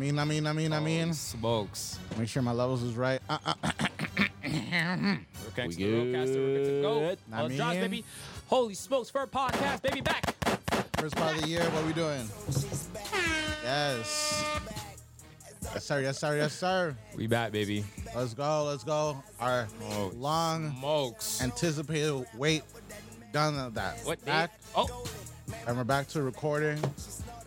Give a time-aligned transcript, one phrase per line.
[0.00, 1.12] mean, I mean, I mean, I mean.
[1.12, 1.98] Smokes.
[2.18, 3.20] Make sure my levels is right.
[3.28, 3.54] Uh, uh,
[4.42, 4.50] We're
[5.54, 6.36] connected We to the RodeCaster.
[6.36, 7.16] We're good to go.
[7.36, 8.04] I drops, mean- baby.
[8.46, 10.00] Holy smokes for a podcast, baby.
[10.00, 10.34] Back.
[10.96, 12.26] first part of the year, what we doing?
[13.62, 14.44] Yes.
[15.74, 16.00] Yes, sir.
[16.00, 16.36] Yes, sir.
[16.36, 16.96] Yes, sir.
[17.14, 17.84] We back, baby.
[18.16, 18.64] Let's go.
[18.64, 19.22] Let's go.
[19.38, 20.10] Our Oh.
[20.16, 21.42] long Smokes.
[21.42, 22.62] anticipated wait
[23.32, 23.98] done of that.
[24.04, 24.50] what back?
[24.74, 25.04] Oh,
[25.68, 26.78] And we're back to recording.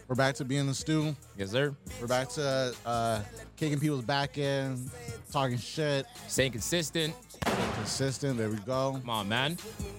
[0.07, 1.15] We're back to being the stew.
[1.37, 1.73] yes, sir.
[2.01, 3.21] We're back to uh,
[3.55, 4.89] kicking people's back in,
[5.31, 7.13] talking shit, Staying consistent.
[7.75, 8.37] consistent.
[8.37, 8.97] There we go.
[8.99, 9.57] Come on, man.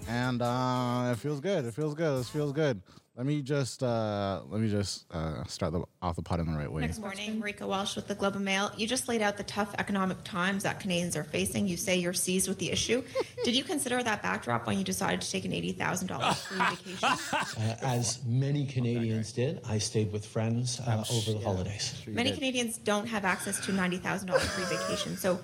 [0.08, 1.64] and uh, it feels good.
[1.64, 2.20] It feels good.
[2.20, 2.80] It feels good.
[3.16, 6.58] Let me just uh, let me just uh, start the, off the pot in the
[6.58, 6.80] right way.
[6.80, 8.72] Next morning, Marieke Walsh with the Globe and Mail.
[8.76, 11.68] You just laid out the tough economic times that Canadians are facing.
[11.68, 13.04] You say you're seized with the issue.
[13.44, 17.08] Did you consider that backdrop when you decided to take an $80,000 free vacation?
[17.56, 21.94] Uh, as many Canadians did, I stayed with friends uh, over the holidays.
[22.06, 25.16] Many Canadians don't have access to $90,000 free vacation.
[25.16, 25.38] So,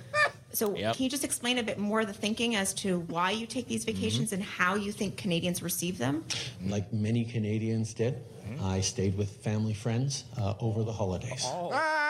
[0.52, 0.96] so Yep.
[0.96, 3.84] can you just explain a bit more the thinking as to why you take these
[3.84, 3.96] mm-hmm.
[3.96, 6.24] vacations and how you think Canadians receive them?
[6.66, 8.64] Like many Canadians did, Mm-hmm.
[8.66, 11.44] I stayed with family friends uh, over the holidays.
[11.46, 11.70] Oh.
[11.72, 12.00] Ah!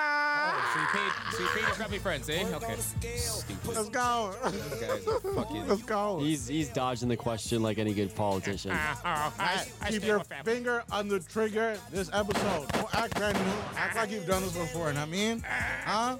[0.41, 2.45] oh, so you paid, so you paid your family friends, eh?
[2.55, 2.77] Okay.
[2.77, 3.77] Stupid.
[3.77, 4.35] Let's go.
[4.43, 5.69] Guys are fucking.
[5.69, 6.19] Let's go.
[6.21, 8.71] He's he's dodging the question like any good politician.
[8.71, 12.69] Uh, uh, I, I keep your finger on the trigger this episode.
[12.73, 13.53] Don't act brand new.
[13.77, 14.89] Act like you've done this before.
[14.89, 15.45] You know I mean?
[15.45, 15.53] Uh,
[15.85, 16.17] huh?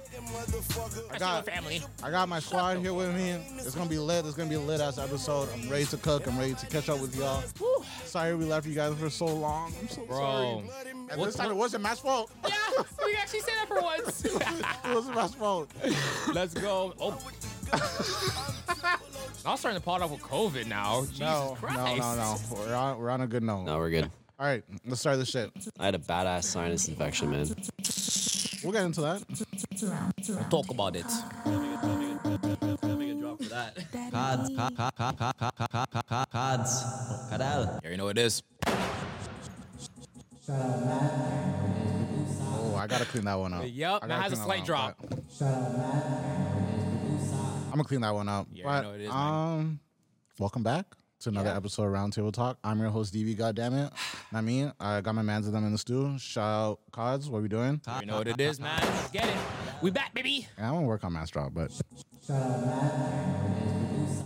[1.11, 1.81] I I got, with family.
[2.03, 3.31] I got my squad here with me.
[3.57, 4.25] It's gonna be lit.
[4.25, 5.49] It's gonna be a lit ass episode.
[5.53, 6.27] I'm ready to cook.
[6.27, 7.43] I'm ready to catch up with y'all.
[8.05, 9.73] Sorry we left you guys for so long.
[9.81, 10.63] I'm so Bro.
[10.67, 10.91] Sorry.
[11.11, 12.31] And this time, it wasn't my fault.
[12.47, 14.25] Yeah, we actually said that for once.
[14.25, 15.71] it wasn't my fault.
[16.33, 16.93] Let's go.
[16.99, 17.19] Oh.
[19.45, 21.05] I'm starting to pot off with COVID now.
[21.19, 22.37] No, no, no, no.
[22.51, 23.63] We're on, we're on a good note.
[23.63, 24.09] No, we're good.
[24.39, 25.51] All right, let's start the shit.
[25.79, 27.47] I had a badass sinus infection, man.
[28.63, 29.23] We'll get into that.
[30.27, 31.05] We'll talk about it.
[34.11, 34.81] Cods, cods,
[36.31, 36.83] cods,
[37.29, 37.79] cut out.
[37.83, 38.43] Here you know it is.
[42.53, 43.63] Oh, I gotta clean that one up.
[43.65, 44.97] Yep, that has a slight drop.
[45.41, 45.47] I'm
[47.71, 48.47] gonna clean that one up.
[48.51, 49.17] Yeah, I know it is, man.
[49.17, 49.79] um,
[50.39, 50.85] welcome back
[51.21, 51.55] to another Yeah.
[51.55, 52.57] episode of Roundtable Talk.
[52.65, 53.35] I'm your host, DV.
[53.37, 53.93] Goddammit.
[54.33, 54.69] Not me.
[54.79, 56.17] I got my mans of them in the stew.
[56.19, 57.29] Shout out, Cards.
[57.29, 57.79] What we doing?
[58.01, 58.77] You know what it is, man.
[58.81, 59.35] Let's get it.
[59.81, 60.47] We back, baby.
[60.57, 61.71] Yeah, I want to work on Matt's drop, but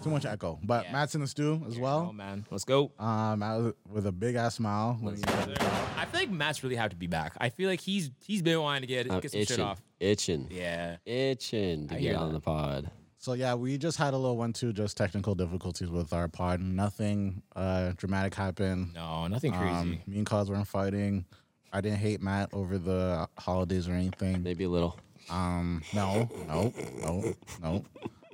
[0.03, 0.59] too much echo.
[0.63, 0.91] But Yeah.
[0.93, 2.13] Matt's in the stew as Oh well.
[2.13, 2.91] man, let's go.
[2.99, 4.97] Um, Matt with a big ass smile.
[5.01, 7.33] When he- I feel like Matt's really happy to be back.
[7.39, 9.81] I feel like he's he's been wanting to get I'm get some shit off.
[9.99, 10.97] itching, Yeah.
[11.05, 12.91] itching to I get on the pod.
[13.17, 16.59] So yeah, we just had a little one-two, just technical difficulties with our pod.
[16.61, 18.93] Nothing uh, dramatic happened.
[18.93, 19.65] No, nothing crazy.
[19.73, 21.25] Um, me and Cause weren't fighting.
[21.73, 24.43] I didn't hate Matt over the holidays or anything.
[24.43, 24.99] Maybe a little.
[25.29, 27.85] Um, no, no, no, no.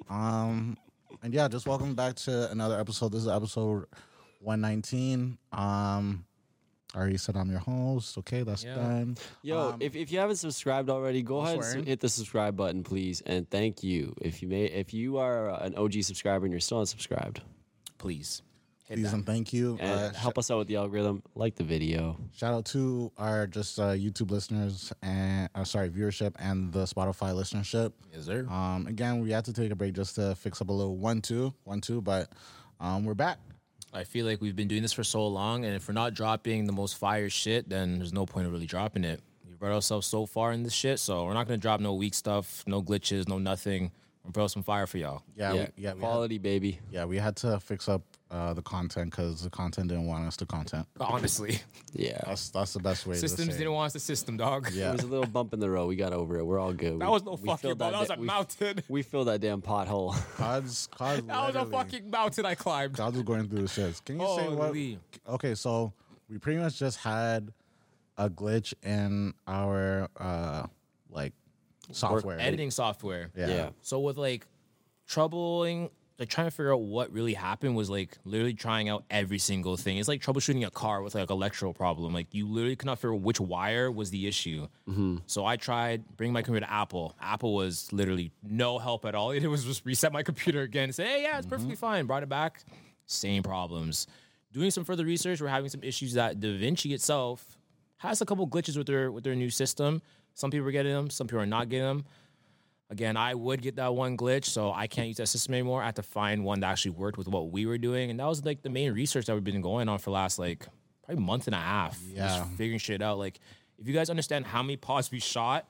[0.09, 0.77] Um,
[1.23, 3.11] and yeah, just welcome back to another episode.
[3.13, 3.85] This is episode
[4.39, 5.37] one nineteen.
[5.51, 6.25] Um,
[6.93, 8.17] I already said I'm your host.
[8.17, 8.75] Okay, that's Yeah.
[8.75, 9.15] done.
[9.41, 12.83] Yo, Um, if, if you haven't subscribed already, go ahead and hit the subscribe button,
[12.83, 14.13] please, and thank you.
[14.21, 17.37] If you may, if you are an OG subscriber and you're still unsubscribed,
[17.97, 18.41] Please.
[18.95, 19.13] Please that.
[19.13, 19.77] and thank you.
[19.79, 22.17] and Uh, help us out with the algorithm, like the video.
[22.35, 27.33] Shout out to our just uh, YouTube listeners and uh, sorry viewership and the Spotify
[27.33, 27.93] listenership.
[28.13, 28.49] Yes, there?
[28.51, 31.21] Um, again, we had to take a break just to fix up a little one
[31.21, 32.31] two one two, but
[32.79, 33.37] um, we're back.
[33.93, 36.65] I feel like we've been doing this for so long, and if we're not dropping
[36.65, 39.19] the most fire shit, then there's no point of really dropping it.
[39.49, 42.13] We brought ourselves so far in this shit, so we're not gonna drop no weak
[42.13, 43.91] stuff, no glitches, no nothing.
[44.23, 45.23] We'll bring some fire for y'all.
[45.35, 46.79] Yeah, Yeah, we, yeah, we had, quality, baby.
[46.91, 50.37] yeah, we had to fix up uh, the content because the content didn't want us
[50.37, 50.87] to content.
[50.99, 51.59] Honestly,
[51.93, 53.15] Yeah, That's that's the best way.
[53.15, 54.69] systems to say didn't want us to system, dog.
[54.71, 54.89] Yeah.
[54.89, 55.87] it was a little bump in the road.
[55.87, 56.45] We got over it.
[56.45, 56.99] We're all good.
[56.99, 57.91] That We- was no fucking filled ball.
[57.91, 58.79] That was da- a we- mountain.
[58.87, 60.15] We filled that damn pothole.
[60.37, 62.95] Cause, cause That was a fucking mountain I climbed.
[62.95, 64.03] Cause was going through the shits.
[64.05, 64.67] Can you say what?
[64.67, 64.97] Holy.
[65.27, 65.91] Okay, so
[66.29, 67.51] we pretty much just had
[68.17, 70.67] a glitch in our uh
[71.09, 71.33] like
[71.91, 72.39] software.
[72.39, 73.29] Editing software.
[73.35, 73.47] Yeah.
[73.47, 73.69] yeah.
[73.81, 74.47] So with like
[75.07, 75.89] troubling,
[76.21, 79.75] like trying to figure out what really happened was like literally trying out every single
[79.75, 79.97] thing.
[79.97, 82.13] It's like troubleshooting a car with like electrical problem.
[82.13, 84.67] Like you literally could not figure out which wire was the issue.
[84.87, 85.17] Mm-hmm.
[85.25, 87.15] So I tried bringing my computer to Apple.
[87.19, 89.31] Apple was literally no help at all.
[89.41, 91.55] It was just reset my computer again and say, hey, yeah, it's mm-hmm.
[91.55, 92.05] perfectly fine.
[92.05, 92.63] Brought it back,
[93.07, 94.05] same problems.
[94.53, 97.57] Doing some further research, we're having some issues that DaVinci itself
[97.97, 100.03] has a couple glitches with their with their new system.
[100.35, 102.05] Some people are getting them, some people are not getting them.
[102.91, 105.81] Again, I would get that one glitch, so I can't use that system anymore.
[105.81, 108.27] I have to find one that actually worked with what we were doing, and that
[108.27, 110.67] was like the main research that we've been going on for the last like
[111.05, 111.97] probably month and a half.
[112.05, 112.27] Yeah.
[112.27, 113.17] just figuring shit out.
[113.17, 113.39] Like,
[113.79, 115.67] if you guys understand how many pods we shot,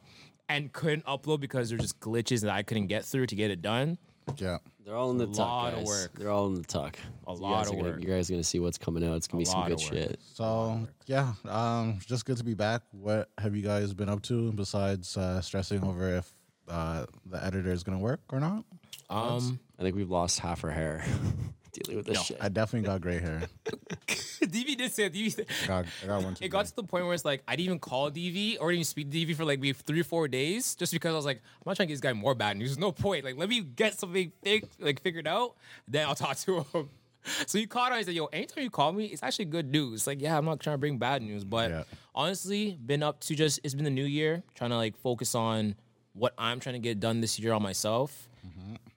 [0.50, 3.62] and couldn't upload because there's just glitches that I couldn't get through to get it
[3.62, 3.98] done.
[4.38, 4.58] Yeah.
[4.84, 6.18] They're all in the A tuck, lot of work.
[6.18, 6.98] They're all in the tuck.
[7.28, 8.02] A You lot guys of are gonna- work.
[8.02, 9.16] You guys are gonna see what's coming out.
[9.16, 10.20] It's gonna A be some good shit.
[10.34, 12.82] So yeah, um, just good to be back.
[12.92, 16.34] What have you guys been up to besides uh, stressing over if
[16.68, 18.64] uh, the editor is gonna work or not?
[19.10, 21.04] Um, I think we've lost half our hair
[21.74, 22.38] dealing with this No, shit.
[22.40, 23.42] I definitely got gray hair.
[24.08, 25.32] DV did say DV.
[25.34, 26.36] said- I got, I got one.
[26.36, 28.70] Too It got to the point where it's like I didn't even call DV or
[28.72, 31.16] didn't even speak to DV for like maybe three or four days, just because I
[31.16, 32.70] was like, I'm not trying to get this guy more bad news.
[32.70, 33.26] There's no point.
[33.26, 35.56] Like, let me get something fig- like figured out,
[35.88, 36.90] then I'll talk to him.
[37.46, 38.00] So you called on.
[38.00, 40.60] He said, "Yo, anytime you call me, it's actually good news." Like, yeah, I'm not
[40.60, 41.84] trying to bring bad news, but Yeah.
[42.16, 45.76] honestly, been up to just it's been the new year, trying to like focus on
[46.14, 48.28] what I'm trying to get done this year on myself,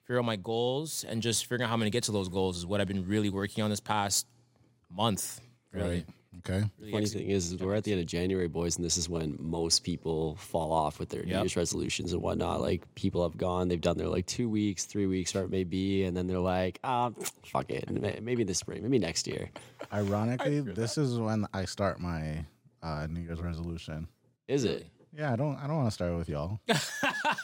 [0.05, 2.57] figure out my goals, and just figuring out how I'm gonna get to those goals
[2.57, 4.27] is what I've been really working on this past
[4.89, 5.41] month.
[5.71, 5.89] Really.
[5.97, 6.05] Right.
[6.39, 6.63] Okay.
[6.91, 9.35] Funny thing is, is we're at the end of January, boys, and this is when
[9.39, 12.61] most people fall off with their New Year's resolutions and whatnot.
[12.61, 15.63] Like people have gone, they've done their like two weeks, three weeks, or it may
[15.63, 17.11] be, and then they're like, ah,
[17.45, 19.49] fuck it, May- maybe this spring, maybe next year.
[19.91, 22.45] Ironically, this is when I start my
[22.83, 24.07] uh, New Year's resolution.
[24.47, 24.85] Is it?
[25.17, 25.55] Yeah, I don't.
[25.57, 26.59] I don't want to start with y'all.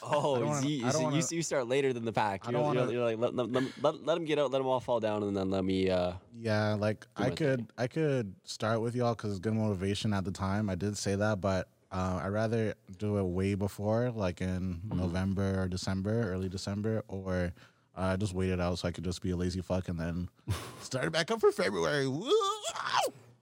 [0.03, 2.49] Oh, wanna- you, I wanna- you, you start later than the pack.
[2.49, 3.49] You're, wanna- you're like, let, let,
[3.81, 5.89] let, let them get out, let them all fall down, and then let me.
[5.89, 7.67] Uh, Yeah, like I could.
[7.77, 10.69] I could start with y'all because it's good motivation at the time.
[10.69, 14.97] I did say that, but uh, I'd rather do it way before, like in Mm-hmm.
[14.99, 17.53] November or December, early December, or
[17.95, 20.29] uh, just wait it out so I could just be a lazy fuck and then
[20.81, 22.07] start it back up for February.
[22.07, 22.29] Woo!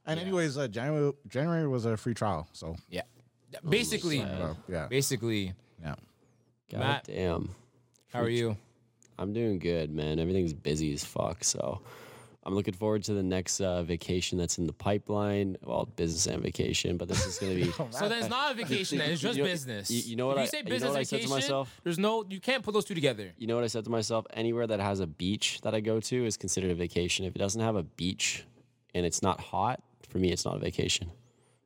[0.05, 3.01] And anyways, uh, January January was a free trial, so Yeah.
[3.67, 5.95] Basically, yeah, basically, yeah.
[6.71, 7.03] God Matt.
[7.05, 7.49] damn.
[8.13, 8.55] how are you?
[9.17, 10.19] I'm doing good, man.
[10.19, 11.43] Everything's busy as fuck.
[11.43, 11.81] So
[12.43, 15.57] I'm looking forward to the next uh, vacation that's in the pipeline.
[15.63, 17.71] Well, business and vacation, but this is going to be.
[17.91, 18.97] So there's not a vacation.
[18.99, 19.91] then, It's just You know- business.
[19.91, 21.27] you- you know what If I- you say you know business what I said to
[21.27, 21.81] vacation, myself?
[21.83, 22.23] There's no.
[22.29, 23.31] You can't put those two together.
[23.37, 24.25] You know what I said to myself?
[24.33, 27.25] Anywhere that has a beach that I go to is considered a vacation.
[27.25, 28.45] If it doesn't have a beach
[28.93, 31.11] and it's not hot, for me, it's not a vacation.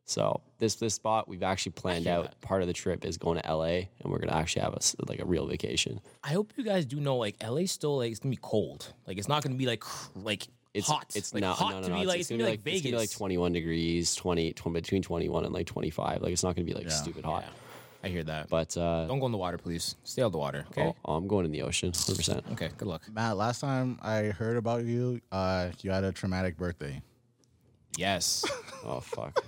[0.05, 2.25] So this this spot we've actually planned out.
[2.25, 2.41] that.
[2.41, 5.19] Part of the trip is going to LA, and we're gonna actually have a like
[5.19, 6.01] a real vacation.
[6.23, 8.93] I hope you guys do know, like LA still like it's gonna be cold.
[9.07, 9.83] Like it's not gonna be like
[10.15, 11.11] like It's hot.
[11.15, 11.95] It's like not hot no, no, to no.
[11.95, 14.53] be it's, like it's it's gonna be like It's gonna be like 21 degrees, 20,
[14.53, 16.21] tw- between 21 and like 25.
[16.21, 16.89] Like it's not gonna be like Yeah.
[16.89, 17.45] stupid hot.
[18.03, 18.49] I hear that.
[18.49, 19.95] But uh, Don't go in the water, please.
[20.03, 20.65] Stay out of the water.
[20.71, 20.93] Okay.
[21.05, 22.17] oh, I'm going in the ocean, 100.
[22.17, 22.69] percent Okay.
[22.75, 23.03] Good luck.
[23.09, 27.01] Matt, last time I heard about you, uh, you had a traumatic birthday.
[27.97, 28.43] Yes.
[28.85, 29.41] Oh fuck.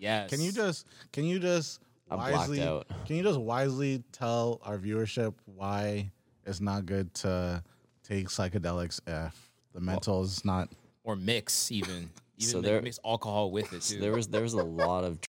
[0.00, 0.28] Yes.
[0.30, 1.80] Can you just can you just
[2.10, 6.10] I'm wisely can you just wisely tell our viewership why
[6.44, 7.62] it's not good to
[8.02, 10.68] take psychedelics if the mental is not
[11.04, 14.00] or mix even even So there- mix alcohol with it too.
[14.00, 15.18] there was there was a lot of.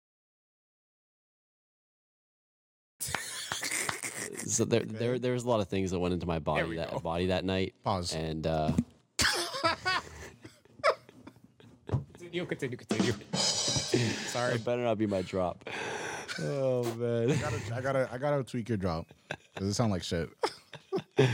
[4.46, 6.90] So there, there, there was a lot of things that went into my body that
[6.90, 6.98] go.
[6.98, 7.74] body that night.
[7.84, 8.14] Pause.
[8.14, 8.72] And uh,
[12.18, 12.44] continue.
[12.46, 12.76] Continue.
[12.76, 13.12] Continue.
[14.26, 14.54] Sorry.
[14.54, 15.68] it better not be my drop.
[16.40, 17.30] Oh man.
[17.30, 19.06] I gotta I gotta I gotta tweak your drop.
[19.56, 20.28] Does it sound like shit?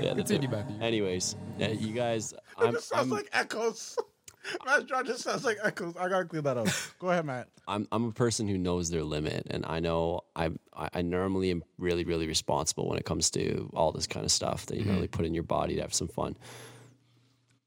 [0.00, 0.76] Yeah, Continue, Matthew.
[0.80, 3.96] Anyways, uh, you guys, I'm, I'm, like echoes.
[4.66, 5.94] Matt's drop just sounds like echoes.
[5.98, 6.68] I gotta clean that up.
[6.98, 7.48] Go ahead, Matt.
[7.66, 11.50] I'm I'm a person who knows their limit, and I know I'm I I normally
[11.50, 14.84] am really really responsible when it comes to all this kind of stuff that you
[14.84, 16.36] normally put in your body to have some fun.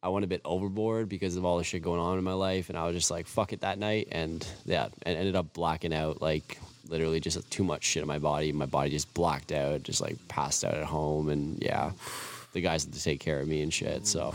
[0.01, 2.69] I went a bit overboard because of all the shit going on in my life,
[2.69, 5.93] and I was just like fuck it that night, and yeah, and ended up blacking
[5.93, 8.51] out like literally just too much shit in my body.
[8.51, 11.91] My body just blacked out, just like passed out at home, and yeah,
[12.53, 14.07] the guys had to take care of me and shit.
[14.07, 14.33] So.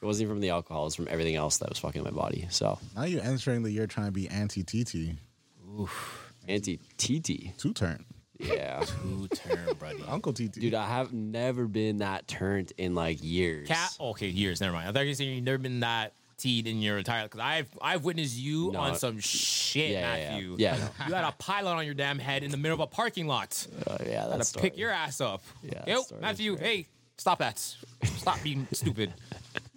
[0.00, 2.10] It wasn't even from the alcohol; it was from everything else that was fucking my
[2.10, 2.48] body.
[2.50, 5.16] So, Now you're entering the year trying to be anti TT.
[6.48, 8.04] anti TT, Two turn.
[8.38, 8.84] Yeah.
[9.02, 10.02] Two turn, buddy.
[10.08, 10.52] Uncle TT.
[10.52, 13.68] Dude, I have never been that turned in like years.
[13.68, 13.90] Cat.
[14.00, 14.60] Okay, years.
[14.60, 14.88] Never mind.
[14.88, 17.24] I thought you were saying you've never been that teed in your entire.
[17.24, 18.80] Because I've I've witnessed you No.
[18.80, 20.30] on some shit, Yeah, yeah, yeah.
[20.30, 20.56] Matthew.
[20.58, 21.06] Yeah, no.
[21.08, 23.64] You had a pylon on your damn head in the middle of a parking lot.
[23.86, 25.42] Uh, yeah, to pick your ass up.
[25.62, 26.66] Yeah, that Yo, story is Matthew, great.
[26.66, 26.86] hey,
[27.18, 27.58] stop that.
[27.58, 29.12] Stop being stupid.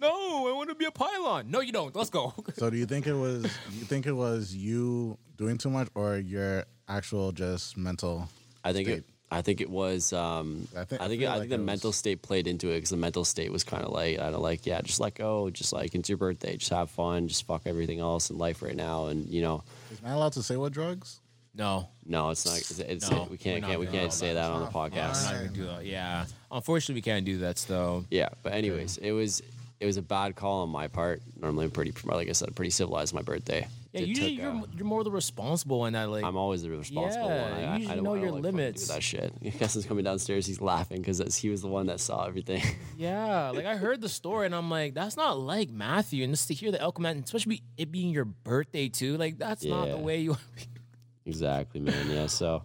[0.00, 1.50] No, I want to be a pylon.
[1.50, 1.94] No, you don't.
[1.94, 2.34] Let's go.
[2.56, 6.16] So do you think it was you think it was you doing too much or
[6.18, 8.28] your actual just mental
[8.68, 8.98] I think state?
[8.98, 9.04] it.
[9.28, 10.12] I think it was.
[10.12, 11.00] Um, I I think- think.
[11.00, 13.24] I I think, like the it was- mental state played into it because the mental
[13.24, 14.64] state was kind of like I don't like.
[14.66, 15.50] Yeah, just let go.
[15.50, 16.56] Just like it's your birthday.
[16.56, 17.26] Just have fun.
[17.28, 19.06] Just fuck everything else in life right now.
[19.06, 21.20] And you know, Is Matt allowed to say what drugs?
[21.58, 22.58] No, no, it's not.
[22.58, 23.62] It's, it's No, we can't.
[23.62, 25.32] we're Can't we can't say that on the we're podcast.
[25.44, 25.86] not do that.
[25.86, 27.56] Yeah, unfortunately, we can't do that.
[27.66, 28.04] Though.
[28.10, 29.42] Yeah, but anyways, it was
[29.80, 31.22] it was a bad call on my part.
[31.40, 33.12] Normally, I'm pretty, like I said, pretty civilized.
[33.14, 33.66] My birthday.
[33.96, 36.62] Yeah, It usually took, you're uh, you're more the responsible one that like I'm always
[36.62, 37.52] the responsible Yeah, one.
[37.64, 38.88] I, you I, I know I your like limits.
[38.88, 39.32] That shit.
[39.58, 40.46] Keston's coming downstairs.
[40.46, 42.62] He's laughing because he was the one that saw everything.
[42.96, 46.24] yeah, like I heard the story and I'm like, that's not like Matthew.
[46.24, 49.64] And just to hear the Elko man, especially it being your birthday too, like that's
[49.64, 50.30] not the way you.
[50.30, 50.72] Want to be
[51.26, 52.10] Exactly, man.
[52.10, 52.26] Yeah.
[52.26, 52.62] So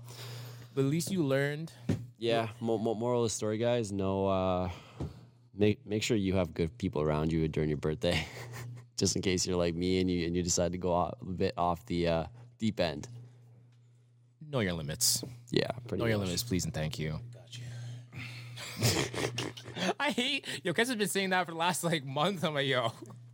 [0.73, 1.71] but at least you learned.
[2.17, 3.91] yeah, mo- mo- moral of the story, guys.
[3.91, 4.69] No, uh,
[5.53, 8.25] make make sure you have good people around you during your birthday,
[9.01, 11.25] just in case you're like me and you and you decide to go off, a
[11.25, 12.23] bit off the uh,
[12.59, 13.07] deep end.
[14.47, 15.23] Know your limits.
[15.49, 17.19] Yeah, pretty Know your limits, please and thank you.
[19.99, 20.73] I hate yo.
[20.73, 22.43] Kes has been saying that for the last like month.
[22.43, 22.91] I'm like, yo,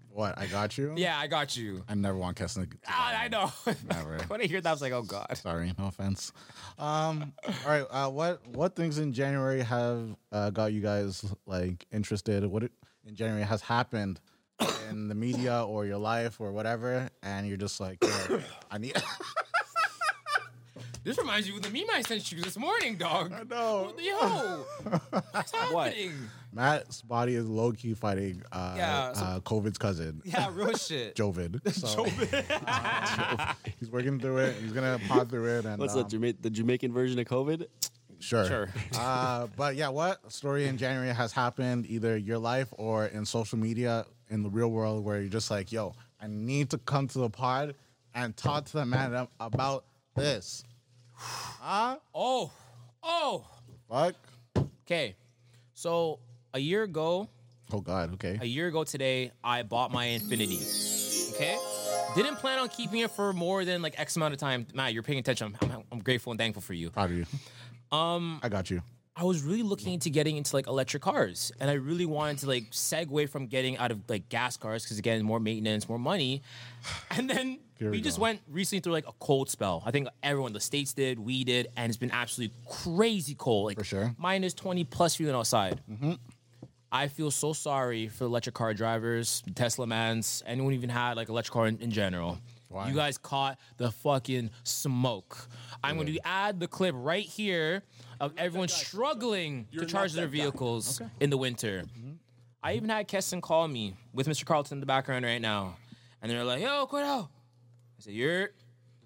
[0.09, 0.37] What?
[0.39, 0.93] I got you.
[0.95, 1.83] yeah, I got you.
[1.89, 2.69] I never want Keston.
[2.69, 3.51] to- Ah, I know.
[3.89, 4.19] Never.
[4.29, 5.27] when I hear that, I was like, oh god.
[5.35, 6.31] Sorry, no offense.
[6.79, 7.85] Um, all right.
[7.89, 12.45] Uh, what what things in January have uh, got you guys like interested?
[12.45, 12.71] What it,
[13.05, 14.21] in January has happened
[14.89, 18.39] in the media or your life or whatever, and you're just like, yo,
[18.71, 18.95] I need.
[21.03, 23.31] This reminds you of the meme I sent you this morning, dog.
[23.31, 23.93] I know.
[23.97, 24.65] Yo,
[25.31, 26.11] what's happening?
[26.51, 30.21] Matt's body is low key fighting uh, Yeah, so- uh, COVID's cousin.
[30.25, 31.15] Yeah, real shit.
[31.19, 31.61] Jovid.
[31.71, 32.05] So,
[32.67, 34.55] uh, he's working through it.
[34.61, 35.65] He's gonna pod through it.
[35.65, 36.09] And What's um, that?
[36.09, 37.67] Jama- the Jamaican version of COVID?
[38.19, 38.45] Sure.
[38.45, 38.69] Sure.
[38.99, 43.57] uh, but yeah, what story in January has happened either your life or in social
[43.59, 47.19] media in the real world where you're just like, yo, I need to come to
[47.19, 47.75] the pod
[48.13, 50.63] and talk to the man about this.
[51.13, 51.97] Huh?
[52.13, 52.51] Oh,
[53.03, 53.45] oh.
[53.89, 54.15] Fuck.
[54.85, 55.15] Okay,
[55.73, 56.19] so
[56.53, 57.27] a year ago,
[57.73, 58.13] Oh God.
[58.13, 58.37] Okay.
[58.41, 61.33] a year ago today, I bought my Infiniti.
[61.35, 61.57] Okay,
[62.15, 64.65] didn't plan on keeping it for more than like X amount of time.
[64.73, 65.55] Matt, you're paying attention.
[65.61, 66.89] I'm, I'm, I'm grateful and thankful for you.
[66.89, 67.25] Proud of you.
[67.91, 68.81] Um, I got you.
[69.19, 72.47] I was really looking into getting into like electric cars, and I really wanted to
[72.47, 76.43] like segue from getting out of like gas cars because again, more maintenance, more money.
[77.11, 79.81] And then Here we, we just went recently through like a cold spell.
[79.85, 83.65] I think everyone, in the states did, we did, and it's been absolutely crazy cold.
[83.65, 84.15] Like For sure.
[84.19, 85.81] minus twenty plus feeling outside.
[85.91, 86.13] Mm-hmm.
[86.91, 91.27] I feel so sorry for the electric car drivers, Tesla mans, anyone even had like
[91.27, 92.37] electric car in, in general.
[92.69, 92.89] Why?
[92.89, 95.47] You guys caught the fucking smoke.
[95.83, 97.83] I'm going to add the clip right here
[98.19, 101.83] of everyone struggling to charge their vehicles in the winter.
[102.63, 104.45] I even had Keston call me with Mr.
[104.45, 105.77] Carlton in the background right now,
[106.21, 107.29] and they're like, "Yo, Quido," I
[107.99, 108.49] said, "You're,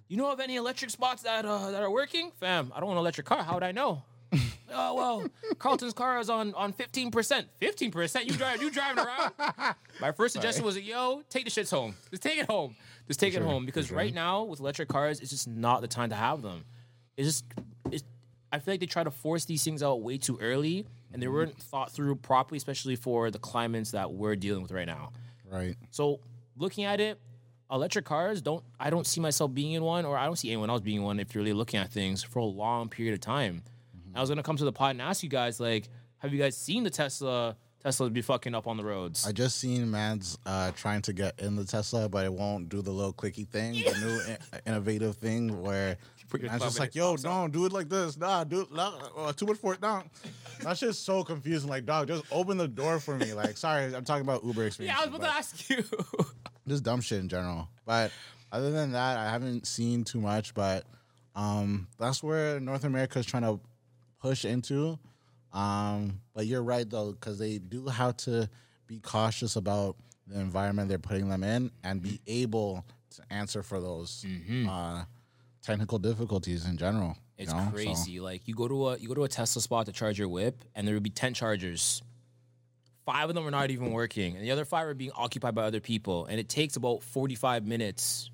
[0.08, 2.72] you know of any electric spots that uh, that are working, fam?
[2.74, 3.44] I don't want an electric car.
[3.44, 4.04] How would I know?"
[4.74, 5.28] oh well,
[5.60, 7.48] Carlton's car is on on fifteen percent.
[7.60, 8.26] Fifteen percent?
[8.28, 8.62] You drive?
[8.62, 9.34] You driving around?
[10.02, 11.96] My first suggestion was, yo, take the shits home.
[12.10, 12.76] Just take it home.
[13.12, 16.12] Just take it home because right now with electric cars, it's just not the time
[16.12, 16.64] to have them.
[17.18, 17.46] It's just,
[17.92, 18.06] it's,
[18.54, 21.26] I feel like they try to force these things out way too early, and they
[21.26, 21.36] mm-hmm.
[21.36, 25.12] weren't thought through properly, especially for the climates that we're dealing with right now.
[25.52, 25.76] Right.
[25.90, 26.22] So
[26.56, 27.20] looking at it,
[27.70, 28.64] electric cars don't.
[28.80, 31.04] I don't see myself being in one, or I don't see anyone else being in
[31.04, 31.20] one.
[31.20, 33.64] If you're really looking at things for a long period of time,
[33.94, 34.18] mm-hmm.
[34.18, 35.90] I was gonna come to the pod and ask you guys, like,
[36.20, 37.58] have you guys seen the Tesla?
[37.84, 39.28] Tesla would be fucking up on the roads.
[39.28, 42.82] I just seen man's uh, trying to get in the Tesla, but it won't do
[42.82, 44.22] the little clicky thing, the new
[44.54, 45.98] in- innovative thing where
[46.32, 48.18] Put your man's thumb just like, yo, don't do it like this.
[48.18, 48.72] Nah, do it.
[48.72, 49.82] Nah, uh, too much for it.
[49.82, 50.04] Nah.
[50.62, 51.70] That shit's so confusing.
[51.70, 53.34] Like, dog, just open the door for me.
[53.34, 54.98] Like, sorry, I'm talking about Uber experience.
[54.98, 55.84] yeah, I was about to ask you.
[56.70, 57.68] just dumb shit in general.
[57.86, 58.14] But
[58.50, 60.54] other than that, I haven't seen too much.
[60.54, 60.86] But
[61.36, 63.60] um, that's where North America is trying to
[64.22, 64.98] push into.
[65.54, 68.50] Um, but you're right though, because they do have to
[68.88, 69.96] be cautious about
[70.28, 74.26] the environment they're putting them in and be able to answer for those
[74.70, 75.04] uh,
[75.62, 77.10] technical difficulties in general.
[77.38, 77.66] you It's know?
[77.66, 78.20] So- crazy.
[78.20, 80.64] Like you go to a you go to a Tesla spot to charge your whip,
[80.76, 82.02] and there would be ten chargers.
[83.06, 85.64] Five of them are not even working, and the other five are being occupied by
[85.64, 86.28] other people.
[86.28, 88.30] And it takes about forty five minutes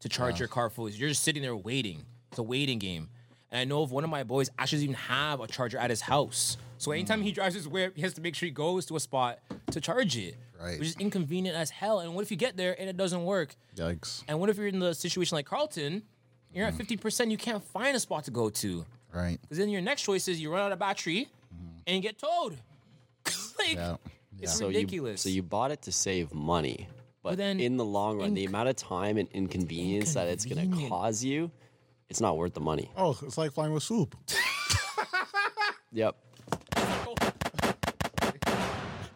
[0.00, 0.92] to charge your car fully.
[0.92, 2.04] So you're just sitting there waiting.
[2.30, 3.08] It's a waiting game.
[3.50, 5.90] And I know of one of my boys actually doesn't even have a charger at
[5.90, 6.56] his house.
[6.78, 9.00] So anytime he drives his whip, he has to make sure he goes to a
[9.00, 9.38] spot
[9.70, 10.36] to charge it.
[10.60, 10.78] Right.
[10.78, 12.00] Which is inconvenient as hell.
[12.00, 13.54] And what if you get there and it doesn't work?
[13.76, 14.24] Yikes!
[14.26, 16.02] And what if you're in the situation like Carlton?
[16.52, 16.78] You're at mm-hmm.
[16.78, 17.30] fifty percent.
[17.30, 18.84] You can't find a spot to go to.
[19.12, 19.38] Right?
[19.40, 21.78] Because then your next choice is you run out of battery mm-hmm.
[21.86, 22.58] and you get towed.
[23.58, 23.96] like, Yeah.
[24.40, 25.24] it's So ridiculous.
[25.24, 26.88] You, so you bought it to save money,
[27.22, 30.44] but, then in the long run, the inc- amount of time and inconvenience that it's
[30.44, 30.92] going to Inconvenient.
[30.92, 31.50] cause you,
[32.08, 32.90] it's not worth the money.
[32.96, 34.16] Oh, it's like flying with Swoop.
[35.92, 36.16] Yep.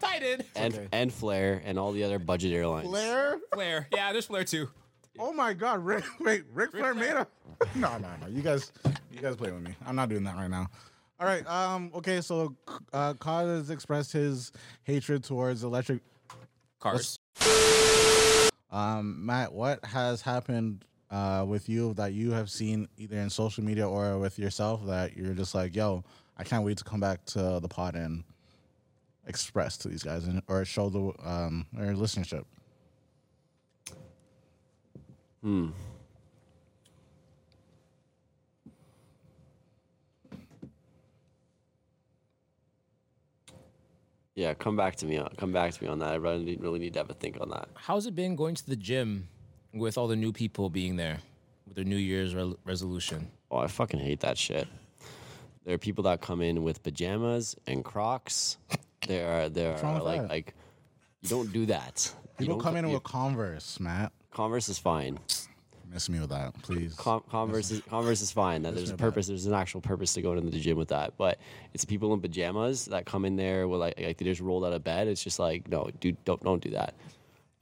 [0.01, 0.47] Tighted.
[0.57, 2.89] And and Flair and all the other budget airlines.
[2.89, 3.39] Blair.
[3.53, 3.87] Flare.
[3.93, 4.69] Yeah, there's flare too.
[5.19, 6.05] Oh my God, Rick!
[6.21, 7.27] Wait, Ric Flair made a.
[7.75, 8.29] No, no, no.
[8.29, 8.73] You guys,
[9.13, 9.75] you guys play with me.
[9.85, 10.69] I'm not doing that right now.
[11.19, 11.47] All right.
[11.47, 11.91] Um.
[11.97, 12.23] Okay.
[12.23, 12.57] So,
[12.95, 14.51] uh, Kaz has expressed his
[14.85, 16.01] hatred towards electric
[16.79, 17.19] Cars.
[18.71, 23.65] Um, Matt, what has happened uh, with you that you have seen either in social
[23.65, 26.05] media or with yourself that you're just like, yo,
[26.37, 28.25] I can't wait to come back to the pod and
[29.27, 32.45] express to these guys and or show the um their listenership.
[35.43, 35.69] Hmm.
[44.35, 45.23] Yeah, come back to me.
[45.37, 46.13] Come back to me on that.
[46.13, 47.69] I really really need to have a think on that.
[47.75, 49.29] How's it been going to the gym
[49.73, 51.19] with all the new people being there
[51.67, 53.31] with their New Year's re- resolution?
[53.51, 54.67] Oh, I fucking hate that shit.
[55.65, 58.57] There are people that come in with pajamas and Crocs.
[59.09, 60.29] There are there wrong are with like that?
[60.31, 60.55] like
[61.23, 62.13] you don't do that.
[62.39, 64.13] You People don't come co- in you- with Converse, Matt.
[64.31, 65.19] Converse is fine.
[65.91, 66.93] Miss me with that, please.
[66.95, 68.61] Com- Converse is Converse is fine.
[68.63, 69.27] That there's a me about purpose.
[69.29, 71.15] There's an actual purpose to going into the gym with that.
[71.17, 71.39] But
[71.73, 74.75] it's people in pajamas that come in there with like like they just rolled out
[74.75, 75.09] of bed.
[75.09, 76.95] It's just like no, dude, don't don't do that.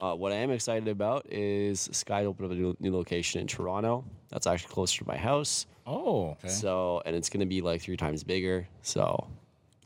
[0.01, 3.47] Uh, what I am excited about is Sky opened up a new, new location in
[3.47, 4.05] Toronto.
[4.29, 5.65] That's actually closer to my house.
[5.85, 8.67] Oh, So and it's gonna be like three times bigger.
[8.81, 9.27] So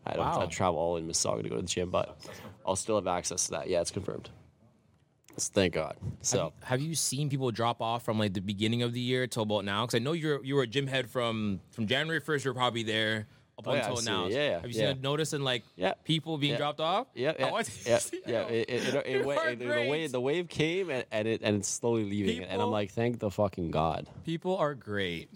[0.05, 2.19] I don't have to travel all in Mississauga to go to the gym, but
[2.65, 3.69] I'll still have access to that.
[3.69, 4.29] Yeah, it's confirmed.
[5.37, 5.95] So thank God.
[6.21, 9.43] So have you seen people drop off from like the beginning of the year till
[9.43, 9.85] about now?
[9.85, 12.45] Because I know you're you were a gym head from from January first.
[12.45, 14.27] You're probably there up Oh, until I've now.
[14.27, 14.89] Yeah, yeah, Have you yeah.
[14.89, 15.93] seen a notice in like Yeah.
[16.03, 16.57] people being Yeah.
[16.57, 17.07] dropped off?
[17.13, 18.41] Yeah, yeah, yeah, yeah.
[18.47, 21.67] It, it, it, it, it- the wave, the wave came and, and it and it's
[21.69, 24.07] slowly leaving, and I'm like, thank the fucking god.
[24.25, 25.29] People are great.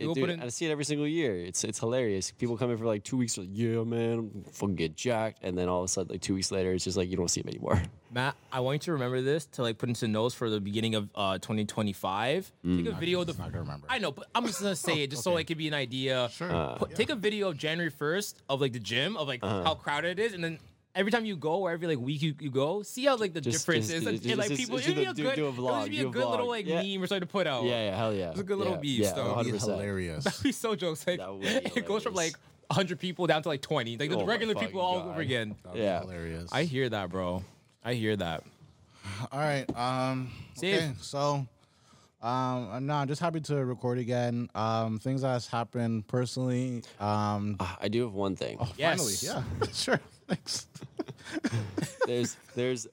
[0.00, 1.36] It, People dude, put in- I see it every single year.
[1.36, 2.30] It's it's hilarious.
[2.30, 5.58] People come in for like two weeks, like, yeah, man, I'm fucking get jacked, and
[5.58, 7.42] then all of a sudden, like two weeks later, it's just like you don't see
[7.42, 7.82] them anymore.
[8.12, 10.94] Matt, I want you to remember this to like put into notes for the beginning
[10.96, 12.52] of uh, 2025.
[12.64, 13.34] Take a video of the.
[13.34, 13.86] not gonna remember.
[13.90, 16.28] I know, but I'm just gonna say it just so it could be an idea.
[16.32, 16.50] Sure.
[16.50, 19.62] Uh, Put, Take a video of January 1st of like the gym of like Uh-huh.
[19.64, 20.58] how crowded it is, and then
[21.00, 23.40] every time you go or every like week you, you go, see how like the
[23.40, 24.06] Just- difference just- is.
[24.06, 25.66] And, just- and, like people, just it'd be a the- good, do a it would
[25.74, 26.48] just be do a a good little vlog.
[26.50, 26.82] like Yeah.
[26.82, 27.64] meme or something to put out.
[27.64, 28.30] Yeah, yeah, hell yeah.
[28.30, 29.34] It's a good little yeah, beef, yeah, though.
[29.34, 29.60] That'd be 100%.
[29.62, 30.24] hilarious.
[30.30, 31.06] That'd be so jokes.
[31.06, 32.46] Like That would be it goes from like hilarious.
[32.68, 35.08] 100 people down to like 20, like the Oh regular people all God.
[35.10, 35.56] over again.
[35.64, 36.00] That'd be Yeah.
[36.02, 36.50] hilarious.
[36.52, 37.42] I hear that, bro.
[37.84, 38.44] I hear that.
[39.32, 39.64] All right.
[39.76, 40.30] Um.
[40.54, 40.76] Steve.
[40.76, 40.92] Okay.
[41.00, 41.46] So,
[42.22, 44.50] um, no, I'm not just happy to record again.
[44.54, 46.82] Um, things that's happened personally.
[47.00, 47.56] Um.
[47.58, 48.58] Ah, I do have one thing.
[48.76, 48.98] Yes.
[49.22, 49.66] Finally, yeah.
[49.72, 50.00] sure.
[50.30, 50.66] Thanks.
[52.06, 52.86] There's there's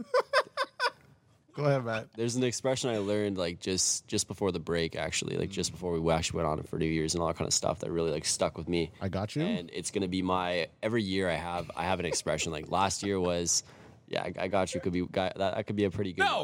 [1.56, 2.08] Go ahead, Matt.
[2.16, 6.00] there's an expression I learned like just just before the break actually, like just before
[6.00, 8.12] we actually went on for New Year's and all that kind of stuff that really
[8.12, 8.92] like stuck with me.
[9.02, 9.42] I got you.
[9.42, 13.02] and it's gonna be my every year I have I have an expression like last
[13.02, 13.64] year was
[14.08, 16.40] yeah I, I got you could be that, that could be a pretty good No.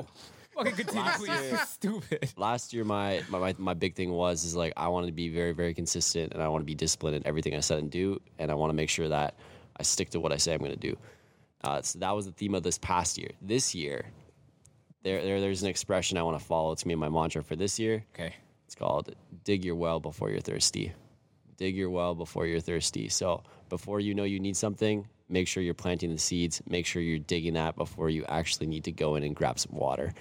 [0.56, 0.66] one.
[0.66, 1.60] Fucking continue, please.
[1.70, 2.32] Stupid.
[2.38, 5.30] last year my, my my my big thing was is like I want to be
[5.30, 8.20] very very consistent and I want to be disciplined in everything I said and do
[8.40, 9.36] and I want to make sure that
[9.78, 10.98] I stick to what I say I'm gonna do.
[11.64, 13.32] Uh, so that was the theme of this past year.
[13.42, 14.06] This year,
[15.04, 16.72] there, there there's an expression I want to follow.
[16.72, 18.04] It's me and my mantra for this year.
[18.14, 18.36] Okay.
[18.66, 20.94] It's called dig your well before you're thirsty.
[21.58, 23.08] Dig your well before you're thirsty.
[23.10, 26.62] So before you know you need something, make sure you're planting the seeds.
[26.68, 29.76] Make sure you're digging that before you actually need to go in and grab some
[29.76, 30.14] water.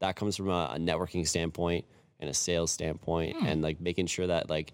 [0.00, 1.84] That comes from a, a networking standpoint
[2.18, 4.72] and a sales standpoint, and like making sure that like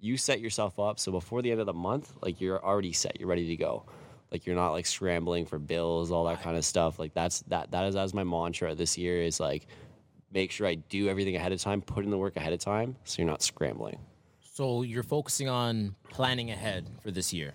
[0.00, 3.18] you set yourself up so before the end of the month, like you're already set,
[3.18, 3.84] you're ready to go.
[4.30, 6.98] Like you're not like scrambling for bills, all that kind of stuff.
[6.98, 9.66] Like that's that that is as my mantra this year is like
[10.32, 12.96] make sure I do everything ahead of time, put in the work ahead of time,
[13.04, 13.98] so you're not scrambling.
[14.40, 17.54] So you're focusing on planning ahead for this year.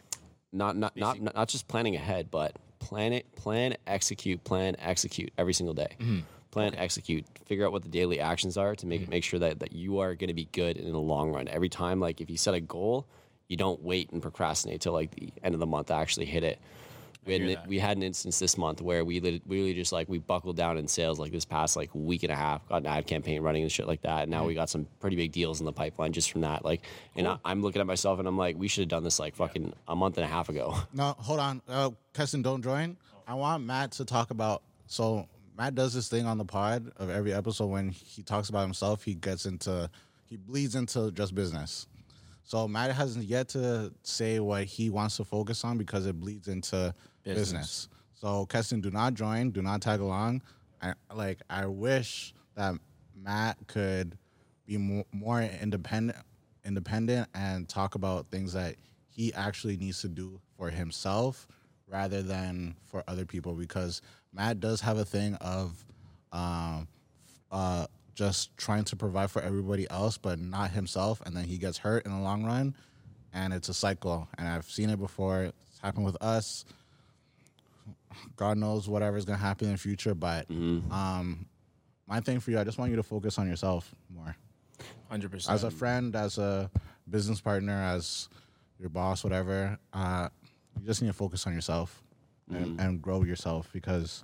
[0.51, 5.31] Not not not not, not just planning ahead, but plan it, plan, execute, plan, execute
[5.37, 5.95] every single day.
[5.99, 6.19] Mm-hmm.
[6.53, 9.71] Plan, execute, figure out what the daily actions are to make make sure that, that
[9.71, 11.47] you are going to be good in the long run.
[11.47, 13.07] Every time, like if you set a goal,
[13.47, 16.43] you don't wait and procrastinate till like the end of the month to actually hit
[16.43, 16.59] it.
[17.25, 19.91] We had, an, we had an instance this month where we lit- we really just
[19.91, 22.81] like we buckled down in sales like this past like week and a half, got
[22.81, 24.23] an ad campaign running and shit like that.
[24.23, 26.63] And now we got some pretty big deals in the pipeline just from that.
[26.63, 26.81] Like,
[27.15, 29.35] and I, I'm looking at myself and I'm like, we should have done this like
[29.35, 30.75] fucking a month and a half ago.
[30.93, 31.61] No, hold on.
[31.67, 32.97] Uh, Keston, don't join.
[33.27, 34.61] I want Matt to talk about.
[34.87, 38.61] So Matt does this thing on the pod of every episode when he talks about
[38.61, 39.03] himself.
[39.03, 39.89] He gets into,
[40.25, 41.87] he bleeds into just business.
[42.43, 46.47] So Matt hasn't yet to say what he wants to focus on because it bleeds
[46.47, 47.87] into business.
[48.13, 49.51] So Keston, do not join.
[49.51, 50.41] Do not tag along.
[50.81, 51.39] I like.
[51.49, 52.75] I wish that
[53.15, 54.17] Matt could
[54.65, 56.17] be more, more independent,
[56.65, 58.75] independent, and talk about things that
[59.09, 61.47] he actually needs to do for himself
[61.87, 63.53] rather than for other people.
[63.53, 64.01] Because
[64.33, 65.83] Matt does have a thing of
[66.31, 66.87] um,
[67.51, 71.77] uh, just trying to provide for everybody else, but not himself, and then he gets
[71.77, 72.75] hurt in the long run,
[73.33, 74.27] and it's a cycle.
[74.37, 75.43] And I've seen it before.
[75.43, 76.65] It's happened with us.
[78.35, 80.13] God knows whatever's gonna happen in the future.
[80.15, 81.45] But um,
[82.07, 84.35] my thing for you, I just want you to focus on yourself more.
[85.09, 85.53] Hundred percent.
[85.53, 86.69] As a friend, as a
[87.09, 88.29] business partner, as
[88.79, 90.29] your boss, whatever, uh,
[90.79, 92.01] you just need to focus on yourself
[92.49, 92.79] and, mm-hmm.
[92.79, 94.23] and grow yourself because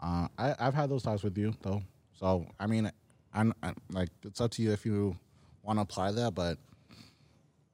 [0.00, 1.82] uh, I, I've had those talks with you though.
[2.18, 2.90] So I mean,
[3.32, 5.16] I'm, I'm like it's up to you if you
[5.62, 6.58] want to apply that, but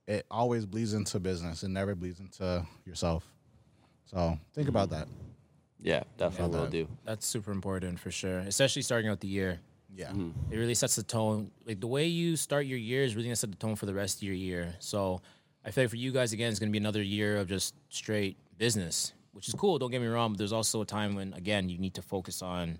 [0.07, 1.62] it always bleeds into business.
[1.62, 3.24] It never bleeds into yourself.
[4.07, 5.00] So think about mm-hmm.
[5.00, 5.09] that.
[5.83, 6.70] Yeah, definitely will that.
[6.70, 6.88] do.
[7.05, 9.61] That's super important for sure, especially starting out the year.
[9.94, 10.09] Yeah.
[10.09, 10.53] Mm-hmm.
[10.53, 11.50] It really sets the tone.
[11.66, 13.94] Like the way you start your year is really gonna set the tone for the
[13.94, 14.74] rest of your year.
[14.79, 15.20] So
[15.64, 18.37] I feel like for you guys again, it's gonna be another year of just straight
[18.59, 19.78] business, which is cool.
[19.78, 22.42] Don't get me wrong, but there's also a time when again you need to focus
[22.42, 22.78] on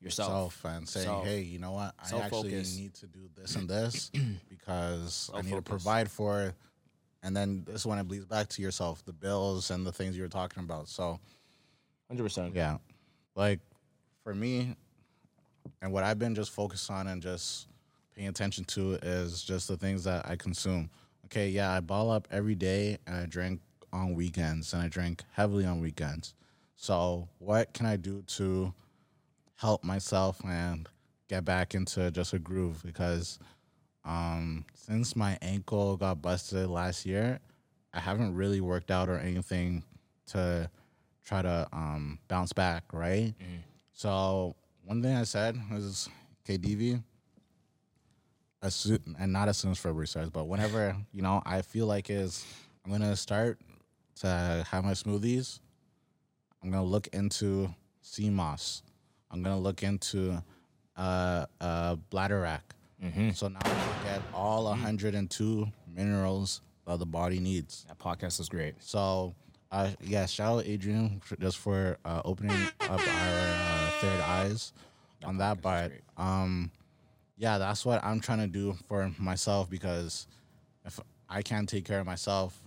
[0.00, 0.60] yourself.
[0.60, 1.24] Self and say, Self.
[1.24, 1.94] hey, you know what?
[1.98, 2.76] I actually Self-focus.
[2.76, 4.10] need to do this and this
[4.48, 6.54] because I need to provide for it.
[7.22, 10.16] And then this is when it bleeds back to yourself, the bills and the things
[10.16, 10.88] you were talking about.
[10.88, 11.20] So
[12.08, 12.54] Hundred percent.
[12.54, 12.78] Yeah.
[13.34, 13.60] Like
[14.22, 14.76] for me,
[15.80, 17.68] and what I've been just focused on and just
[18.14, 20.90] paying attention to is just the things that I consume.
[21.26, 23.60] Okay, yeah, I ball up every day and I drink
[23.92, 26.34] on weekends and I drink heavily on weekends.
[26.76, 28.72] So, what can I do to
[29.56, 30.88] help myself and
[31.28, 32.82] get back into just a groove?
[32.84, 33.38] Because
[34.04, 37.38] um, since my ankle got busted last year,
[37.94, 39.84] I haven't really worked out or anything
[40.28, 40.68] to
[41.24, 43.34] try to um, bounce back, right?
[43.92, 46.08] So one thing I said was,
[46.48, 47.02] KDV,
[48.62, 51.86] as soon, and not as soon as February starts, but whenever you know I feel
[51.86, 52.44] like is
[52.84, 53.60] I'm gonna start
[54.22, 55.58] to have my smoothies.
[56.62, 58.82] I'm gonna look into sea moss.
[59.30, 60.42] I'm gonna look into
[60.96, 62.60] uh, uh, bladderwrack.
[63.34, 67.84] So now I get all 102 minerals that the body needs.
[67.88, 68.76] That podcast is great.
[68.78, 69.34] So,
[69.72, 74.72] uh, yeah, shout out Adrian for, just for uh, opening up our uh, third eyes
[75.24, 75.60] on that.
[75.60, 76.70] But um,
[77.36, 80.28] yeah, that's what I'm trying to do for myself because
[80.84, 82.62] if I can't take care of myself,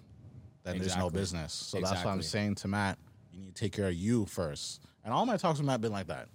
[0.66, 1.54] then there's no business.
[1.54, 2.98] So that's what I'm saying to Matt.
[3.32, 4.82] You need to take care of you first.
[5.04, 6.28] And all my talks with Matt been like that.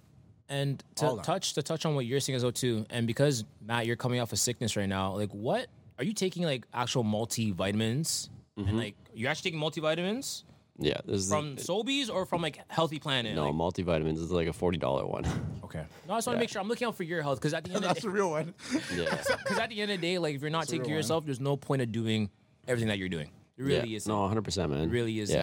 [0.47, 1.23] And to that.
[1.23, 4.19] touch to touch on what you're saying as well too, and because Matt, you're coming
[4.19, 5.13] off of sickness right now.
[5.13, 5.67] Like, what
[5.97, 6.43] are you taking?
[6.43, 8.77] Like actual multivitamins, and mm-hmm.
[8.77, 10.43] like you're actually taking multivitamins
[10.77, 13.33] Yeah, this is from Sobeys or from like Healthy Planet.
[13.33, 15.25] no Like, multivitamins is like a forty dollar one.
[15.63, 15.85] okay.
[16.05, 17.63] No, I just want to make sure I'm looking out for your health because at
[17.63, 18.53] the end of the day, real one.
[18.93, 19.05] yeah,
[19.37, 21.25] because at the end of the day, like if you're not taking care of yourself,
[21.25, 22.29] there's no point of doing
[22.67, 23.29] everything that you're doing.
[23.61, 23.97] It really yeah.
[23.97, 24.07] is.
[24.07, 24.81] No, hundred percent, man.
[24.81, 25.35] It really isn't.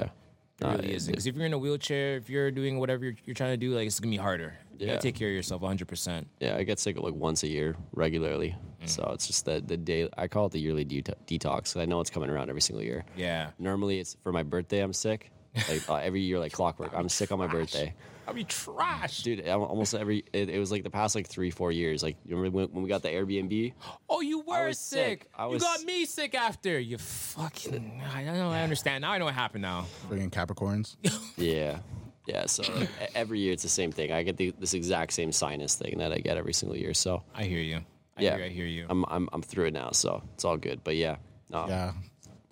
[0.60, 1.10] Yeah, It really isn't.
[1.12, 3.74] Because if you're in a wheelchair, if you're doing whatever you're, you're trying to do,
[3.74, 4.54] like it's gonna be harder.
[4.78, 4.94] You Yeah.
[4.94, 5.86] gotta take care of yourself 100.
[5.88, 8.54] percent Yeah, I get sick like once a year regularly.
[8.82, 8.88] Mm.
[8.88, 11.80] So it's just the the day I call it the yearly det- detox.
[11.80, 13.04] I know it's coming around every single year.
[13.16, 13.50] Yeah.
[13.58, 14.80] Normally it's for my birthday.
[14.80, 15.30] I'm sick.
[15.68, 16.92] Like uh, every year, like clockwork.
[16.94, 17.94] I'm sick on my birthday,
[18.28, 19.22] I'll be trash.
[19.22, 19.46] dude.
[19.48, 20.24] Almost every.
[20.32, 22.02] It, it was like the past like three, four years.
[22.02, 23.72] Like you remember when, when we got the Airbnb?
[24.10, 25.22] Oh, you were was sick.
[25.22, 25.30] sick.
[25.36, 26.78] I you got me sick after.
[26.78, 28.02] You fucking.
[28.14, 28.50] I don't know.
[28.50, 29.12] I understand now.
[29.12, 29.86] I know what happened now.
[30.08, 30.96] Freaking Capricorns.
[31.36, 31.78] Yeah,
[32.26, 32.46] yeah.
[32.46, 34.10] So like, every year it's the same thing.
[34.10, 36.94] I get the, this exact same sinus thing that I get every single year.
[36.94, 37.80] So I hear you.
[38.16, 38.44] I yeah, hear.
[38.46, 38.86] I hear you.
[38.88, 39.90] I'm I'm I'm through it now.
[39.92, 40.82] So it's all good.
[40.82, 41.16] But yeah,
[41.50, 41.92] no, yeah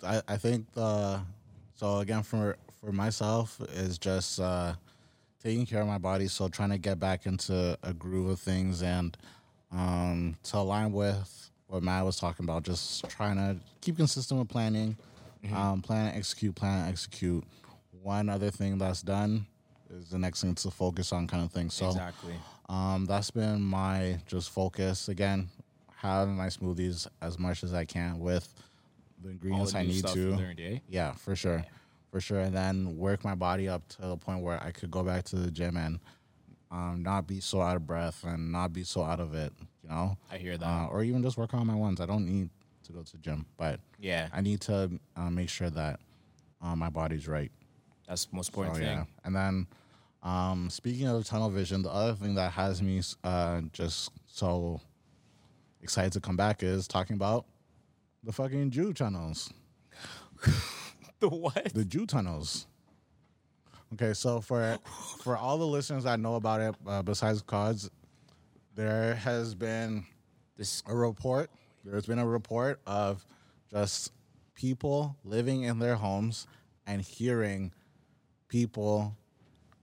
[0.03, 1.21] I, I think the
[1.75, 4.73] so again for for myself is just uh
[5.41, 8.81] taking care of my body so trying to get back into a groove of things
[8.81, 9.17] and
[9.71, 14.49] um to align with what matt was talking about just trying to keep consistent with
[14.49, 14.97] planning
[15.53, 17.43] um plan execute plan execute.
[18.01, 19.45] One other thing that's done
[19.89, 21.69] is the next thing to focus on kind of thing.
[21.69, 22.35] So exactly.
[22.69, 25.09] um, that's been my just focus.
[25.09, 25.49] Again,
[25.95, 28.47] having my smoothies as much as I can with
[29.21, 30.37] the ingredients I need to.
[30.87, 31.65] Yeah, for sure,
[32.11, 35.03] for sure, and then work my body up to the point where I could go
[35.03, 35.99] back to the gym and
[36.71, 39.53] um, not be so out of breath and not be so out of it.
[39.83, 40.65] You know, I hear that.
[40.65, 42.01] uh, or even just work on my ones.
[42.01, 42.49] I don't need
[42.83, 44.27] to go to the gym, but Yeah.
[44.33, 45.99] I need to uh, make sure that
[46.61, 47.51] uh, my body's right.
[48.07, 48.87] That's the most important Oh, thing.
[48.87, 49.03] yeah.
[49.25, 49.67] And then,
[50.23, 54.79] um, speaking of tunnel vision, the other thing that has me uh, just so
[55.81, 57.45] excited to come back is talking about
[58.23, 59.53] the fucking Jew tunnels,
[61.19, 61.73] The what?
[61.73, 62.67] the Jew tunnels.
[63.93, 64.77] Okay, so for
[65.23, 67.89] for all the listeners that know about it, uh, besides cards,
[68.75, 70.05] there has been
[70.57, 70.83] This.
[70.85, 71.49] a report.
[71.83, 73.25] There's been a report of
[73.71, 74.11] just
[74.55, 76.47] people living in their homes
[76.85, 77.71] and hearing
[78.47, 79.15] people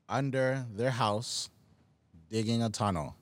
[0.08, 1.48] under their house
[2.30, 3.16] digging a tunnel.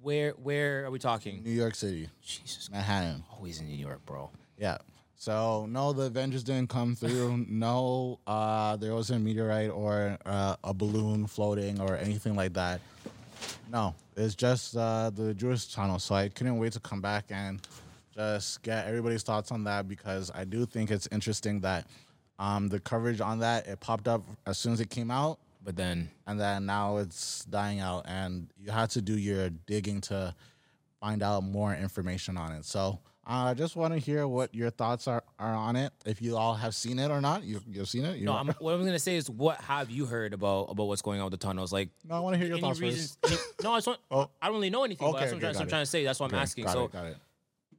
[0.00, 0.30] Where?
[0.32, 1.42] Where are we talking?
[1.42, 2.70] New York City, Jesus.
[2.70, 3.24] Manhattan.
[3.32, 4.30] Always in New York, bro.
[4.56, 4.78] Yeah.
[5.20, 7.44] So no, the Avengers didn't come through.
[7.50, 12.80] no, uh, there wasn't a meteorite or uh, a balloon floating or anything like that.
[13.70, 15.98] No, it's just uh, the Jewish tunnel.
[15.98, 17.60] So I couldn't wait to come back and
[18.14, 21.86] just get everybody's thoughts on that because I do think it's interesting that
[22.38, 25.76] um, the coverage on that it popped up as soon as it came out, But
[25.76, 30.34] then and then now it's dying out, and you had to do your digging to
[30.98, 32.64] find out more information on it.
[32.64, 35.92] So uh, I just want to hear what your thoughts are, are on it.
[36.04, 38.16] If you all have seen it or not, you, you've seen it.
[38.18, 41.00] You no, I'm, what I'm gonna say is, what have you heard about about what's
[41.02, 41.72] going on with the tunnels?
[41.72, 43.34] Like, No, I wanna hear your thoughts reasons- first.
[43.34, 44.30] any- no, I just want, Oh.
[44.42, 45.06] I don't really know anything.
[45.06, 46.04] but Okay, that's what I'm, trying, I'm trying to say.
[46.04, 46.64] That's what I'm asking.
[46.64, 47.16] got so, it, got it.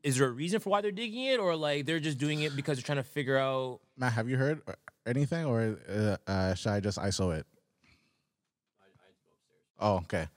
[0.03, 2.55] is there a reason for why they're digging it, or like they're just doing it
[2.55, 3.81] because they're trying to figure out?
[3.97, 4.61] Matt, have you heard
[5.05, 7.45] anything, or uh, uh, should I just ISO it?
[9.79, 10.27] Oh, okay.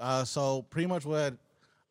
[0.00, 1.34] Uh, so pretty much what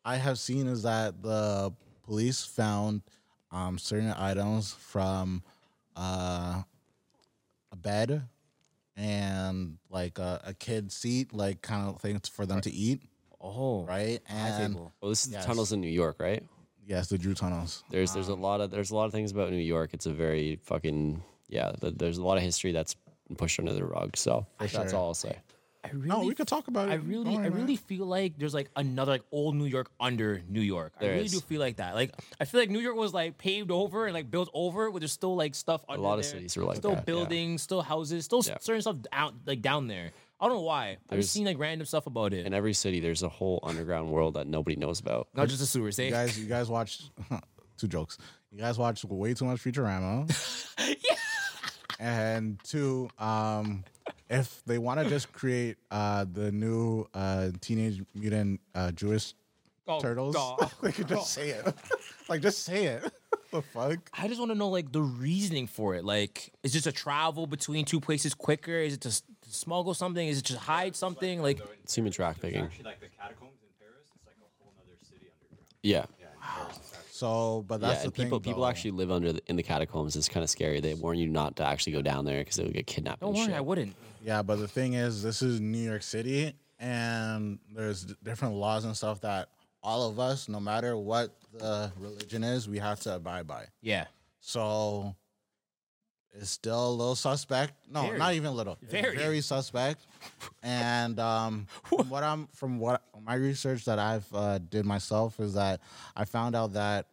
[0.04, 1.72] I have seen is that the
[2.04, 3.02] police found
[3.50, 5.42] um, certain items from
[5.96, 6.62] uh,
[7.72, 8.22] a bed
[8.96, 13.02] and like a, a kid seat, like kind of things for them to eat,
[13.40, 14.20] Oh, right?
[14.28, 14.74] And.
[14.76, 15.42] Well, this is Yes.
[15.42, 16.42] the tunnels in New York, right?
[16.86, 17.82] yes, the Drew tunnels.
[17.90, 19.90] There's there's a lot of there's a lot of things about New York.
[19.94, 21.72] It's a very fucking yeah.
[21.80, 22.94] th- There's a lot of history that's
[23.36, 24.16] pushed under the rug.
[24.16, 24.94] So that's sure.
[24.94, 25.38] all I'll say.
[25.84, 26.92] I really, No, we could talk about it.
[26.92, 27.52] I really, worry, I man.
[27.54, 30.94] really feel like there's like another like old New York under New York.
[31.00, 31.32] I really is.
[31.32, 31.94] do feel like that.
[31.94, 35.00] Like I feel like New York was like paved over and like built over, but
[35.00, 35.84] there's still like stuff.
[35.88, 37.04] Under a lot of cities are like still that, yeah.
[37.04, 38.56] buildings, still houses, still Yeah.
[38.60, 40.10] certain stuff down like down there.
[40.40, 40.90] I don't know why.
[40.90, 42.44] I've There's- just seen like random stuff about it.
[42.46, 45.28] In every city, there's a whole underground world that nobody knows about.
[45.34, 46.04] Not just the sewers, eh?
[46.06, 47.10] You guys, you guys watched
[47.78, 48.18] two jokes.
[48.50, 50.28] You guys watched way too much Futurama.
[50.78, 51.16] yeah.
[52.00, 53.84] And two, um,
[54.40, 59.34] if they want to just create uh, the new uh, Teenage Mutant uh, Jewish
[59.86, 60.70] Oh, Turtles, God.
[60.82, 61.74] they could just say it.
[62.28, 63.02] like, just say it.
[63.50, 63.98] the fuck?
[64.14, 66.04] I just want to know like the reasoning for it.
[66.06, 68.72] Like, is just to travel between two places quicker?
[68.72, 70.26] Is it to, s- to smuggle something?
[70.26, 71.42] Is it to hide something?
[71.42, 72.62] Like, It's human trafficking.
[72.62, 75.68] Actually, like the catacombs in Paris, it's like a whole other city underground.
[75.82, 76.06] Yeah.
[77.14, 78.26] So, but that's yeah, the and thing.
[78.26, 78.68] people people though.
[78.68, 80.16] actually live under the, in the catacombs.
[80.16, 80.80] It's kind of scary.
[80.80, 83.20] They warn you not to actually go down there because they would get kidnapped.
[83.20, 83.54] don't and worry, shit.
[83.54, 83.94] I wouldn't.
[84.24, 88.96] Yeah, but the thing is, this is New York City, and there's different laws and
[88.96, 89.50] stuff that
[89.80, 93.66] all of us, no matter what the religion is, we have to abide by.
[93.80, 94.06] Yeah.
[94.40, 95.14] So
[96.36, 97.74] it's still a little suspect.
[97.90, 98.18] No, Very.
[98.18, 98.76] not even a little.
[98.82, 99.16] Very.
[99.16, 100.06] very suspect.
[100.62, 105.54] And um, from what I'm from what my research that I've uh, did myself is
[105.54, 105.80] that
[106.16, 107.06] I found out that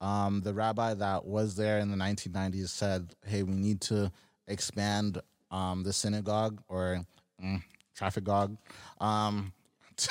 [0.00, 4.12] um, the rabbi that was there in the 1990s said, "Hey, we need to
[4.46, 7.04] expand um, the synagogue or
[7.42, 7.62] mm,
[7.96, 8.56] traffic gog."
[9.00, 9.52] Um,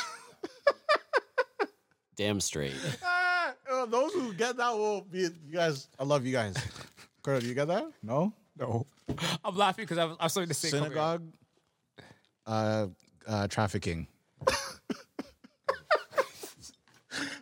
[2.17, 2.73] Damn straight.
[3.05, 3.53] ah,
[3.89, 5.87] those who get that will be you guys.
[5.99, 6.55] I love you guys.
[7.21, 7.85] Kurt, you get that?
[8.01, 8.85] No, no.
[9.43, 11.23] I'm laughing because I'm, I'm starting to say synagogue
[12.45, 12.87] uh,
[13.27, 14.07] uh, trafficking.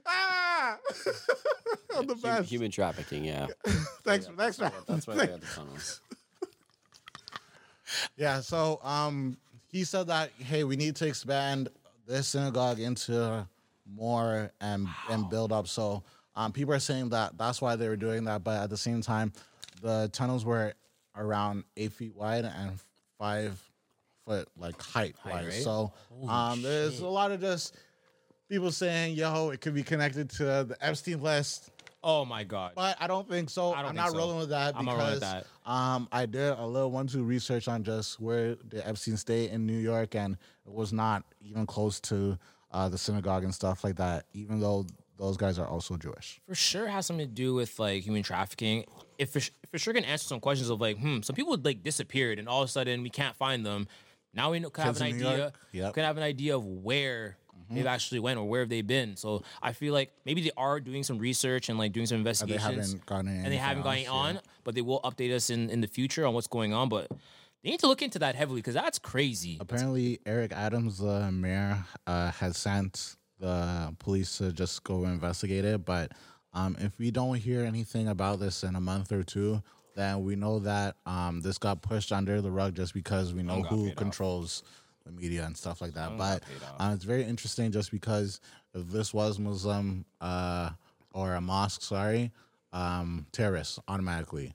[0.06, 0.78] ah!
[1.98, 2.50] I'm the Hu- best.
[2.50, 3.24] human trafficking.
[3.26, 3.48] Yeah.
[4.04, 4.72] Thanks, thanks, man.
[4.88, 6.02] That's why they had the tunnels.
[8.18, 11.70] Yeah, so um, he said that hey, we need to expand
[12.08, 13.48] this synagogue into
[13.92, 15.68] more and and build up.
[15.68, 16.04] So
[16.36, 19.02] um, people are saying that that's why they were doing that, but at the same
[19.02, 19.34] time,
[19.82, 20.74] the tunnels were
[21.18, 22.80] around eight feet wide and
[23.18, 23.62] five
[24.26, 25.46] foot like height, wide.
[25.46, 25.54] right?
[25.54, 25.94] So
[26.28, 27.76] um, there's a lot of just
[28.50, 31.72] people saying, "Yo, it could be connected to the Epstein list."
[32.08, 32.74] Oh my god.
[32.76, 33.74] But I don't think so.
[33.74, 34.18] I think not so.
[34.18, 35.48] rolling with that I'm because with that.
[35.66, 39.66] um I did a little one two research on just where the Epstein stay in
[39.66, 42.38] New York and it was not even close to
[42.72, 44.86] uh, the synagogue and stuff like that, even though
[45.18, 46.42] those guys are also Jewish.
[46.48, 48.86] for sure has something to do with like human trafficking.
[49.18, 52.40] If for, for sure can answer some questions of like, hmm, some people like disappeared
[52.40, 53.88] and all of a sudden we can't find them.
[54.34, 55.54] Now we know, can have an idea.
[55.72, 55.94] Yep.
[55.94, 57.38] Can have an idea of where
[57.70, 59.16] they've actually went or where have they been.
[59.16, 62.66] So I feel like maybe they are doing some research and like doing some investigations.
[62.66, 64.42] And they haven't gotten and they haven't gotten else, on, yeah.
[64.64, 66.90] but they will update us in in the future on what's going on.
[66.90, 67.10] But
[67.64, 69.58] they need to look into that heavily because that's crazy.
[69.60, 75.86] Apparently, Eric Adams, the mayor, uh, has sent the police to just go investigate it.
[75.86, 76.12] But
[76.54, 79.62] um, if we don't hear anything about this in a month or two,
[79.96, 83.62] then we know that um, this got pushed under the rug just because we know
[83.62, 84.64] who controls
[85.06, 86.18] the media and stuff like that.
[86.18, 86.44] But
[86.80, 88.42] uh, it's very interesting just because
[88.74, 90.72] if this was Muslim uh,
[91.14, 92.32] or a mosque, sorry,
[92.74, 94.54] um, terrorists automatically,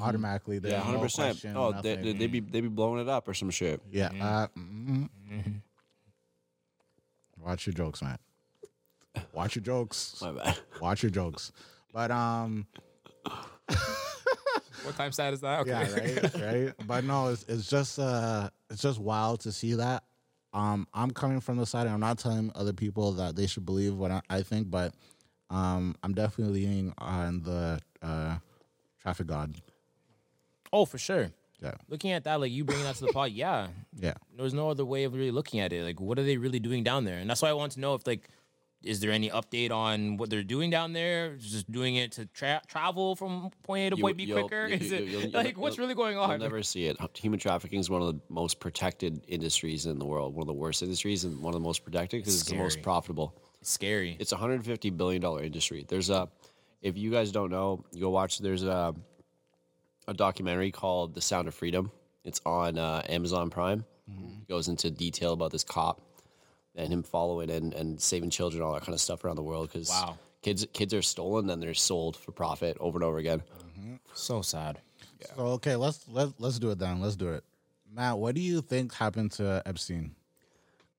[0.00, 1.44] automatically, there's Yeah, no hundred percent.
[1.54, 2.18] Oh, they, nothing.
[2.18, 3.82] they be they be blowing it up or some shit.
[3.90, 4.10] Yeah.
[4.18, 5.08] Uh, mm
[7.44, 8.18] Watch your jokes, man.
[9.32, 10.18] Watch your jokes.
[10.22, 10.58] My bad.
[10.80, 11.52] Watch your jokes.
[11.92, 12.66] But um,
[14.84, 15.60] What time sad is that?
[15.60, 15.70] Okay.
[15.70, 16.34] Yeah, right,
[16.66, 16.74] right.
[16.86, 20.04] But no, it's it's just uh, it's just wild to see that.
[20.52, 21.86] Um, I'm coming from the side.
[21.86, 24.94] and I'm not telling other people that they should believe what I, I think, but
[25.50, 28.36] um, I'm definitely leaning on the uh,
[29.00, 29.54] traffic god.
[30.72, 31.32] Oh, for sure.
[31.64, 33.68] Yeah, Looking at that, like you bringing that to the pod, yeah.
[33.98, 34.14] yeah.
[34.36, 35.82] There's no other way of really looking at it.
[35.82, 37.18] Like, what are they really doing down there?
[37.18, 38.28] And that's why I want to know if like.
[38.82, 41.36] Is there any update on what they're doing down there?
[41.36, 44.66] Just doing it to tra- travel from point A to You- point B quicker?
[44.66, 46.38] you- Is you- it you'll- you'll- like what's you'll- really going You'll on?
[46.38, 46.98] never see it.
[47.16, 50.34] Human trafficking is one of the most protected industries in the world.
[50.34, 52.82] One of the worst industries and one of the most protected because it's the most
[52.82, 53.34] profitable.
[53.62, 54.18] It's scary.
[54.20, 55.86] It's a 150 billion dollar industry.
[55.88, 56.28] There's a,
[56.82, 58.38] if you guys don't know, you go watch.
[58.38, 58.94] There's a,
[60.06, 61.90] a documentary called The Sound of Freedom.
[62.24, 63.84] It's on uh, Amazon Prime.
[64.08, 66.00] It goes into detail about this cop
[66.74, 69.70] and him following and, and saving children, all that kind of stuff around the world.
[69.72, 70.18] Because Wow.
[70.42, 73.42] kids kids are stolen, then they're sold for profit over and over again.
[74.12, 74.80] so sad.
[75.36, 77.00] So okay, let's let let's do it then.
[77.00, 77.44] Let's do it.
[77.90, 80.14] Matt, what do you think happened to Epstein?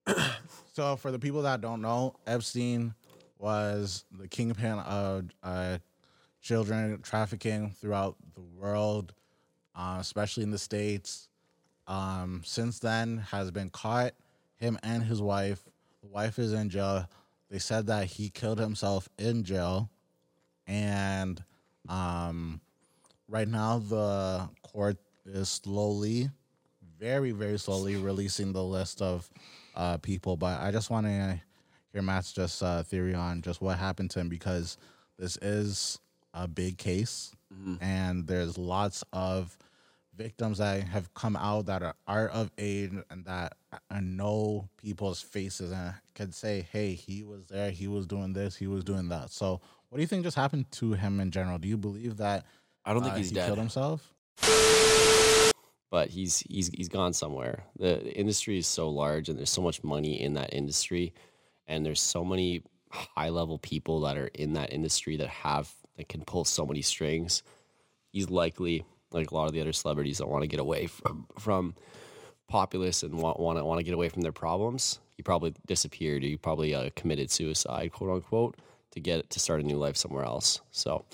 [0.72, 2.94] so for the people that don't know, Epstein
[3.38, 5.78] was the kingpin of uh,
[6.40, 9.12] children trafficking throughout the world,
[9.74, 11.28] uh, especially in the states.
[11.88, 14.12] Um, since then, has been caught.
[14.56, 15.62] Him and his wife.
[16.02, 17.08] The wife is in jail.
[17.50, 19.90] They said that he killed himself in jail,
[20.66, 21.42] and
[21.88, 22.60] um,
[23.28, 26.30] right now the court is slowly
[26.98, 29.28] very very slowly releasing the list of
[29.74, 31.40] uh, people but i just want to
[31.92, 34.78] hear matt's just uh, theory on just what happened to him because
[35.18, 35.98] this is
[36.34, 37.34] a big case
[37.80, 39.56] and there's lots of
[40.16, 45.20] victims that have come out that are, are of age and that uh, know people's
[45.20, 49.08] faces and can say hey he was there he was doing this he was doing
[49.08, 52.16] that so what do you think just happened to him in general do you believe
[52.16, 52.46] that
[52.84, 53.46] I don't think uh, he's he dead.
[53.46, 54.14] killed himself
[55.90, 57.64] but he's he's he's gone somewhere.
[57.78, 61.14] The, the industry is so large, and there's so much money in that industry,
[61.66, 66.08] and there's so many high level people that are in that industry that have that
[66.08, 67.42] can pull so many strings.
[68.12, 71.26] He's likely like a lot of the other celebrities that want to get away from
[71.38, 71.74] from
[72.48, 75.00] populace and want want to want to get away from their problems.
[75.16, 76.22] He probably disappeared.
[76.22, 78.56] He probably uh, committed suicide, quote unquote,
[78.92, 80.60] to get to start a new life somewhere else.
[80.70, 81.04] So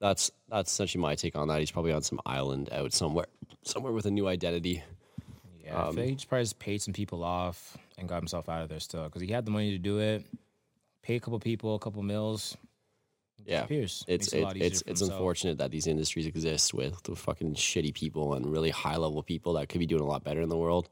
[0.00, 1.60] that's that's essentially my take on that.
[1.60, 3.26] He's probably on some island out somewhere,
[3.62, 4.82] somewhere with a new identity.
[5.64, 8.62] Yeah, I feel he just probably just paid some people off and got himself out
[8.62, 10.24] of there still because he had the money to do it.
[11.02, 12.56] Pay a couple people, a couple mills.
[13.50, 14.04] Yeah, disappears.
[14.08, 17.02] it's Makes it a it, lot easier it's it's unfortunate that these industries exist with
[17.02, 20.22] the fucking shitty people and really high level people that could be doing a lot
[20.24, 20.88] better in the world.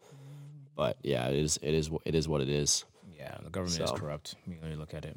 [0.75, 2.85] But yeah, it is it is it is what it is.
[3.17, 3.85] Yeah, the government So.
[3.85, 4.35] is corrupt.
[4.47, 5.17] You really look at it.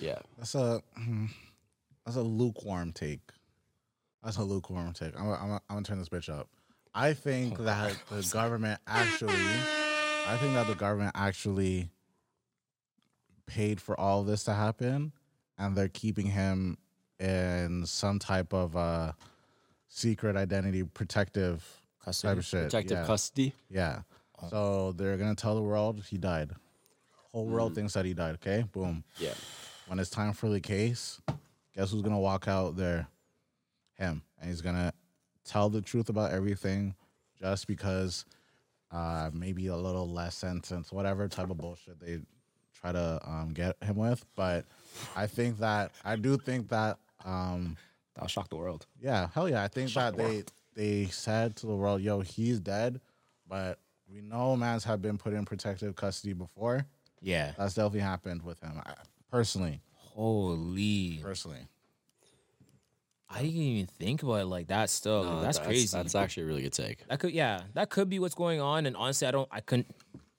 [0.00, 1.26] Yeah, That's a hmm,
[2.04, 3.20] that's a lukewarm take.
[4.22, 5.18] That's a lukewarm take.
[5.18, 6.48] I'm I'm I'm gonna turn this bitch up.
[6.94, 9.32] I think that the government actually,
[10.26, 11.90] I think that the government actually
[13.46, 15.12] paid for all of this to happen,
[15.58, 16.78] and they're keeping him
[17.18, 19.12] in some type of uh,
[19.88, 21.64] secret identity protective
[22.04, 22.30] Custody?
[22.30, 22.62] type of shit.
[22.64, 23.06] protective yeah.
[23.06, 23.52] custody.
[23.68, 24.00] Yeah.
[24.50, 26.50] So they're gonna tell the world he died.
[27.32, 28.34] Whole world thinks that he died.
[28.36, 29.34] Okay, boom Yeah,
[29.88, 31.20] when it's time for the case,
[31.74, 33.08] guess who's gonna walk out there?
[33.94, 34.92] Him, and he's gonna
[35.44, 36.94] tell the truth about everything,
[37.38, 38.24] just because
[38.92, 42.20] uh, maybe a little less sentence, whatever type of bullshit they
[42.80, 44.24] try to um, get him with.
[44.36, 44.64] But
[45.16, 47.76] I think that I do think that um,
[48.14, 48.86] That'll shock the world.
[49.00, 53.00] yeah, hell yeah, I think that they they said to the world, "Yo, he's dead,"
[53.48, 53.78] but
[54.10, 56.86] we know mans have been put in protective custody before.
[57.20, 57.52] Yeah.
[57.58, 58.80] That's definitely happened with him.
[58.84, 58.94] I,
[59.30, 61.20] personally, Holy.
[61.22, 61.68] personally.
[63.30, 65.22] I didn't even think about it like that still.
[65.22, 65.94] No, that's, crazy.
[65.94, 67.06] That's actually a really good take.
[67.08, 68.86] That could, yeah, that could be what's going on.
[68.86, 69.94] And honestly, I don't, I couldn't.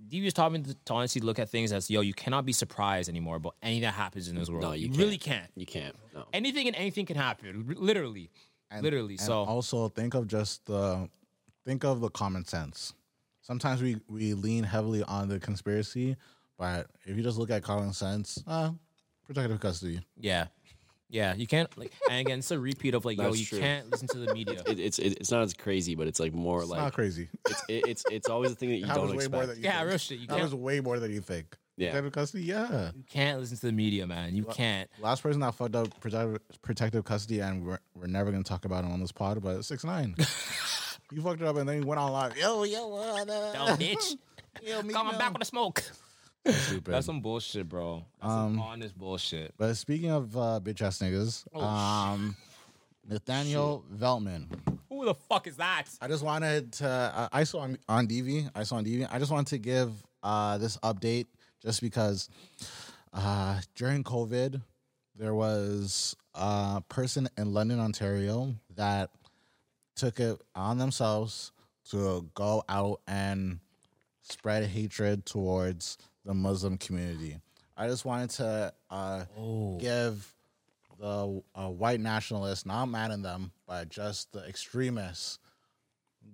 [0.08, 3.10] Devious taught me to, to honestly look at things as, yo, you cannot be surprised
[3.10, 4.64] anymore about anything that happens in this world.
[4.64, 4.98] No, you you can't.
[5.00, 5.52] really can't.
[5.56, 5.96] You can't.
[6.16, 6.26] No.
[6.32, 8.30] Anything and anything can happen, r- literally,
[8.72, 9.16] And- literally.
[9.16, 11.10] and so also think of just the
[11.66, 12.93] think of the common sense.
[13.41, 16.16] Sometimes we we lean heavily on the conspiracy,
[16.58, 18.72] but if you just look at common sense, uh,
[19.26, 20.00] protective custody.
[20.18, 20.47] yeah,
[21.10, 21.76] yeah, you can't.
[21.78, 23.60] Like, and again, it's a repeat of like, yo, That's you true.
[23.60, 24.62] can't listen to the media.
[24.68, 26.93] It, it's it, it's not as crazy, but it's like more like It's like not
[26.93, 27.30] crazy.
[27.47, 29.34] it's it, it's it's always a thing that you That don't was way expect.
[29.34, 29.89] more than you yeah, think.
[29.89, 30.20] real shit.
[30.20, 31.57] You That was can't, way more than you think.
[31.78, 31.91] Yeah.
[31.91, 32.91] Protective custody, yeah.
[32.93, 34.36] you can't listen to the media, man.
[34.36, 34.89] You can't.
[34.99, 38.84] Last person that fucked up protective, protective custody, and we're, we're never gonna talk about
[38.84, 40.14] him on this pod, but six nine.
[41.12, 42.38] you fucked it up, and then you went on live.
[42.38, 44.18] Yo, yo, uh, Dumb bitch.
[44.62, 45.82] yo, meet Coming me back with the smoke.
[46.48, 46.94] Stupid.
[46.94, 48.06] That's some bullshit, bro.
[48.22, 49.54] That's Um, some honest bullshit.
[49.58, 52.36] But speaking of uh, bitch ass niggas, Oh, um,
[53.08, 54.48] Nathaniel Veltman.
[54.90, 55.86] Who the fuck is that?
[56.02, 56.88] I just wanted to.
[56.88, 58.50] Uh, I saw on, on DV.
[58.56, 59.08] I saw on DV.
[59.12, 59.92] I just wanted to give
[60.24, 61.28] uh, this update
[61.62, 62.30] just because
[63.14, 64.62] uh, during COVID,
[65.16, 69.10] there was a person in London, Ontario, that
[69.96, 71.52] took it on themselves
[71.92, 73.60] to go out and
[74.22, 75.98] spread hatred towards
[76.30, 77.39] the Muslim community.
[77.75, 79.23] I just wanted to uh,
[79.80, 80.32] give
[80.99, 85.39] the uh, white nationalists, not mad at them, but just the extremists,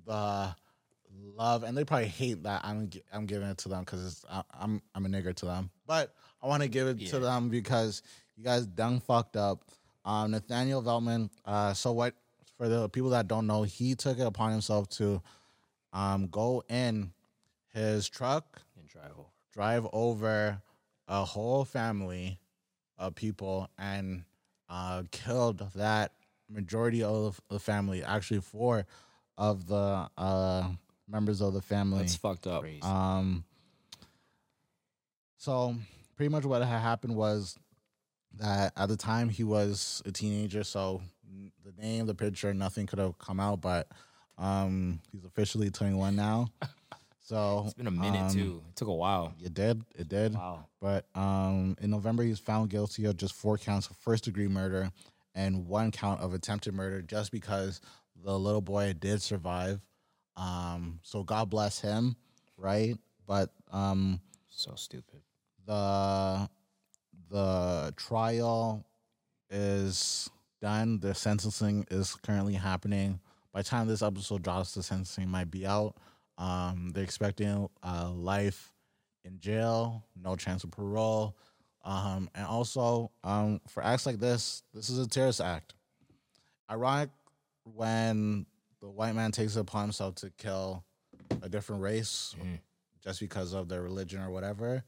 [0.05, 0.53] the
[1.33, 4.25] love, and they probably hate that I'm I'm giving it to them because
[4.59, 8.01] I'm I'm a nigger to them, but I want to give it to them because
[8.35, 9.63] you guys done fucked up.
[10.03, 11.29] Um, Nathaniel Veltman.
[11.45, 12.15] Uh, so what?
[12.57, 15.21] For the people that don't know, he took it upon himself to
[15.93, 17.13] um go in
[17.73, 19.29] his truck And drive over.
[19.55, 20.61] Drive over
[21.07, 22.39] a whole family
[22.97, 24.23] of people and
[24.69, 26.11] uh, killed that
[26.49, 28.03] majority of the family.
[28.03, 28.85] Actually, four
[29.37, 30.69] of the uh,
[31.07, 31.99] members of the family.
[31.99, 32.65] That's fucked up.
[32.83, 33.43] Um,
[35.37, 35.75] so
[36.15, 37.57] pretty much what had happened was
[38.37, 41.01] that at the time he was a teenager, so
[41.63, 43.87] the name, the picture, nothing could have come out, but
[44.37, 46.49] um, he's officially 21 now.
[47.25, 48.63] So It's been a minute um, too.
[48.69, 49.33] It took a while.
[49.43, 49.83] It did.
[49.95, 50.35] It did.
[50.35, 50.65] Wow.
[50.79, 54.47] But um, in November, he was found guilty of just four counts of first degree
[54.47, 54.91] murder
[55.33, 57.81] and one count of attempted murder just because
[58.23, 59.81] the little boy did survive.
[60.37, 62.15] Um, so God bless him,
[62.57, 62.95] right?
[63.25, 64.19] But um,
[64.49, 65.21] So stupid.
[65.65, 66.47] the
[67.31, 68.85] the trial
[69.49, 70.29] is
[70.61, 70.99] done.
[70.99, 73.19] The sentencing is currently happening.
[73.51, 75.95] By the time this episode drops, the sentencing might be out.
[76.37, 78.73] Um, they're expecting uh, life
[79.23, 81.35] in jail, no chance of parole,
[81.83, 85.73] um, and also um, for acts like this, this is a terrorist act.
[86.69, 87.09] Ironic
[87.63, 88.45] when
[88.81, 90.83] the white man takes it upon himself to kill
[91.41, 92.35] a different race
[93.03, 94.83] just because of their religion or whatever.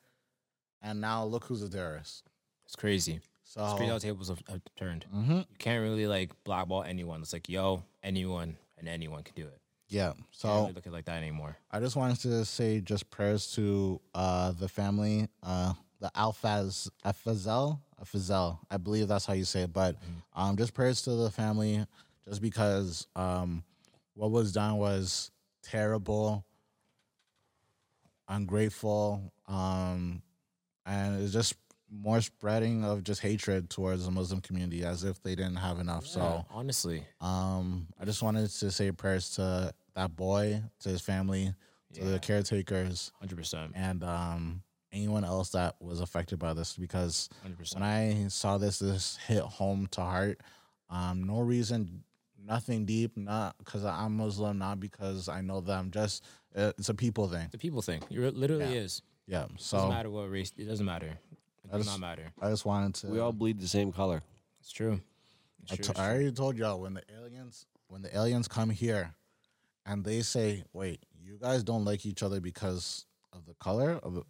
[0.82, 2.24] And now look who's a terrorist.
[2.66, 3.20] It's crazy.
[3.44, 5.06] So crazy tables have, have turned.
[5.16, 5.40] Mhm.
[5.50, 7.22] You can't really like blackball anyone.
[7.22, 9.60] It's like, yo, anyone and anyone can do it.
[9.90, 11.58] Yeah, Can't so really look at like that anymore.
[11.72, 17.80] I just wanted to say just prayers to uh, the family, uh, the Alfaz Afazel,
[18.02, 18.60] Afazel.
[18.70, 19.74] I believe that's how you say it.
[19.74, 19.96] But
[20.36, 21.86] um, just prayers to the family,
[22.28, 23.64] just because um,
[24.14, 25.32] what was done was
[25.64, 26.46] terrible,
[28.28, 30.22] ungrateful, um,
[30.86, 31.56] and it's just
[31.92, 36.06] more spreading of just hatred towards the Muslim community as if they didn't have enough.
[36.06, 36.46] So.
[36.50, 41.54] honestly, Um, I just wanted to say prayers to that boy, to his family,
[41.94, 44.62] to the caretakers, hundred percent, and um,
[44.92, 46.76] anyone else that was affected by this.
[46.78, 47.82] Because hundred percent.
[47.82, 50.42] when I saw this, this hit home to heart.
[50.90, 52.04] Um, no reason,
[52.46, 55.90] nothing deep, not because I'm Muslim, not because I know them.
[55.92, 56.24] Just
[56.56, 57.48] uh, it's a people thing.
[57.52, 58.04] The people thing.
[58.10, 58.82] it literally Yeah.
[58.82, 59.02] is.
[59.26, 59.44] Yeah.
[59.44, 60.52] it Doesn't So matter what race.
[60.58, 61.18] It doesn't matter.
[61.68, 62.32] It does just- not matter.
[62.42, 63.08] I just wanted to.
[63.08, 64.22] We all bleed the same color.
[64.60, 65.02] It's true.
[65.64, 66.14] It's I, true, to- it's I true.
[66.14, 69.14] already told y'all when the aliens when the aliens come here
[69.86, 74.14] and they say, "Wait, you guys don't like each other because of the color of
[74.16, 74.24] the,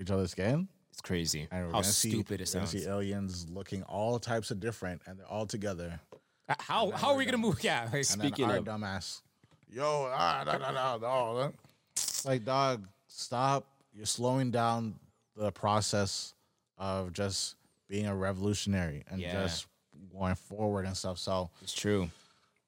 [0.00, 1.48] each other's skin." It's crazy.
[1.50, 2.70] And we're How gonna see, stupid it we're gonna sounds.
[2.84, 6.00] see aliens looking all types of different, and they're all together.
[6.48, 7.62] Uh, How how are we gonna move?
[7.64, 7.84] Yeah.
[7.84, 9.22] like, And Speaking then our of- dumbass,
[9.68, 11.50] yo, ah, da, da, da, da, da.
[12.24, 13.66] like dog, stop!
[13.92, 14.94] You're slowing down
[15.36, 16.34] the process
[16.78, 17.56] of just
[17.88, 19.32] being a revolutionary and Yeah.
[19.42, 19.66] just
[20.12, 21.18] going forward and stuff.
[21.18, 21.50] So.
[21.62, 22.10] It's true.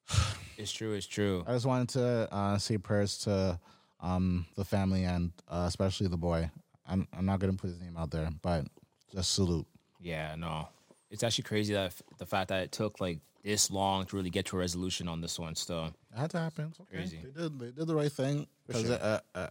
[0.57, 0.93] It's true.
[0.93, 1.43] It's true.
[1.45, 3.59] I just wanted to uh, say prayers to
[3.99, 6.49] um, the family and uh, especially the boy.
[6.87, 8.65] I'm I'm not gonna put his name out there, but
[9.13, 9.67] just salute.
[10.01, 10.33] Yeah.
[10.35, 10.67] No.
[11.11, 14.45] It's actually crazy that the fact that it took like this long to really get
[14.47, 15.55] to a resolution on this one.
[15.55, 16.69] Still, It had to happen.
[16.71, 16.97] It's okay.
[16.97, 17.19] Crazy.
[17.23, 19.47] They did they did the right thing because uh, uh,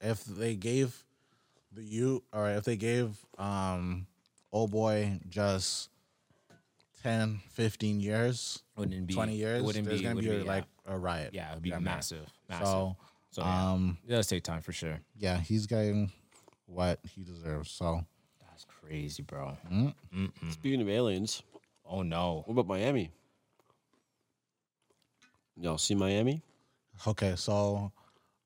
[0.00, 1.04] if they gave
[1.72, 4.06] the you or if they gave um
[4.52, 5.88] old boy just
[7.02, 10.04] 10, 15 years, wouldn't be twenty years, wouldn't there's be.
[10.04, 11.30] gonna be wouldn't like a riot.
[11.32, 11.46] yeah.
[11.46, 12.28] yeah, it would be massive.
[12.48, 12.66] Massive.
[12.66, 12.96] So
[13.30, 15.00] So, yeah, um it does take time for sure.
[15.16, 16.10] yeah, he's getting
[16.66, 17.70] what he deserves.
[17.70, 18.04] So
[18.50, 19.56] That's crazy, bro.
[20.50, 21.42] Speaking of aliens,
[21.86, 22.42] Oh no.
[22.46, 23.10] what about Miami?
[25.56, 26.42] Y'all see Miami?
[27.06, 27.92] Okay, so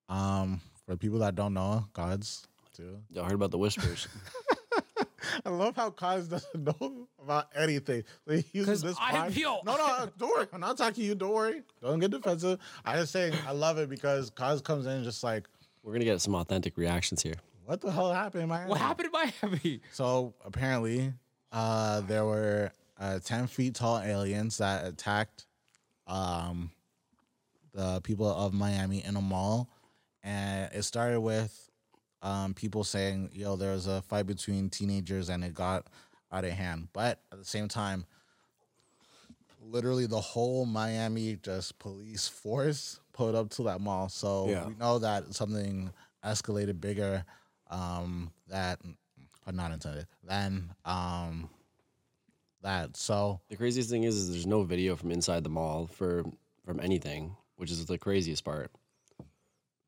[0.08, 2.98] um for people that don't know, gods too.
[3.10, 4.08] Y'all heard about the whispers?
[5.44, 8.04] I love how Kaz doesn't know about anything.
[8.26, 9.60] So he uses 'Cause this I- pod- yo.
[9.64, 10.46] No, no, don't worry.
[10.52, 11.14] I'm not talking to you.
[11.14, 11.62] Don't worry.
[11.82, 12.58] Don't get defensive.
[12.84, 15.48] I just saying I love it because Kaz comes in just like,
[15.82, 17.34] We're gonna get some authentic reactions here.
[17.64, 18.70] what the hell happened in Miami?
[18.70, 19.80] What happened in Miami?
[19.92, 21.12] So apparently,
[21.52, 22.70] uh, there were
[23.00, 25.46] uh, 10 feet tall aliens that attacked
[26.06, 26.70] um,
[27.72, 29.68] the people of Miami in a mall,
[30.22, 31.70] and it started with
[32.24, 35.86] um, people saying, "Yo, there was a fight between teenagers and it got
[36.32, 38.06] out of hand." But at the same time,
[39.60, 44.08] literally the whole Miami just police force pulled up to that mall.
[44.08, 44.66] So Yeah.
[44.66, 45.92] we know that something
[46.24, 47.24] escalated bigger
[47.70, 48.80] um, that,
[49.44, 50.06] but not intended.
[50.22, 51.48] Then um,
[52.62, 52.96] that.
[52.96, 56.24] So The craziest thing is, is there's no video from inside the mall for
[56.64, 58.70] from anything, which is the craziest part.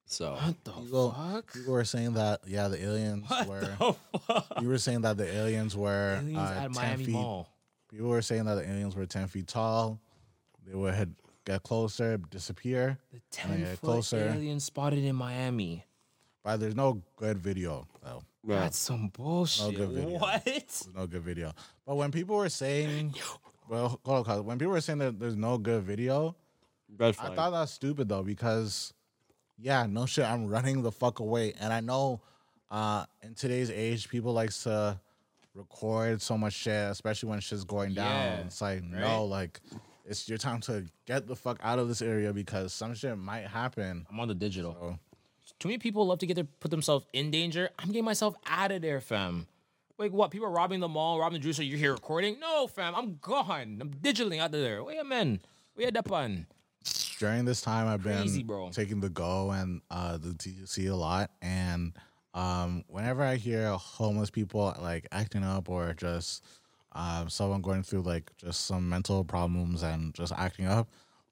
[0.07, 0.39] So
[0.85, 3.77] people, people were saying that yeah, the aliens were.
[4.61, 7.13] You were saying that the aliens were Aliens uh, at 10 Miami feet.
[7.13, 7.49] Mall.
[7.91, 10.01] People were saying that the aliens were ten feet tall.
[10.67, 12.99] They would had get closer, disappear.
[13.13, 14.33] The and then 10 get foot closer.
[14.35, 15.85] alien spotted in Miami.
[16.43, 18.23] But there's no good video though.
[18.47, 18.61] yeah.
[18.61, 19.77] That's some bullshit.
[19.77, 20.19] good video.
[20.19, 20.45] What?
[20.45, 21.53] There's no good video.
[21.85, 23.15] But when people were saying,
[23.69, 26.37] well, hold on, when people were saying that there's no good video,
[27.01, 28.93] I thought that was stupid though because,
[29.59, 32.21] yeah, no shit, I'm running the fuck away, and I know,
[32.71, 34.99] uh, in today's age, people likes to
[35.55, 38.11] record so much shit, especially when shit's going down.
[38.11, 39.01] Yeah, it's like right?
[39.01, 39.61] no, like
[40.05, 43.47] it's your time to get the fuck out of this area because some shit might
[43.47, 44.07] happen.
[44.11, 44.99] I'm on the digital.
[45.45, 47.71] So, Too many people love to get their put themselves in danger.
[47.79, 49.47] I'm getting myself out of there, fam.
[49.99, 50.31] Like what?
[50.31, 51.67] People are robbing the mall, robbing the juicer.
[51.67, 52.39] You're here recording?
[52.39, 52.95] No, fam.
[52.95, 53.79] I'm gone.
[53.81, 54.85] I'm digitally out of there.
[54.85, 55.41] Wait a minute.
[55.75, 56.47] Where that pan?
[57.19, 58.71] During this time I've been Crazy, bro.
[58.71, 61.93] taking the go and uh the TC a lot and
[62.35, 66.45] um whenever I hear homeless people like acting up or just
[66.93, 70.89] um someone going through like just some mental problems and just acting up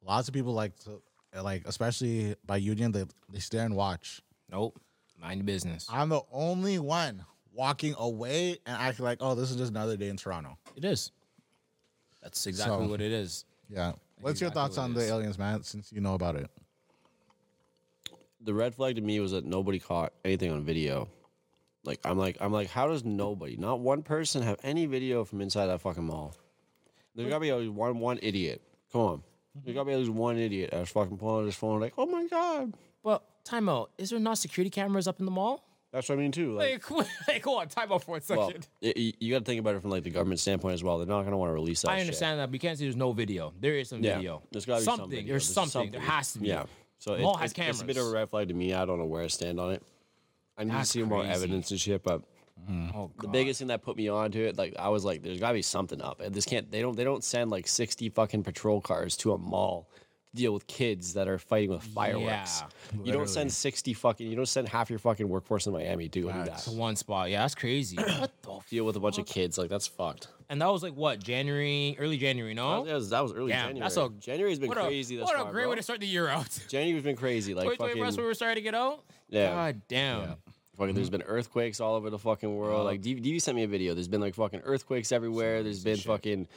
[0.07, 1.01] lots of people like to
[1.43, 4.79] like especially by union they they stare and watch Nope.
[5.21, 5.87] Mind your business.
[5.91, 10.09] I'm the only one walking away and acting like oh this is just another day
[10.09, 11.11] in Toronto It is.
[12.23, 13.45] That's exactly So- what it is.
[13.69, 16.51] yeah what's your thoughts what on the aliens man since you know about it
[18.45, 21.09] the red flag to me was that nobody caught anything on video.
[21.85, 25.41] Like I'm like I'm like, how does nobody, not one person, have any video from
[25.41, 26.35] inside that fucking mall?
[27.15, 28.63] There's gotta be at least one one idiot.
[28.93, 29.23] Come on,
[29.65, 32.07] there's gotta be at least one idiot that's fucking pulling out his phone like, oh
[32.07, 32.75] my god.
[33.03, 33.91] But time out.
[33.99, 35.63] Is there not security cameras up in the mall?
[35.95, 36.55] That's what I mean too.
[36.55, 37.69] Like, Like, like hold on.
[37.69, 38.67] Time out for a well, second.
[38.83, 40.99] y- y- you got to think about it from like the government standpoint as well.
[40.99, 41.91] They're not gonna want to release that.
[41.91, 42.01] I shit.
[42.03, 42.47] understand that.
[42.49, 43.53] But you can't say there's no video.
[43.61, 44.43] There is some Yeah, video.
[44.51, 45.05] there's gotta be something.
[45.05, 45.29] some video.
[45.33, 45.91] There's something.
[45.93, 46.49] There has to be.
[46.49, 46.65] Yeah.
[46.99, 48.75] So Mall it's, has it's, it's a bit of a red flag to me.
[48.75, 49.83] I don't know where I stand on it.
[50.59, 52.23] I need That's to see more evidence and shit, but
[52.69, 52.97] mm-hmm.
[52.97, 55.55] Oh, the biggest thing that put me onto it, like I was like, there's gotta
[55.55, 56.21] be something up.
[56.21, 59.39] And this can't they don't they don't send like sixty fucking patrol cars to a
[59.39, 60.04] mall to
[60.35, 62.63] deal with kids that are fighting with fireworks.
[62.93, 66.09] Yeah, you don't send sixty fucking you don't send half your fucking workforce in Miami
[66.09, 66.59] do that.
[66.59, 67.31] To one spot.
[67.31, 67.97] Yeah, that's crazy.
[68.19, 68.59] what the?
[68.71, 70.29] Deal with a bunch of kids, like that's fucked.
[70.49, 71.23] and that was like what?
[71.23, 72.55] January, early January.
[72.55, 72.85] No.
[72.85, 73.81] That was, that was early Damn, January.
[73.89, 75.71] that's a- January's been what crazy a, what far, a great bro.
[75.71, 76.49] way to start the year out.
[76.69, 77.55] January's been crazy.
[77.55, 79.05] Like Wait, wait, fucking, that's where we're starting to get out.
[79.29, 79.51] yeah.
[79.51, 80.35] God damn.
[80.77, 82.85] Fucking, there's been earthquakes all over the fucking world.
[82.85, 83.95] Like, DV, sent me a video.
[83.95, 85.63] There's been like fucking earthquakes everywhere.
[85.63, 86.49] There's been fucking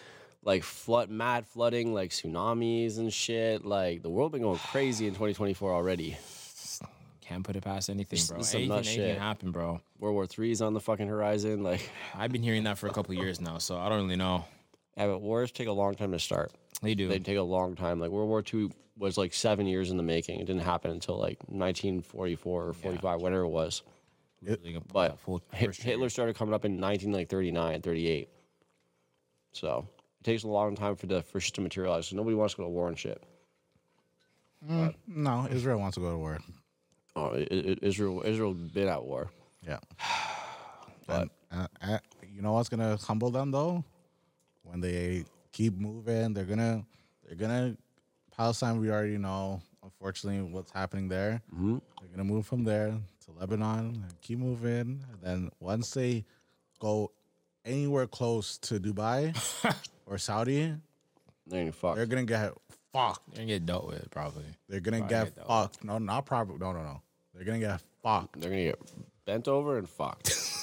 [0.43, 3.65] like flood, mad flooding, like tsunamis and shit.
[3.65, 6.17] Like, the world been going crazy in 2024 already.
[7.21, 8.41] Can't put it past anything, bro.
[8.41, 9.13] Some Anything, anything shit.
[9.15, 9.81] can happen, bro.
[9.99, 11.61] World War Three is on the fucking horizon.
[11.61, 14.45] Like, I've been hearing that for a couple years now, so I don't really know.
[14.95, 16.53] yeah, but wars take a long time to start.
[16.81, 17.09] They do.
[17.09, 17.99] They take a long time.
[17.99, 20.39] Like World War Two was like seven years in the making.
[20.39, 23.81] It didn't happen until like 1944 or 45, whatever it was.
[24.41, 25.91] Really But that full Hit- first trigger.
[25.91, 28.29] Hitler started coming up in 1939, 38.
[29.51, 29.87] So
[30.19, 32.07] it takes a long time for the for shit to materialize.
[32.07, 33.21] So nobody wants to go to war and shit.
[35.07, 36.39] no Israel wants to go to war
[37.15, 39.29] Oh, I- I- Israel, Israel been at war.
[39.65, 39.79] Yeah.
[41.07, 41.99] But uh, uh,
[42.35, 43.81] you know what's gonna humble them though?
[44.63, 46.83] When they keep moving, they're gonna
[47.25, 47.77] they're gonna
[48.35, 48.77] Palestine.
[48.81, 51.41] We already know, unfortunately, what's happening there.
[51.55, 51.77] Mm-hmm.
[52.01, 55.01] They're gonna move from there to Lebanon and keep moving.
[55.11, 56.25] And then once they
[56.79, 57.13] go
[57.63, 59.31] anywhere close to Dubai
[60.07, 60.73] or Saudi,
[61.45, 61.97] They ain't fucked.
[61.97, 62.53] they're gonna get
[62.93, 63.27] fucked.
[63.29, 64.45] They're gonna get dealt with probably.
[64.67, 65.83] They're gonna Probably get get dealt fucked.
[65.83, 66.57] No, not probably.
[66.57, 67.01] No, no, no.
[67.33, 68.39] They're gonna get fucked.
[68.41, 68.79] They're gonna get
[69.25, 70.33] bent over and fucked.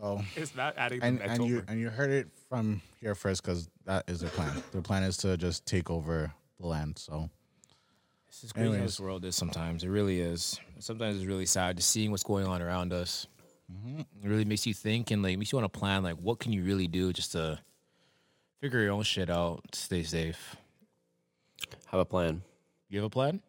[0.00, 0.22] So.
[0.36, 4.04] It's not adding and and you and you heard it from here first because that
[4.08, 4.62] is their plan.
[4.70, 6.98] their plan is to just take over the land.
[6.98, 7.28] So
[8.28, 8.90] It's just crazy how Anyways.
[8.92, 9.82] this world is sometimes.
[9.82, 10.60] It really is.
[10.78, 13.26] Sometimes it's really sad just seeing what's going on around us.
[13.72, 14.00] Mm-hmm.
[14.22, 16.52] It really makes you think and like makes you want to plan like what can
[16.52, 17.58] you really do just to
[18.60, 20.56] figure your own shit out, stay safe.
[21.86, 22.42] Have a plan.
[22.88, 23.40] You have a plan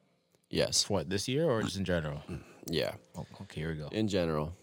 [0.49, 0.83] Yes.
[0.83, 2.21] for what this year or just in general?
[2.71, 2.91] Yeah.
[3.17, 3.87] Oh, okay, here we go.
[3.87, 4.53] In general.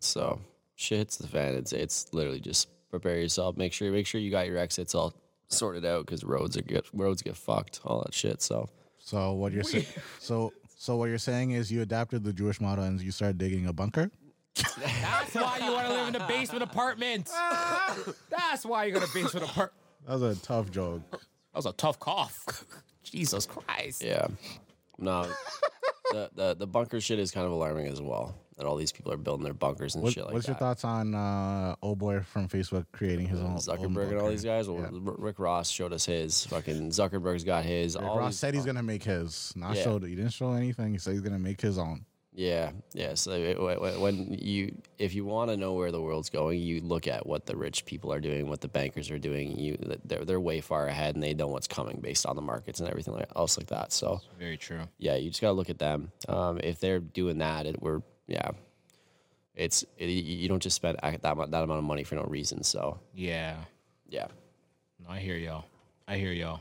[0.00, 0.40] So
[0.74, 1.54] shit hits the fan.
[1.54, 3.56] It's it's literally just prepare yourself.
[3.56, 5.14] Make sure make sure you got your exits all
[5.46, 8.42] sorted out because roads are get roads get fucked, all that shit.
[8.42, 8.68] So
[8.98, 9.86] So what you're saying?
[10.18, 13.66] So so what you're saying is you adapted the Jewish model and you started digging
[13.66, 14.10] a bunker.
[14.56, 17.30] That's why you want to live in a basement apartment.
[18.30, 19.72] That's why you're gonna basement apartment.
[20.06, 21.02] That was a tough joke.
[21.10, 21.20] That
[21.54, 22.64] was a tough cough.
[23.02, 24.02] Jesus Christ.
[24.02, 24.26] yeah,
[24.98, 25.26] no,
[26.10, 28.34] the, the the bunker shit is kind of alarming as well.
[28.56, 30.52] That all these people are building their bunkers and What- shit like what's that.
[30.52, 34.20] your thoughts on uh, old boy from Facebook creating his own own Zuckerberg and all
[34.20, 34.30] bunker?
[34.30, 34.66] these guys.
[34.68, 34.86] Well, Yeah.
[35.10, 36.46] R- Rick Ross showed us his.
[36.46, 37.96] Fucking Zuckerberg's got his.
[37.96, 39.52] Rick all Ross these- said he's gonna make his.
[39.56, 39.82] Not Yeah.
[39.82, 40.04] showed.
[40.04, 40.92] He didn't show anything.
[40.92, 42.06] He said he's gonna make his own.
[42.38, 43.14] Yeah, yeah.
[43.14, 46.60] So it- wh- wh- when you, if you want to know where the world's going,
[46.60, 49.58] you look at what the rich people are doing, what the bankers are doing.
[49.58, 52.78] You, they're they're way far ahead, and they know what's coming based on the markets
[52.78, 53.90] and everything else like that.
[53.90, 54.82] So Very true.
[54.98, 56.12] yeah, you just gotta look at them.
[56.28, 58.50] Um, if they're doing that, it, we're yeah.
[59.54, 62.62] It's it, you don't just spend that amount, that amount of money for no reason.
[62.62, 63.56] So Yeah.
[64.10, 64.26] yeah.
[65.02, 65.64] No, I hear y'all.
[66.06, 66.60] I hear y'all.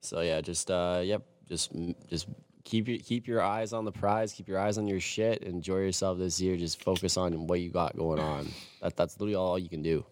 [0.00, 1.70] So yeah, just uh, yep, just
[2.08, 2.26] just
[2.64, 5.78] keep your keep your eyes on the prize, keep your eyes on your shit, enjoy
[5.78, 6.56] yourself this year.
[6.56, 8.48] Just focus on what you got going on.
[8.80, 10.04] That that's literally all you can do.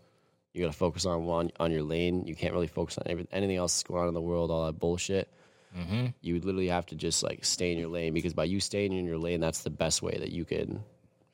[0.53, 2.27] You gotta focus on one on your lane.
[2.27, 4.79] You can't really focus on anything else that's going on in the world, all that
[4.79, 5.29] bullshit.
[5.77, 6.07] Mm-hmm.
[6.21, 8.93] You would literally have to just like stay in your lane because by you staying
[8.93, 10.83] in your lane, that's the best way that you can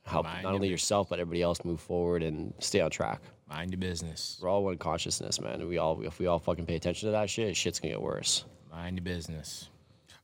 [0.04, 3.22] help Mind not only yourself but everybody else move forward and stay on track.
[3.48, 4.38] Mind your business.
[4.42, 5.66] We're all one consciousness, man.
[5.66, 8.44] We all if we all fucking pay attention to that shit, shit's gonna get worse.
[8.70, 9.70] Mind your business.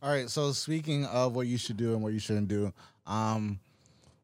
[0.03, 0.29] All right.
[0.29, 2.73] So speaking of what you should do and what you shouldn't do,
[3.07, 3.61] um,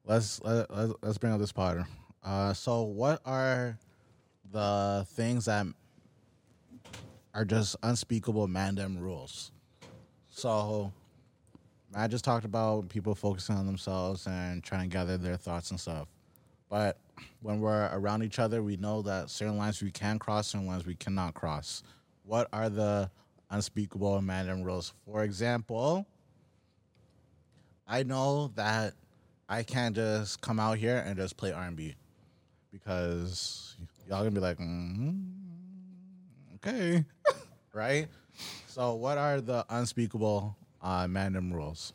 [0.05, 1.87] let's let, let's, let's bring up this Potter.
[2.24, 3.79] Uh, so what are
[4.51, 5.66] the things that
[7.33, 9.53] are just unspeakable mandem rules?
[10.29, 10.93] So
[11.95, 15.79] Matt just talked about people focusing on themselves and trying to gather their thoughts and
[15.79, 16.09] stuff.
[16.68, 16.99] But
[17.41, 20.85] when we're around each other, we know that certain lines we can cross, certain lines
[20.87, 21.85] we cannot cross.
[22.24, 23.12] What are the
[23.51, 24.92] unspeakable mandem rules?
[25.05, 26.07] For example,
[27.86, 28.94] I know that
[29.49, 31.94] I can't just come out here and just play R&B
[32.70, 33.76] because
[34.09, 35.38] y'all gonna be like, mm
[36.57, 37.05] okay,
[37.72, 38.09] right?
[38.66, 41.92] So, what are the unspeakable uh, mandem rules?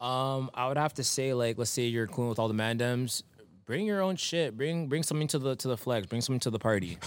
[0.00, 3.22] Um, I would have to say, like, let's say you're cool with all the mandems.
[3.66, 4.56] Bring your own shit.
[4.56, 6.06] Bring bring something to the to the flex.
[6.06, 6.98] Bring something to the party.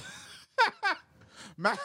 [1.57, 1.79] Matt,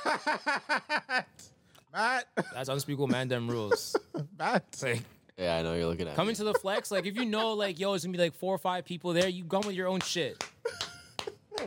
[1.93, 3.97] Matt, That's unspeakable mandem rules.
[4.39, 4.65] Matt.
[4.73, 5.03] It's like
[5.39, 6.31] Yeah, I know you're looking at come me.
[6.33, 6.91] into the flex.
[6.91, 9.29] Like if you know, like yo, it's gonna be like four or five people there.
[9.29, 10.43] You come with your own shit.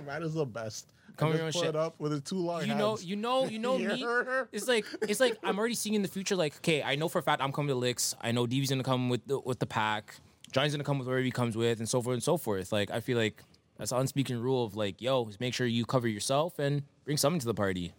[0.06, 0.92] Matt is the best.
[1.18, 1.76] Come I with your just own put shit.
[1.76, 3.06] up with his two long You know, hands.
[3.06, 4.06] you know, you know me.
[4.52, 6.36] It's like it's like I'm already seeing in the future.
[6.36, 8.16] Like, okay, I know for a fact I'm coming to licks.
[8.22, 10.16] I know DV's gonna come with the, with the pack.
[10.52, 12.72] Johnny's gonna come with whatever he comes with, and so forth and so forth.
[12.72, 13.44] Like, I feel like
[13.78, 17.18] that's an unspeaking rule of like, yo, just make sure you cover yourself and bring
[17.18, 17.94] something to the party.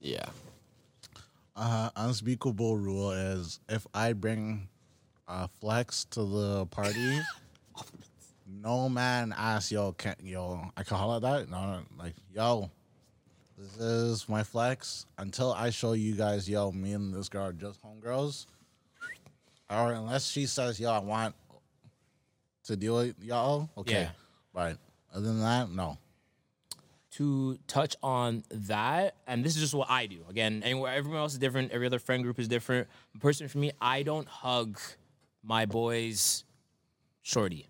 [0.00, 0.26] Yeah.
[1.56, 4.68] Uh, unspeakable rule is if I bring
[5.28, 7.20] uh, flex to the party,
[8.46, 11.50] no man asks, yo, can yo, I can holler at that?
[11.50, 12.70] No, no, like, yo,
[13.56, 15.06] this is my flex.
[15.18, 18.46] Until I show you guys, yo, me and this girl are just homegirls.
[19.70, 21.34] Or unless she says, yo, I want
[22.64, 24.02] to deal with y'all, okay.
[24.02, 24.10] Yeah.
[24.52, 24.78] But
[25.12, 25.98] other than that, no.
[27.16, 30.24] To touch on that, and this is just what I do.
[30.28, 31.70] Again, anywhere everyone else is different.
[31.72, 32.88] Every other friend group is different.
[33.20, 34.80] Personally, for me, I don't hug
[35.42, 36.44] my boys
[37.22, 37.68] shorty.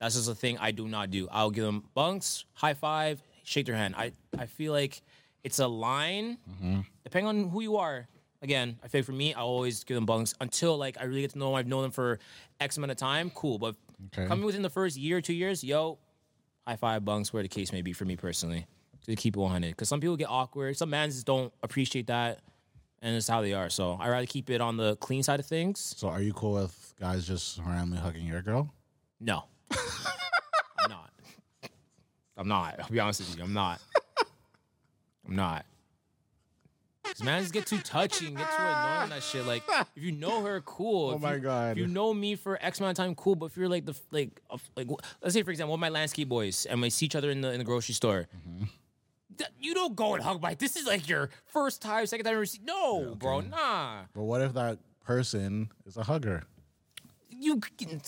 [0.00, 1.26] That's just a thing I do not do.
[1.30, 3.94] I'll give them bunks, high five, shake their hand.
[3.96, 5.00] I, I feel like
[5.42, 6.80] it's a line, mm-hmm.
[7.04, 8.06] depending on who you are.
[8.42, 11.22] Again, I feel like for me, I always give them bunks until like I really
[11.22, 11.54] get to know them.
[11.54, 12.18] I've known them for
[12.60, 13.30] X amount of time.
[13.30, 13.74] Cool, but
[14.08, 14.26] Okay.
[14.26, 15.98] coming within the first year, two years, yo,
[16.66, 18.66] high five bunks, where the case may be for me personally,
[19.06, 19.68] to keep it 100.
[19.68, 20.76] Because some people get awkward.
[20.76, 22.40] Some mans just don't appreciate that,
[23.02, 23.70] and it's how they are.
[23.70, 25.94] So I rather keep it on the clean side of things.
[25.96, 28.72] So are you cool with guys just randomly hugging your girl?
[29.20, 31.10] No, I'm not.
[32.36, 32.80] I'm not.
[32.80, 33.44] I'll be honest with you.
[33.44, 33.80] I'm not.
[35.26, 35.64] I'm not.
[37.06, 39.46] Cause man, just get too touchy and get too annoying on that shit.
[39.46, 39.62] Like,
[39.96, 41.10] if you know her, cool.
[41.10, 41.72] Oh If my you- God.
[41.72, 43.34] If you know me for X amount of time, cool.
[43.36, 44.40] But if you're like the like
[44.76, 44.88] like
[45.22, 47.40] let's say for example, one of my landscape boys and we see each other in
[47.40, 48.28] the in the grocery store.
[48.36, 48.64] Mm-hmm.
[49.38, 50.54] th- You don't go and hug my.
[50.54, 52.44] This is like your first time, second time.
[52.46, 54.02] see- No, bro, nah.
[54.14, 56.42] But what if that person is a hugger?
[57.30, 58.00] you can-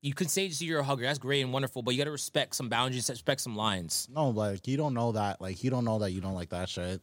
[0.00, 1.02] you could say to you're a hugger.
[1.04, 4.08] That's great and wonderful, but you got to respect some boundaries, respect some lines.
[4.12, 5.40] No, like you don't know that.
[5.40, 7.00] Like you don't know that you don't like that shit,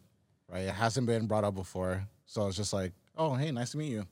[0.51, 0.63] right?
[0.63, 3.91] It hasn't been brought up before, so it's just like, oh, hey, nice to meet
[3.91, 4.05] you.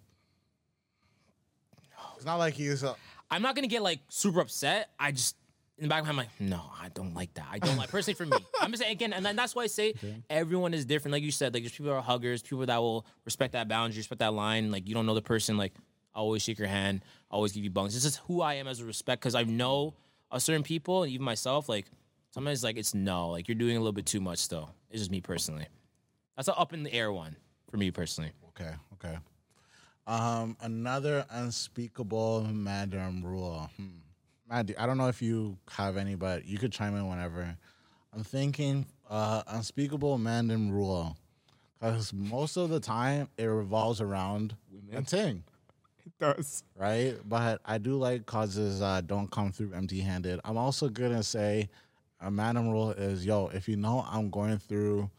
[2.15, 2.83] It's not like he's.
[3.29, 4.89] I'm not gonna get like super upset.
[4.99, 5.35] I just
[5.77, 7.45] in the back of my mind, I'm like, no, I don't like that.
[7.51, 8.37] I don't like personally for me.
[8.59, 9.93] I'm just saying again, and then that's why I say
[10.29, 11.13] everyone is different.
[11.13, 13.97] Like you said, like there's people that are huggers, people that will respect that boundary,
[13.97, 14.71] respect that line.
[14.71, 15.73] Like you don't know the person, like
[16.15, 17.93] I always shake your hand, I always give you bunks.
[17.93, 19.93] This is who I am as a respect because I know
[20.31, 21.85] a certain people, even myself, like
[22.31, 25.11] sometimes like it's no, like you're doing a little bit too much Though It's just
[25.11, 25.67] me personally.
[26.37, 27.35] That's an up in the air one
[27.69, 28.31] for me personally.
[28.49, 29.17] Okay, okay.
[30.05, 33.69] Um, another unspeakable mandem rule.
[33.75, 33.87] Hmm.
[34.49, 37.57] Matt, I don't know if you have any, but you could chime in whenever.
[38.13, 41.17] I'm thinking uh, unspeakable mandem rule,
[41.79, 44.55] because most of the time it revolves around
[44.93, 45.43] a thing,
[46.05, 46.63] It does.
[46.77, 47.17] right?
[47.27, 50.39] But I do like causes uh, don't come through empty-handed.
[50.45, 51.67] I'm also gonna say
[52.21, 53.47] a mandem rule is yo.
[53.47, 55.09] If you know I'm going through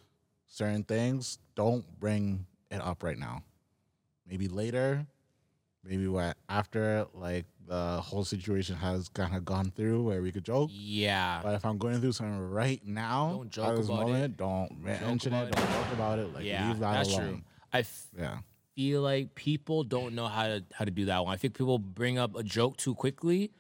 [0.49, 3.43] certain things, don't bring it up right now
[4.29, 5.07] maybe later,
[5.83, 10.45] maybe what after like the whole situation has kind of gone through where we could
[10.45, 10.69] joke.
[10.73, 11.41] Yeah.
[11.43, 14.13] But if I'm going through something right now, Don't joke at this about it.
[14.13, 16.35] moment, don't mention it, don't talk about it.
[16.35, 16.69] Like yeah.
[16.69, 17.27] leave that That's alone.
[17.29, 17.41] true.
[17.73, 18.39] I f- Yeah.
[18.75, 21.33] feel like people don't know how to how to do that one.
[21.33, 23.51] I think people bring up a joke too quickly,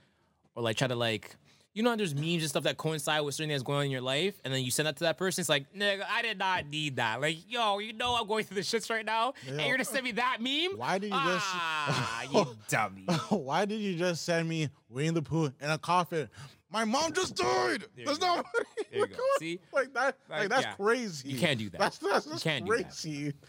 [0.54, 1.36] or like try to like
[1.78, 4.00] you know there's memes and stuff that coincide with certain things going on in your
[4.00, 5.40] life, and then you send that to that person.
[5.42, 7.20] It's like, nigga, I did not need that.
[7.20, 10.02] Like, yo, you know I'm going through the shits right now, and you're gonna send
[10.02, 10.76] me that meme?
[10.76, 13.04] Why did you just- ah, you dummy?
[13.28, 16.28] Why did you just send me Winnie the Pooh in a coffin?
[16.70, 17.84] My mom just died.
[17.96, 18.42] you That's go.
[18.90, 19.16] There you go.
[19.38, 19.58] See?
[19.72, 20.16] like that.
[20.28, 20.72] Like, Like, that's yeah.
[20.74, 21.28] crazy.
[21.30, 21.78] You can't do that.
[21.78, 22.66] That's that's, You do that.
[22.66, 23.32] crazy.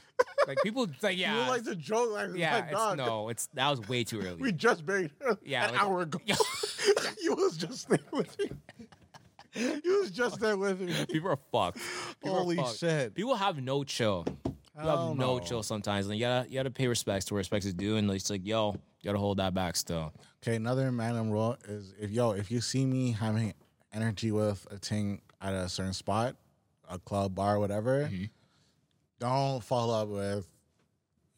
[0.48, 3.70] Like people, like yeah, You like to joke like, yeah, like it's, no, it's that
[3.70, 4.36] was way too early.
[4.36, 6.20] We just buried her Yeah, an like- hour ago.
[7.22, 8.52] you was just there with me.
[9.56, 10.94] You was just there with me.
[11.10, 11.78] People are fucked.
[12.22, 12.80] People are Holy fucked.
[12.80, 13.16] shit.
[13.16, 14.26] People have no chill.
[14.78, 15.40] Hell have no no.
[15.40, 16.06] chill sometimes.
[16.08, 17.96] And you gotta you gotta pay respects to where respects is due.
[17.96, 20.14] And it's like, yo, you gotta hold that back still.
[20.42, 23.54] Okay, another random rule is if yo, if you see me having
[23.94, 26.36] energy with a ting at a certain spot,
[26.90, 28.26] a club, bar, whatever, Mm-hmm.
[29.20, 30.48] don't follow up with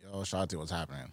[0.03, 1.11] yo, Shati, what's happening?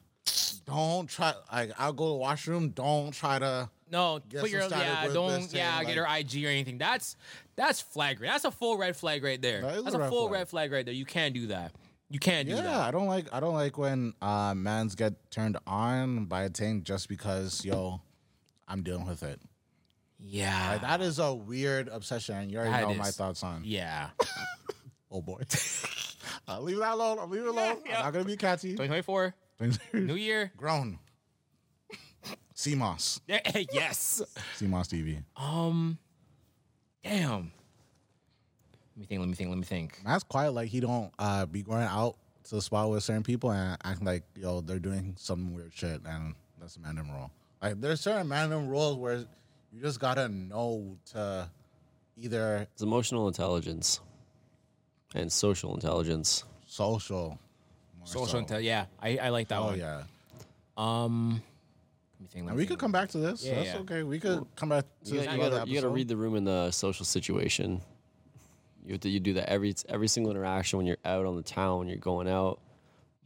[0.67, 5.09] Don't try like I'll go to the washroom, don't try to No, put your yeah,
[5.15, 6.77] don't yeah, thing, get her IG or anything.
[6.77, 7.17] That's
[7.57, 8.31] that's flagrant.
[8.35, 9.63] That's a full red flag right there.
[9.63, 10.41] That is That's a a, full flag.
[10.41, 10.93] red flag right there.
[10.95, 11.73] You can't do that.
[12.11, 12.81] You can't do Yeah, that.
[12.81, 16.83] I don't like I don't like when uh mans get turned on by a ting
[16.83, 18.01] just because yo,
[18.67, 19.41] I'm dealing with it.
[20.21, 20.73] Yeah.
[20.73, 23.63] Like, that is a weird obsession, and you already That know my thoughts on.
[23.65, 24.11] yeah.
[25.11, 25.41] Oh boy.
[26.47, 27.19] I'll leave that alone.
[27.19, 27.79] I'll leave it alone.
[27.87, 27.99] yeah.
[27.99, 28.73] I'm not gonna be catchy.
[28.77, 29.35] 2024,
[29.95, 30.53] new year.
[30.55, 30.99] Grown.
[32.55, 33.21] CMOS.
[33.27, 33.41] Yeah,
[33.73, 34.21] yes.
[34.59, 35.23] CMOS TV.
[35.43, 35.97] Um,
[37.03, 37.53] damn.
[38.99, 39.21] Let me think.
[39.21, 39.51] Let me think.
[39.51, 40.01] Let me think.
[40.05, 43.53] Matt's quiet like he don't uh be going out to the spot with certain people
[43.53, 47.31] and acting like yo they're doing some weird shit and that's a random rule.
[47.63, 49.19] Like there's certain random rules where
[49.73, 51.49] you just gotta know to
[52.17, 54.01] either It's emotional intelligence
[55.15, 56.43] and social intelligence.
[56.67, 57.39] social.
[57.99, 58.43] more Social so.
[58.43, 58.63] intel.
[58.63, 59.79] Yeah, I, I like that Oh one.
[59.79, 60.03] yeah.
[60.77, 61.43] Um,
[62.19, 62.33] let me think.
[62.33, 62.71] Let And me we think.
[62.71, 63.45] could come back to this.
[63.45, 63.79] Yeah, That's yeah.
[63.81, 64.03] okay.
[64.03, 65.95] We could come back to You, this got, you, other gotta, you gotta episode.
[65.95, 67.81] read the room in the social situation.
[68.89, 71.43] You have to you do that every every single interaction when you're out on the
[71.43, 72.59] town, when you're going out.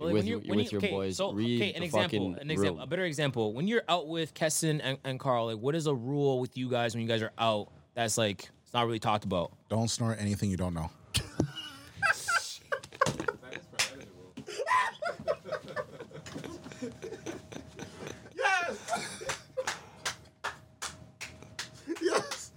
[0.00, 1.18] You're like, with, when you're, when with your okay, boys.
[1.18, 2.82] So, read okay, an example, fucking an example, room.
[2.82, 3.52] a better example.
[3.54, 6.68] When you're out with Keston and, and Carl, like, what is a rule with you
[6.68, 9.52] guys when you guys are out that's like it's not really talked about?
[9.68, 10.90] Don't snort anything you don't know.
[22.02, 22.52] yes.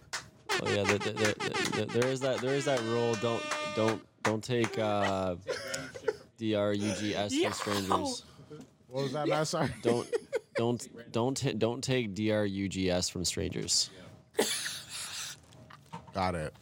[0.62, 1.34] Oh yeah, there, there, there,
[1.74, 3.16] there- there is that there is that rule.
[3.22, 3.44] Don't
[3.76, 5.36] don't don't take uh,
[6.38, 8.24] D R U G S from strangers.
[8.88, 9.48] What was that, Matt?
[9.48, 9.70] Sorry.
[9.84, 10.10] Don't
[10.56, 13.90] don't don't ta- don't take D R U G S from strangers
[16.14, 16.54] Got it.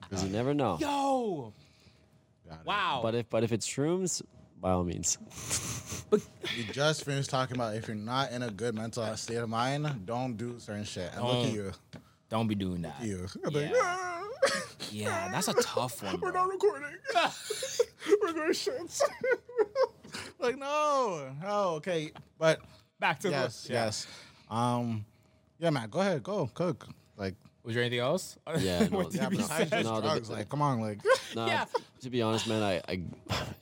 [0.00, 0.78] because you never know.
[0.80, 1.52] Yo,
[2.48, 2.66] Got it.
[2.66, 3.00] wow.
[3.02, 4.22] But if but if it's shrooms,
[4.60, 5.18] by all means.
[6.12, 10.06] We just finished talking about if you're not in a good mental state of mind,
[10.06, 11.10] don't do certain shit.
[11.12, 11.72] And look at you.
[12.28, 13.02] Don't be doing that.
[13.02, 13.26] You.
[13.44, 13.72] I'm like, Yeah.
[13.82, 14.22] "Ah,
[14.90, 16.14] Yeah, that's a tough one.
[16.20, 16.44] we're bro.
[16.44, 16.96] not recording.
[18.22, 19.02] we're doing shits.
[20.38, 21.30] like, no.
[21.44, 22.12] Oh, okay.
[22.38, 22.60] But
[22.98, 23.84] Back to yes, the, yeah.
[23.86, 24.06] yes.
[24.50, 25.04] Um,
[25.58, 26.86] yeah, man, go ahead, go cook.
[27.16, 28.38] Like, Was there anything else?
[28.58, 29.82] Yeah, no, What yeah, you besides say?
[29.82, 31.00] just No, the- like, come on, like,
[31.34, 31.64] No, Yeah.
[32.00, 33.02] to be honest, man, I, I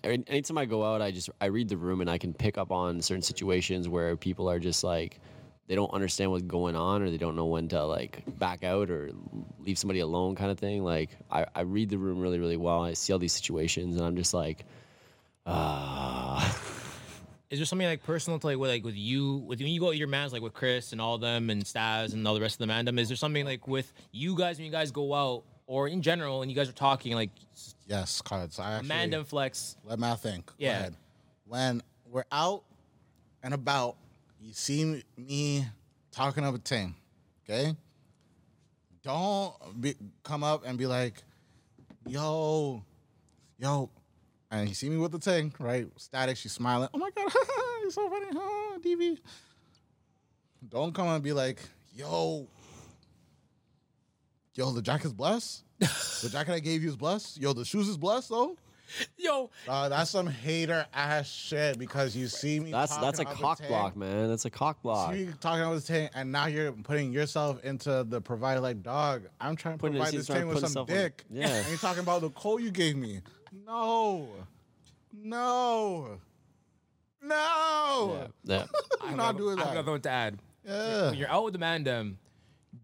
[0.04, 2.70] anytime I go out, I just I read the room and I can pick up
[2.70, 5.18] on certain situations where people are just like
[5.66, 8.90] they don't understand what's going on or they don't know when to like back out
[8.90, 9.10] or
[9.60, 10.84] leave somebody alone kind of thing.
[10.84, 12.82] Like I, I read the room really really well.
[12.82, 14.64] I see all these situations and I'm just like,
[15.46, 16.60] ah,
[17.50, 19.88] Is there something like personal to like with like with you with when you go
[19.88, 22.60] with your mans like with Chris and all them and Staz and all the rest
[22.60, 22.98] of the mandem?
[22.98, 26.42] Is there something like with you guys when you guys go out or in general
[26.42, 27.30] and you guys are talking like
[27.86, 28.58] Yes, cards.
[28.58, 29.76] I actually, mandem flex?
[29.84, 30.46] Let me think.
[30.46, 30.70] Go Yeah.
[30.78, 30.94] ahead.
[31.46, 32.64] When we're out
[33.42, 33.96] and about,
[34.44, 35.66] you see me
[36.12, 36.94] talking up a thing,
[37.44, 37.74] okay?
[39.02, 41.22] Don't be, come up and be like,
[42.06, 42.84] yo,
[43.58, 43.90] yo.
[44.50, 45.88] And you see me with the thing, right?
[45.96, 46.90] Static, she's smiling.
[46.92, 47.32] Oh my God,
[47.80, 49.18] you're so funny, huh, DV?
[50.68, 51.60] Don't come and be like,
[51.94, 52.46] yo,
[54.54, 55.64] yo, the jacket's blessed.
[55.78, 57.40] the jacket I gave you is blessed.
[57.40, 58.56] Yo, the shoes is blessed, though.
[59.16, 62.70] Yo, Uh, that's some hater ass shit because you see me.
[62.70, 64.28] That's that's a cock block, man.
[64.28, 65.12] That's a cock block.
[65.14, 68.82] See me talking about this tank, and now you're putting yourself into the provider like
[68.82, 69.22] dog.
[69.40, 71.24] I'm trying to Putting- provide he's this trying tank with some himself on- dick.
[71.30, 71.48] Yeah.
[71.48, 73.20] and you're talking about the coal you gave me.
[73.66, 74.28] No,
[75.12, 76.18] no,
[77.22, 78.28] no.
[78.44, 78.66] Yeah.
[79.02, 79.62] I'm not doing that.
[79.66, 79.86] I have that.
[79.86, 80.38] nothing to add.
[80.66, 81.10] Yeah.
[81.10, 82.16] When you're out with the mandem,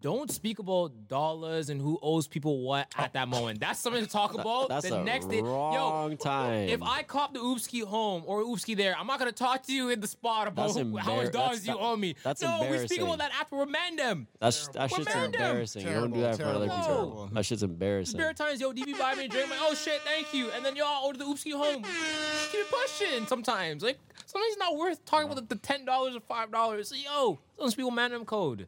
[0.01, 3.61] don't speak about dollars and who owes people what at that moment.
[3.61, 4.69] That's something to talk about.
[4.69, 6.69] That's the a next day, wrong yo, time.
[6.71, 9.91] If I cop the Oopski home or Oopski there, I'm not gonna talk to you
[9.91, 12.17] in the spot about That's how much dollars that's- you owe me.
[12.25, 14.27] that's no, we speak about that after we're mandem.
[14.39, 15.35] That's that shit's random.
[15.35, 15.87] embarrassing.
[15.87, 16.95] you don't do that in front of other Terrible, people.
[17.17, 17.27] terrible.
[17.35, 18.19] That shit's embarrassing.
[18.19, 19.45] Spare times, yo, DB buy me a drink.
[19.47, 20.51] I'm like, oh shit, thank you.
[20.53, 21.83] And then y'all order the Oopski home.
[21.83, 23.83] Keep it pushing sometimes.
[23.83, 25.87] Like, sometimes it's not worth talking about the $10
[26.17, 26.87] or $5.
[26.87, 28.67] So, yo, don't speak with mandem code.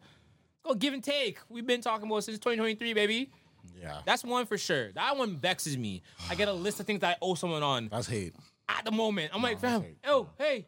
[0.65, 1.39] Go give and take.
[1.49, 3.31] We've been talking about it since 2023, baby.
[3.81, 4.93] Yeah, That's one for sure.
[4.93, 6.03] That one vexes me.
[6.31, 8.35] I get a list of things that I owe someone on that's hate.
[8.69, 9.33] at the moment.
[9.35, 9.97] I'm like, fam, hate.
[10.07, 10.67] oh, hey,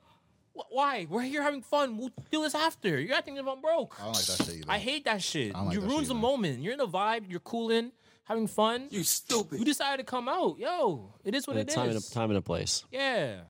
[0.57, 1.07] wh- why?
[1.09, 1.97] We're here having fun.
[1.97, 2.99] We'll do this after.
[3.01, 3.97] You're acting if I'm broke.
[4.01, 4.65] I don't like that shit either.
[4.69, 5.55] I hate that shit.
[5.55, 6.21] I don't like you that ruins shit the either.
[6.23, 6.63] moment.
[6.63, 7.25] You're in the vibe.
[7.31, 7.93] You're cooling,
[8.25, 8.89] having fun.
[8.91, 9.61] You stupid.
[9.61, 10.59] You decided to come out.
[10.59, 11.97] Yo, it is what Yeah, it time, is.
[11.97, 12.85] and a, time and a place.
[12.91, 13.43] Yeah.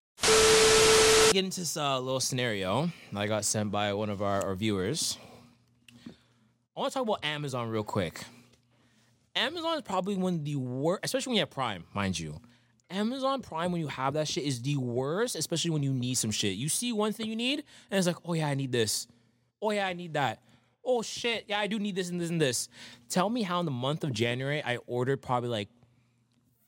[1.33, 5.17] Get into this uh, little scenario I got sent by one of our, our viewers.
[6.77, 8.25] I want to talk about Amazon real quick.
[9.37, 12.41] Amazon is probably one of the worst, especially when you have Prime, mind you.
[12.91, 16.31] Amazon Prime, when you have that shit, is the worst, especially when you need some
[16.31, 16.57] shit.
[16.57, 19.07] You see one thing you need, and it's like, oh yeah, I need this.
[19.63, 20.41] Oh yeah, I need that.
[20.85, 22.69] Oh shit, yeah, I do need this and this and this.
[23.09, 25.69] Tell me how in the month of January I ordered probably like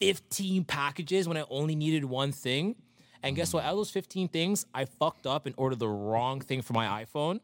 [0.01, 2.77] 15 packages when I only needed one thing.
[3.23, 3.61] And guess what?
[3.61, 3.69] Mm-hmm.
[3.69, 7.05] Out of those 15 things, I fucked up and ordered the wrong thing for my
[7.05, 7.41] iPhone.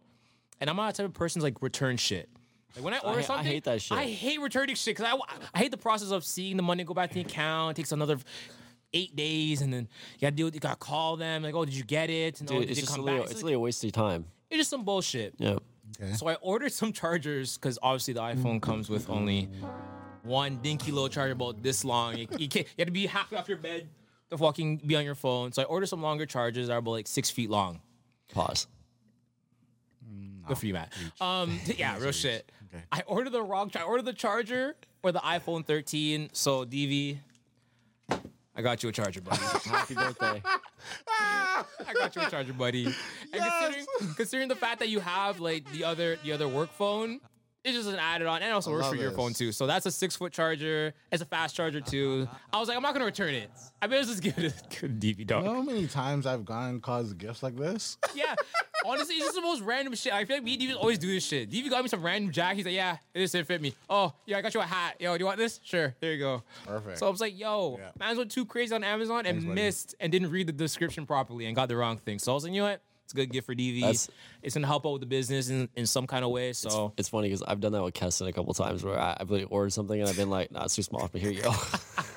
[0.61, 2.29] And I'm not the type of person to, like return shit.
[2.75, 3.97] Like when I order I something, hate that shit.
[3.97, 6.95] I hate returning shit because I, I hate the process of seeing the money go
[6.95, 7.73] back to the account.
[7.73, 8.19] It takes another
[8.95, 10.55] eight days, and then you gotta do it.
[10.55, 12.79] You gotta call them like, "Oh, did you get it?" And oh, Dude, did it's
[12.81, 13.25] it just a little, back?
[13.25, 14.25] it's It's, like, little waste of time.
[14.51, 15.35] it's just some bullshit.
[15.39, 15.57] Yeah.
[16.01, 16.13] Okay.
[16.15, 19.51] So I ordered some chargers because obviously the iPhone comes with only
[20.23, 22.17] one dinky little charger about this long.
[22.17, 22.67] You, you can't.
[22.67, 23.89] You have to be halfway off your bed
[24.31, 25.53] to fucking be on your phone.
[25.53, 27.81] So I ordered some longer chargers that are about like six feet long.
[28.33, 28.67] Pause.
[30.49, 30.93] Good for you, Matt.
[31.21, 32.51] Um, yeah, real shit.
[32.73, 32.85] Okay.
[32.91, 33.71] I ordered the wrong.
[33.77, 36.31] I ordered the charger for the iPhone 13.
[36.33, 37.19] So DV,
[38.55, 39.43] I got you a charger, buddy.
[39.65, 40.43] Happy birthday.
[41.09, 41.65] I
[41.95, 42.87] got you a charger, buddy.
[42.87, 47.21] And considering, considering the fact that you have like the other the other work phone,
[47.65, 49.17] it's just an added on and it also works love for your this.
[49.17, 49.53] phone too.
[49.53, 50.95] So that's a six foot charger.
[51.13, 52.29] It's a fast charger too.
[52.53, 53.51] I was like, I'm not gonna return it.
[53.81, 55.45] I better just give it a good DV dog.
[55.45, 57.99] You know how many times I've gone and caused gifts like this?
[58.15, 58.35] Yeah.
[58.85, 60.13] Honestly, it's just the most random shit.
[60.13, 61.49] I feel like me and DV always do this shit.
[61.49, 62.57] DV got me some random jacket.
[62.57, 63.75] He's like, yeah, this didn't fit me.
[63.89, 64.97] Oh, yeah, I got you a hat.
[64.99, 65.61] Yo, do you want this?
[65.63, 65.95] Sure.
[66.01, 66.43] There you go.
[66.67, 66.99] Perfect.
[66.99, 67.91] So I was like, yo, Yeah.
[68.01, 69.55] man's went too crazy on Amazon and Thanks, buddy.
[69.55, 72.19] missed and didn't read the description properly and got the wrong thing.
[72.19, 72.83] So I was like, you know what?
[73.13, 73.81] It's a good gift for DV.
[73.83, 74.09] That's-
[74.43, 76.53] it's gonna help out with the business in, in some kind of way.
[76.55, 79.31] So It's funny because I've done that with Keston a couple times where I, I've
[79.31, 81.21] really ordered something and I've been like, nah, it's too small for me.
[81.23, 81.53] Here you go.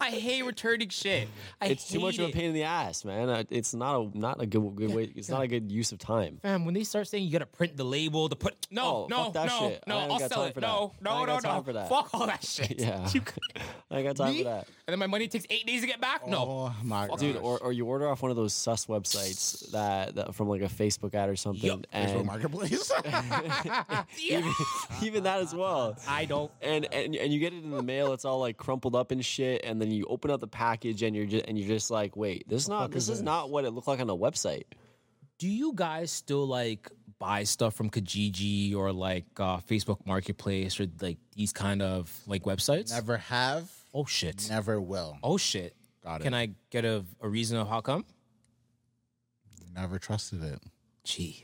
[0.00, 1.28] I hate returning shit.
[1.60, 3.28] I it's too much hate of a pain in the ass, man.
[3.28, 5.12] Uh, It's not a not a good good way.
[5.14, 6.38] It's not a good use of time.
[6.42, 9.24] Fam, when they start saying you gotta print the label to put no, Oh, no,
[9.24, 9.84] fuck that no, shit.
[9.86, 10.54] no, I ain't I'll got sell time it.
[10.54, 11.04] for No, that.
[11.04, 11.62] no, I ain't no, got time no.
[11.62, 11.88] for that.
[11.88, 12.80] Fuck all that shit.
[12.84, 13.08] Yeah.
[13.12, 13.22] You-
[13.90, 14.38] I ain't got time Me?
[14.38, 14.66] for that.
[14.86, 16.26] And then my money takes eight days to get back?
[16.26, 16.38] No.
[16.38, 20.14] Oh my god, Dude, or, or you order off one of those sus websites that,
[20.16, 21.86] that from like a Facebook ad or something, Yup.
[21.94, 22.92] Facebook and Marketplace.
[24.18, 24.52] Yeah.
[25.02, 25.96] even that as well.
[26.08, 26.50] I don't.
[26.62, 28.12] And, and and you get it in the mail.
[28.12, 29.43] It's all like crumpled up and shit.
[29.64, 32.48] And then you open up the package and you're just and you're just like, wait,
[32.48, 34.64] this is not this is not what it looked like on the website.
[35.38, 40.86] Do you guys still like buy stuff from Kijiji or like uh, Facebook Marketplace or
[41.00, 42.90] like these kind of like websites?
[42.92, 44.46] Never have, Oh shit.
[44.48, 45.18] never will.
[45.22, 45.74] Oh shit.
[46.02, 46.24] Got it.
[46.24, 48.04] Can I get a, a reason of how come?
[49.74, 50.60] Never trusted it.
[51.02, 51.42] Jesus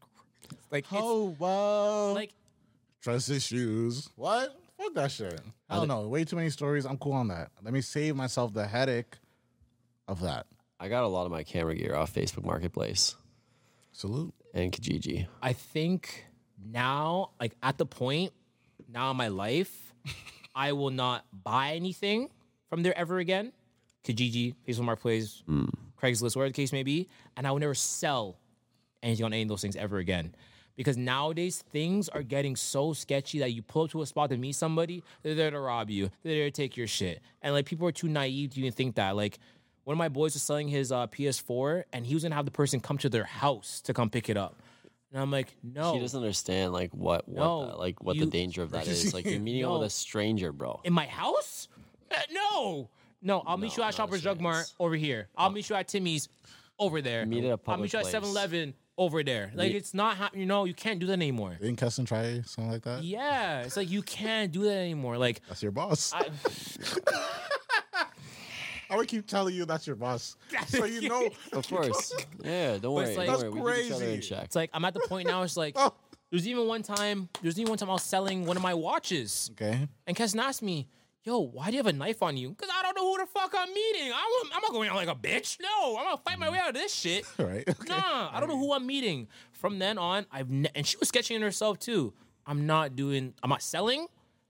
[0.00, 0.62] Christ.
[0.70, 2.32] Like Oh well, like
[3.00, 4.08] trust issues.
[4.16, 4.58] What?
[4.78, 5.40] Fuck that shit.
[5.68, 6.06] I don't know.
[6.08, 6.86] Way too many stories.
[6.86, 7.50] I'm cool on that.
[7.62, 9.16] Let me save myself the headache
[10.06, 10.46] of that.
[10.80, 13.16] I got a lot of my camera gear off Facebook Marketplace
[13.92, 14.32] Salute.
[14.54, 15.26] and Kijiji.
[15.42, 16.26] I think
[16.64, 18.32] now, like at the point
[18.88, 19.92] now in my life,
[20.54, 22.30] I will not buy anything
[22.70, 23.52] from there ever again.
[24.04, 25.64] Kijiji, Facebook Marketplace, hmm.
[26.00, 28.38] Craigslist, whatever the case may be, and I will never sell
[29.02, 30.34] anything on any of those things ever again.
[30.78, 34.36] Because nowadays things are getting so sketchy that you pull up to a spot to
[34.38, 37.66] meet somebody, they're there to rob you, they're there to take your shit, and like
[37.66, 39.16] people are too naive to even think that.
[39.16, 39.38] Like
[39.84, 42.52] one of my boys was selling his uh, PS4, and he was gonna have the
[42.52, 44.54] person come to their house to come pick it up,
[45.12, 48.24] and I'm like, no, He doesn't understand like what what No, the- like what you-
[48.26, 49.12] the danger of that is.
[49.12, 50.80] Like you're meeting up with a stranger, bro.
[50.84, 51.66] in my house?
[52.10, 52.88] Uh, no,
[53.20, 53.42] no.
[53.46, 55.28] I'll meet you at Shoppers Drug Mart over here.
[55.36, 56.28] I'll meet you at Timmy's
[56.78, 57.26] over there.
[57.26, 58.14] Meet at a I'll meet you at place.
[58.14, 59.50] 7-Eleven over there.
[59.54, 60.40] Like Meet- it's not happening.
[60.42, 61.56] You know, you can't do that anymore.
[61.60, 63.02] Didn't Keston try something like that?
[63.04, 65.16] Yeah, it's like you can't do that anymore.
[65.16, 66.12] Like That's your boss.
[66.12, 66.26] I,
[68.90, 70.36] I, would keep telling you that's your boss,
[70.66, 71.28] so you know.
[71.52, 72.12] Of course.
[72.42, 73.16] Yeah, don't worry.
[73.16, 73.76] like- don't That's worry.
[73.76, 74.28] We keep each other in crazy.
[74.28, 74.44] check.
[74.44, 75.42] it's like I'm at the point now.
[75.42, 75.94] It's like Oh.
[76.30, 77.28] there's even one time.
[77.42, 79.86] There's even one time I was selling one of my watches, Okay.
[80.06, 80.88] and Keston asked me,
[81.24, 83.26] "Yo, why do you have a knife on you?" Because I don't know who the
[83.26, 84.12] fuck I'm meeting.
[84.12, 85.58] I'm, I'm not going out like a bitch.
[85.60, 87.24] No, I'm gonna fight my way out of this shit.
[87.38, 87.64] Right.
[87.68, 87.88] Okay.
[87.88, 89.28] Nah, I don't know who I'm meeting.
[89.52, 92.12] From then on, I've ne- and she was sketching it herself too.
[92.46, 93.34] I'm not doing.
[93.42, 94.06] I'm not selling.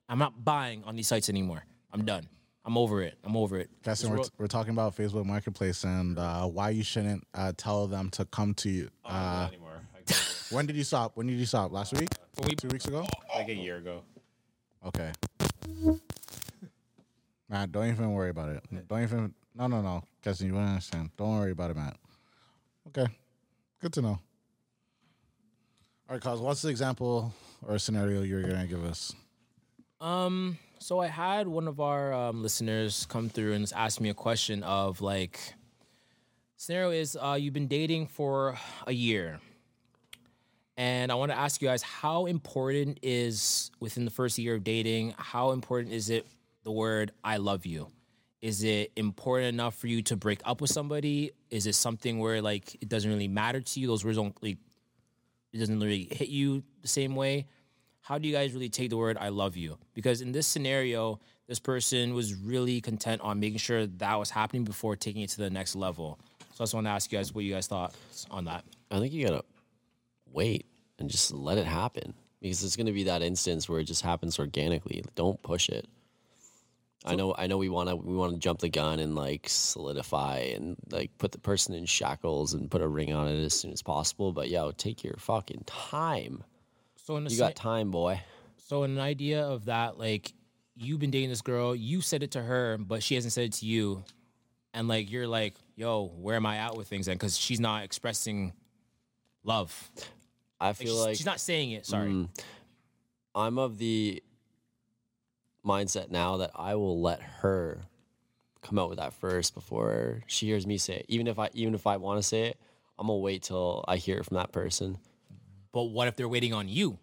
[0.08, 1.64] I'm not buying on these sites anymore.
[1.92, 2.28] I'm done.
[2.64, 3.16] I'm over it.
[3.24, 3.70] I'm over it.
[3.82, 8.10] Keston, we're, we're talking about Facebook Marketplace and uh, why you shouldn't uh, tell them
[8.10, 8.90] to come to you.
[9.04, 9.80] I don't Uh, anymore.
[10.50, 11.12] When did you stop?
[11.14, 11.72] When did you stop?
[11.72, 12.08] Last week?
[12.56, 13.06] Two weeks ago?
[13.34, 14.02] like a year ago.
[14.86, 15.12] Okay.
[17.48, 18.88] Matt, don't even worry about it.
[18.88, 19.34] Don't even.
[19.54, 20.04] No, no, no.
[20.22, 21.10] Keston, you wouldn't understand.
[21.16, 21.96] Don't worry about it, Matt.
[22.88, 23.06] Okay.
[23.80, 24.18] Good to know.
[26.08, 27.34] All right, cause what's the example
[27.66, 29.14] or scenario you're gonna give us?
[30.00, 34.14] Um, so I had one of our um, listeners come through and ask me a
[34.14, 35.38] question of like,
[36.56, 39.40] scenario is uh, you've been dating for a year,
[40.78, 44.64] and I want to ask you guys how important is within the first year of
[44.64, 45.14] dating?
[45.18, 46.26] How important is it
[46.62, 47.88] the word "I love you"?
[48.40, 51.32] Is it important enough for you to break up with somebody?
[51.50, 53.86] Is it something where like it doesn't really matter to you?
[53.86, 54.58] Those words don't like
[55.52, 57.46] it doesn't really hit you the same way
[58.08, 59.76] how do you guys really take the word I love you?
[59.92, 64.64] Because in this scenario, this person was really content on making sure that was happening
[64.64, 66.18] before taking it to the next level.
[66.54, 67.94] So I just want to ask you guys what you guys thought
[68.30, 68.64] on that.
[68.90, 69.44] I think you gotta
[70.32, 70.64] wait
[70.98, 74.38] and just let it happen because it's gonna be that instance where it just happens
[74.38, 75.04] organically.
[75.14, 75.86] Don't push it.
[77.04, 77.34] I know.
[77.36, 77.56] I know.
[77.58, 77.96] We want to.
[77.96, 81.86] We want to jump the gun and like solidify and like put the person in
[81.86, 84.32] shackles and put a ring on it as soon as possible.
[84.32, 86.42] But yo, take your fucking time.
[86.96, 88.20] So in a You sce- got time, boy.
[88.66, 90.32] so an idea of that, like
[90.76, 93.52] you've been dating this girl, you said it to her, but she hasn't said it
[93.54, 94.02] to you,
[94.74, 97.14] and like you're like, yo, where am I at with things then?
[97.16, 98.52] Because she's not expressing
[99.44, 99.90] love.
[100.60, 101.86] I Like, feel she's, like she's not saying it.
[101.86, 102.10] Sorry.
[102.10, 102.28] Mm.
[103.34, 104.22] I'm of the
[105.68, 107.82] mindset now that I will let her
[108.62, 111.06] come out with that first before she hears me say it.
[111.08, 112.58] Even if I even if I want to say it,
[112.98, 114.98] I'm gonna wait till I hear it from that person.
[115.72, 116.98] But what if they're waiting on you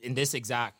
[0.00, 0.76] in this exact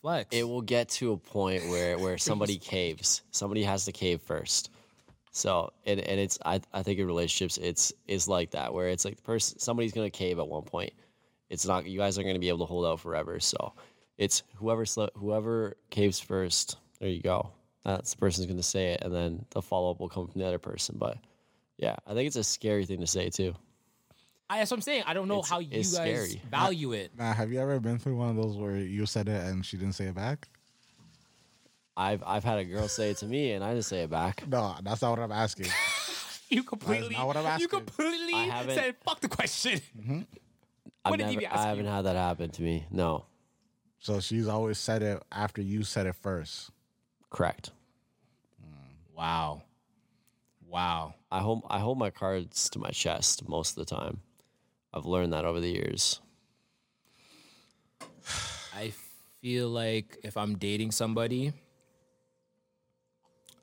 [0.00, 0.28] flex?
[0.30, 3.22] It will get to a point where where somebody caves.
[3.30, 4.70] Somebody has to cave first.
[5.32, 9.04] So and, and it's I, I think in relationships it's it's like that where it's
[9.04, 10.92] like the person somebody's gonna cave at one point.
[11.48, 13.40] It's not you guys are gonna be able to hold out forever.
[13.40, 13.72] So
[14.18, 16.76] it's whoever sl- whoever caves first.
[17.00, 17.50] There you go.
[17.84, 20.46] That's the person's gonna say it, and then the follow up will come from the
[20.46, 20.96] other person.
[20.98, 21.18] But
[21.78, 23.54] yeah, I think it's a scary thing to say too.
[24.48, 25.02] I, that's what I'm saying.
[25.06, 26.42] I don't know It's- how you it's guys scary.
[26.50, 27.10] value it.
[27.18, 29.76] Matt, have you ever been through one of those where you said it and she
[29.76, 30.48] didn't say it back?
[31.96, 34.44] I've I've had a girl say it to me, and I didn't say it back.
[34.48, 35.66] No, that's not what I'm asking.
[36.48, 37.68] You completely, not what I'm you asking.
[37.70, 39.80] completely I haven't- said fuck the question.
[40.00, 40.20] Mm-hmm.
[41.04, 41.90] I've What did he never, be I asking haven't you?
[41.90, 42.86] had that happen to me.
[42.92, 43.24] No,
[43.98, 46.70] So she's always said it after you said it first.
[47.30, 47.70] correct.
[48.62, 49.62] Mm, wow,
[50.68, 51.14] wow.
[51.30, 54.20] I hold I hold my cards to my chest most of the time.
[54.94, 56.20] I've learned that over the years.
[58.74, 58.92] I
[59.40, 61.52] feel like if I'm dating somebody,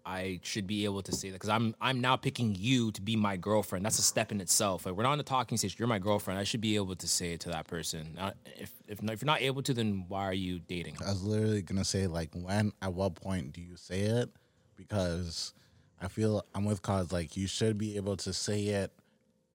[0.05, 3.15] I should be able to say that because I'm I'm now picking you to be
[3.15, 3.85] my girlfriend.
[3.85, 4.85] That's a step in itself.
[4.85, 5.77] Like we're not in the talking stage.
[5.79, 6.39] You're my girlfriend.
[6.39, 8.17] I should be able to say it to that person.
[8.57, 10.97] If if if you're not able to, then why are you dating?
[11.05, 14.29] I was literally gonna say like when at what point do you say it?
[14.75, 15.53] Because
[16.01, 18.91] I feel I'm with cause like you should be able to say it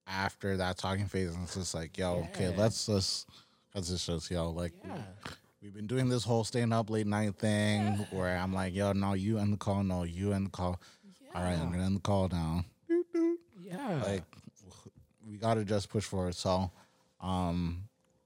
[0.07, 3.29] after that talking phase and it's just like, yo, okay, let's just
[3.75, 4.73] let's just just yo, like
[5.61, 9.13] we've been doing this whole staying up late night thing where I'm like, yo, no,
[9.13, 10.79] you end the call, no, you end the call.
[11.35, 12.65] All right, I'm gonna end the call now.
[13.63, 14.01] Yeah.
[14.03, 14.23] Like,
[15.27, 16.35] we gotta just push forward.
[16.35, 16.71] So,
[17.21, 17.83] um,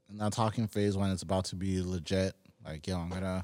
[0.10, 2.34] in that talking phase when it's about to be legit,
[2.66, 3.44] like, yo, I'm gonna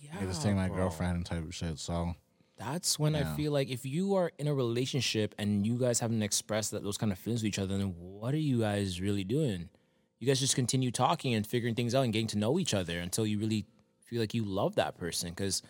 [0.00, 0.76] yeah, get this thing my bro.
[0.76, 1.78] girlfriend and type of shit.
[1.78, 2.14] So,
[2.56, 6.22] That's when I feel like if you are in a relationship and you guys haven't
[6.22, 9.24] expressed that those kind of feelings to each other, then what are you guys really
[9.24, 9.70] doing?
[10.18, 12.98] You guys just continue talking and figuring things out and getting to know each other
[12.98, 13.66] until you really
[14.04, 15.62] feel like you love that person because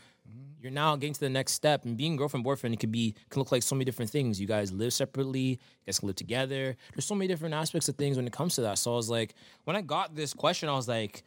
[0.61, 1.85] you're now getting to the next step.
[1.85, 4.41] And being girlfriend boyfriend it could be can look like so many different things.
[4.41, 6.77] You guys live separately, you guys can live together.
[6.95, 8.79] There's so many different aspects of things when it comes to that.
[8.79, 9.35] So I was like,
[9.65, 11.23] when I got this question, I was like,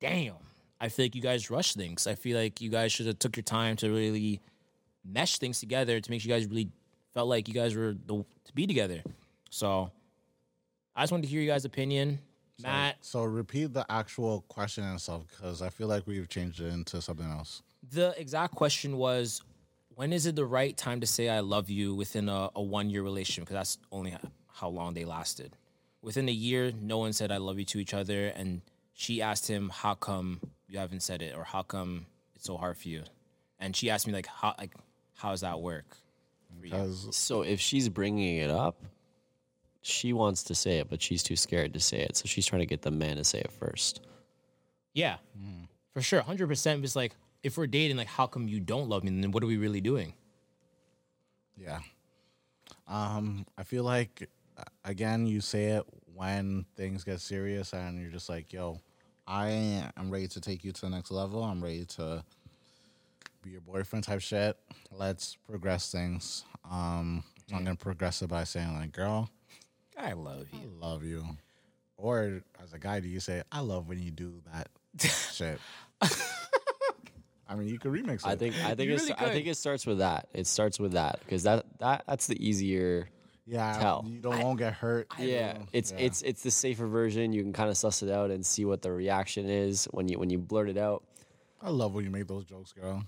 [0.00, 0.34] damn.
[0.80, 2.06] I feel like you guys rush things.
[2.06, 4.40] I feel like you guys should have took your time to really
[5.04, 6.68] mesh things together to make sure you guys really
[7.12, 9.02] felt like you guys were the, to be together.
[9.50, 9.90] So
[10.96, 12.20] I just wanted to hear you guys' opinion.
[12.62, 17.02] Matt, so repeat the actual question itself because I feel like we've changed it into
[17.02, 17.62] something else.
[17.90, 19.42] the exact question was
[19.96, 22.90] when is it the right time to say I love you within a, a one
[22.90, 23.44] year relationship?
[23.44, 24.16] Because that's only
[24.52, 25.56] how long they lasted.
[26.02, 28.28] Within a year, no one said I love you to each other.
[28.28, 31.36] And she asked him, How come you haven't said it?
[31.36, 33.02] Or how come it's so hard for you?
[33.58, 34.74] And she asked me, like, how, like,
[35.14, 35.96] how does that work?
[36.60, 38.82] Because So if she's bringing it up,
[39.86, 42.16] she wants to say it, but she's too scared to say it.
[42.16, 44.00] So she's trying to get the man to say it first.
[44.94, 45.16] Yeah,
[45.92, 46.82] for sure, hundred percent.
[46.82, 49.10] It's like if we're dating, like, how come you don't love me?
[49.20, 50.14] Then what are we really doing?
[51.56, 51.80] Yeah.
[52.88, 58.10] Um, I feel like uh, again, you say it when things get serious and you're
[58.10, 58.80] just like, yo,
[59.26, 59.50] I
[59.96, 61.44] am ready to take you to the next level.
[61.44, 62.24] I'm ready to
[63.42, 64.56] be your boyfriend type shit.
[64.90, 66.44] Let's progress things.
[66.70, 69.28] Um, so I'm gonna progress it by saying like, girl,
[69.98, 70.70] I love I you.
[70.80, 71.24] love you.
[71.96, 74.68] Or as a guy, do you say, I love when you do that
[75.32, 75.58] shit?
[77.46, 78.26] I mean, you could remix it.
[78.26, 80.28] I think I think You it's, really I think it starts with that.
[80.32, 83.08] It starts with that because that that that's the easier.
[83.46, 84.04] yeah, tell.
[84.08, 85.06] you don't won't get hurt.
[85.18, 85.98] Yeah, it's Yeah.
[85.98, 87.32] it's it's the safer version.
[87.32, 90.18] You can kind of suss it out and see what the reaction is when you
[90.18, 91.04] when you blurt it out.
[91.62, 93.04] I love when you make those jokes, girl.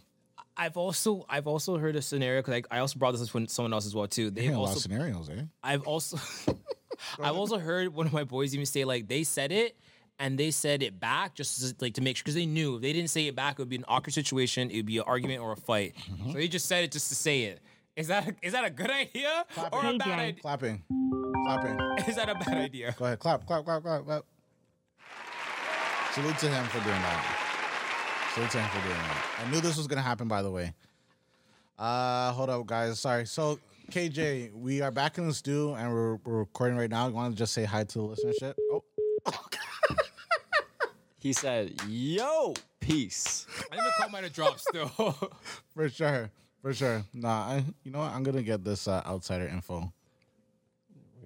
[0.56, 3.50] I've also I've also heard a scenario because I, I also brought this up with
[3.50, 4.30] someone else as well too.
[4.30, 5.42] They've Hearing a lot of also scenarios, eh?
[5.62, 6.18] I've also
[7.20, 9.76] I've also heard one of my boys even say like they said it
[10.18, 12.82] and they said it back just to, like to make sure because they knew if
[12.82, 15.04] they didn't say it back it would be an awkward situation it would be an
[15.06, 16.32] argument or a fight Mm-hmm.
[16.32, 17.60] so they just said it just to say it
[17.96, 20.82] is that is that a good idea or a bad idea Clapping.
[21.46, 21.78] Clapping.
[22.08, 23.18] is that a bad idea Go ahead.
[23.18, 24.24] Clap, clap, clap, clap, clap.
[26.12, 28.30] Salute to him for doing that.
[28.34, 29.26] Salute to him for doing that.
[29.46, 30.72] I knew this was gonna happen, by the way.
[31.78, 32.98] Uh hold up, guys.
[32.98, 33.26] Sorry.
[33.26, 33.58] So
[33.90, 37.06] KJ, we are back in the stew and we're, we're recording right now.
[37.06, 38.54] You want to just say hi to the listenership?
[38.70, 38.82] Oh,
[41.18, 44.88] He said, "Yo, peace." I think the call might have dropped still
[45.74, 46.30] for sure,
[46.62, 47.02] for sure.
[47.14, 48.12] Nah, I, you know what?
[48.12, 49.92] I'm gonna get this uh, outsider info.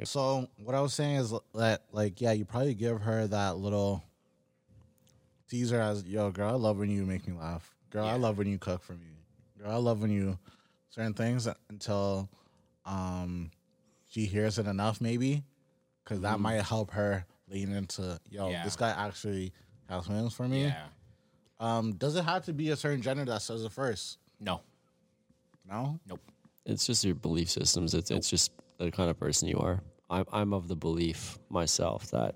[0.04, 4.02] So what I was saying is that, like, yeah, you probably give her that little
[5.50, 7.74] teaser as, "Yo, girl, I love when you make me laugh.
[7.90, 9.08] Girl, I love when you cook for me.
[9.58, 10.38] Girl, I love when you
[10.88, 12.28] certain things." Until
[12.91, 13.51] um,
[14.09, 15.45] she hears it enough, maybe,
[16.05, 18.64] because that might help her lean into, "Yo, Yeah.
[18.64, 19.53] this guy actually
[19.88, 20.88] has feelings for me." yeah
[21.61, 24.18] Um, does it have to be a certain gender that says it first?
[24.41, 24.61] no
[25.66, 26.01] No.
[26.07, 26.20] nope
[26.66, 27.95] It's just your belief systems.
[27.95, 29.82] It's it's just the kind of person you are.
[30.09, 32.34] I'm I'm of the belief myself that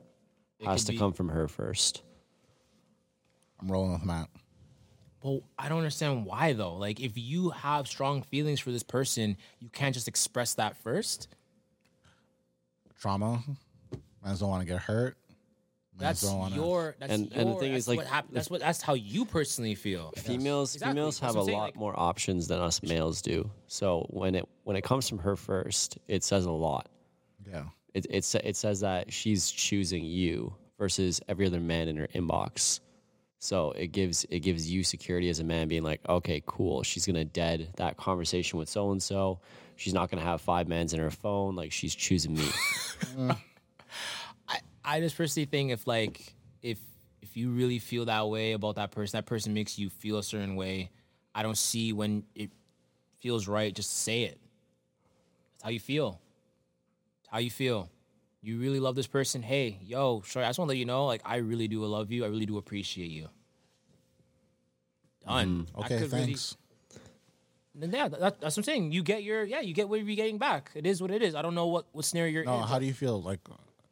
[0.61, 2.03] It has to be- come from her first.
[3.61, 4.29] I'm rolling with Matt.
[5.25, 6.75] But I don't understand why though.
[6.77, 11.29] Like if you have strong feelings for this person, you can't just express that first.
[13.01, 13.43] Trauma.
[14.25, 15.17] Mans don't want to get hurt.
[15.99, 16.97] Mans That's don't wanna- your.
[16.99, 18.95] That's And- your, and the thing that's is, like, what hap- that's what that's how
[18.95, 20.11] you personally feel.
[20.17, 20.93] Females Exactly.
[20.95, 23.49] females have a saying, lot like- more options than us males do.
[23.69, 26.89] So when it when it comes from her first, it says a lot.
[27.49, 27.65] Yeah.
[27.95, 32.09] It it, sa- it says that she's choosing you versus every other man in her
[32.09, 32.81] inbox.
[33.45, 36.83] So it gives it gives you security as a man, being like, okay, cool.
[36.83, 39.39] She's gonna dead that conversation with so and so.
[39.77, 41.55] She's not gonna have five mans in her phone.
[41.55, 42.49] Like she's choosing me.
[44.49, 46.79] I I just personally think if like if
[47.21, 50.23] if you really feel that way about that person, that person makes you feel a
[50.23, 50.89] certain way.
[51.35, 52.51] I don't see when it
[53.21, 54.41] feels right just say it.
[55.53, 56.19] That's how you feel.
[57.21, 57.91] It's how you feel.
[58.45, 59.43] You really love this person.
[59.43, 62.13] Hey, yo, sorry, I just want to let you know, like I really do love
[62.13, 62.27] you.
[62.27, 63.29] I really do appreciate you.
[65.27, 65.49] Done.
[65.49, 65.99] Mm, that Okay.
[66.01, 66.57] could really- Thanks.
[67.75, 68.93] yeah, that, that's what I'm saying.
[68.93, 70.71] You get your yeah, you get what you're getting back.
[70.75, 71.35] It is what it is.
[71.35, 72.61] I don't know what what scenario you're No.
[72.61, 72.69] in.
[72.69, 73.23] How do you feel?
[73.23, 73.41] Like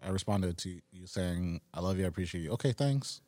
[0.02, 2.04] I responded to you saying, "I love you.
[2.04, 2.72] I appreciate you." Okay.
[2.72, 3.22] Thanks.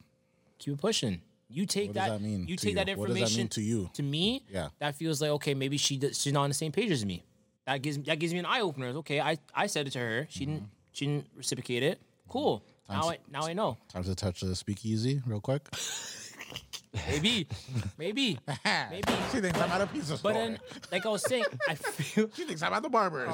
[0.59, 1.23] Keep pushing.
[1.49, 2.97] You take What does that, that mean You take that you?
[2.97, 3.91] What does that information mean to you?
[3.95, 4.69] To me, Yeah.
[4.79, 7.25] that feels like okay, maybe she does, she's not on the same page as me.
[7.67, 8.89] That gives that gives me an eye opener.
[8.99, 10.27] Okay, I, I said it to her.
[10.29, 10.74] She didn't mm-hmm.
[10.95, 12.01] She didn't reciprocate it.
[12.29, 12.62] Cool.
[12.89, 13.77] Now I now I know.
[13.93, 15.69] Time to touch the speakeasy real quick.
[17.09, 17.47] Maybe,
[17.99, 18.39] maybe,
[18.91, 19.05] maybe.
[19.33, 20.33] She thinks I'm at a pizza store.
[20.33, 20.59] But then,
[20.93, 23.33] like I was saying, I feel she thinks I'm at the barber's.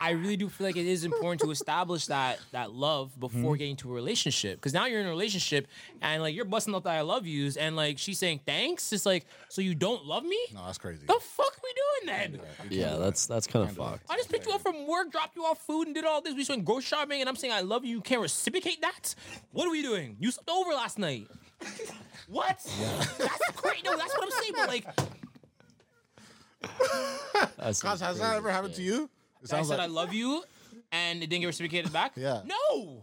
[0.00, 3.20] I really do feel like it is important to establish that that love Mm-hmm.
[3.20, 4.58] before getting to a relationship.
[4.58, 5.66] Because now you're in a relationship
[6.00, 8.92] and like you're busting out the I love yous and like she's saying thanks.
[8.92, 10.38] It's like so you don't love me?
[10.54, 11.04] no, that's crazy.
[11.06, 12.40] The fuck we doing then?
[12.70, 14.10] Yeah, that's that's kind of fucked.
[14.10, 16.32] I just picked you up from work, dropped you off food, and did all this.
[16.34, 17.96] We just went grocery shopping, and I'm saying I love you.
[17.96, 19.14] You can't reciprocate that.
[19.52, 20.16] What are we doing?
[20.20, 21.28] You slept over last night.
[22.28, 22.58] What?
[23.18, 23.84] That's great.
[23.84, 24.52] No, that's what I'm saying.
[24.56, 24.86] But like,
[27.58, 29.04] That's Cos, has that ever happened to you?
[29.42, 30.42] It I sounds said like I love you,
[30.92, 32.12] and it didn't get reciprocated back.
[32.16, 32.42] Yeah.
[32.44, 33.02] No,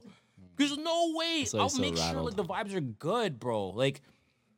[0.58, 1.46] there's no way.
[1.52, 2.26] why I'll he's so make sure rattled.
[2.26, 3.70] like the vibes are good, bro.
[3.70, 4.02] Like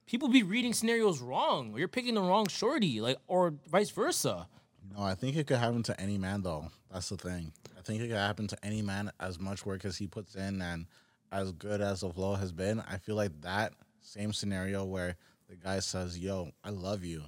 [0.06, 4.48] people be reading scenarios wrong, or you're picking the wrong shorty, like or vice versa.
[4.96, 6.68] No, I think it could happen to any man though.
[6.92, 7.52] That's the thing.
[7.78, 10.62] I think it could happen to any man as much work as he puts in
[10.62, 10.86] and
[11.32, 12.80] as good as the flow has been.
[12.82, 13.74] I feel like that
[14.04, 15.16] same scenario where
[15.50, 17.24] the guy says, "Yo, I love you."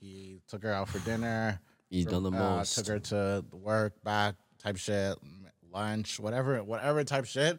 [0.00, 1.60] He took her out for dinner.
[1.90, 2.74] He's done the uh, most.
[2.76, 5.16] Took her to work, back type shit,
[5.72, 7.58] lunch, whatever, whatever type shit.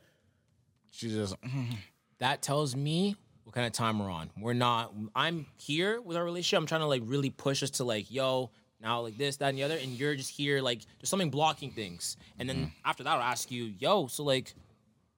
[0.91, 1.36] She just
[2.19, 4.30] that tells me what kind of time we're on.
[4.40, 4.94] We're not.
[5.15, 6.60] I'm here with our relationship.
[6.60, 9.57] I'm trying to like really push us to like, yo, now like this, that, and
[9.57, 12.18] the other, and you're just here like there's something blocking things.
[12.40, 12.90] And then Mm-hmm.
[12.90, 14.53] after that, I'll ask you, yo, so like,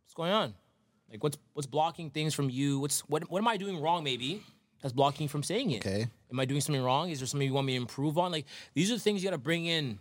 [0.05, 0.53] what's going on?
[1.13, 2.79] Like, what's what's blocking things from you?
[2.79, 4.03] What's what what am I doing wrong?
[4.03, 4.41] Maybe
[4.81, 5.85] that's blocking you from saying it.
[5.85, 6.07] Okay.
[6.31, 7.11] Am I doing something wrong?
[7.11, 8.31] Is there something you want me to improve on?
[8.31, 9.99] Like these are the things you got to bring in.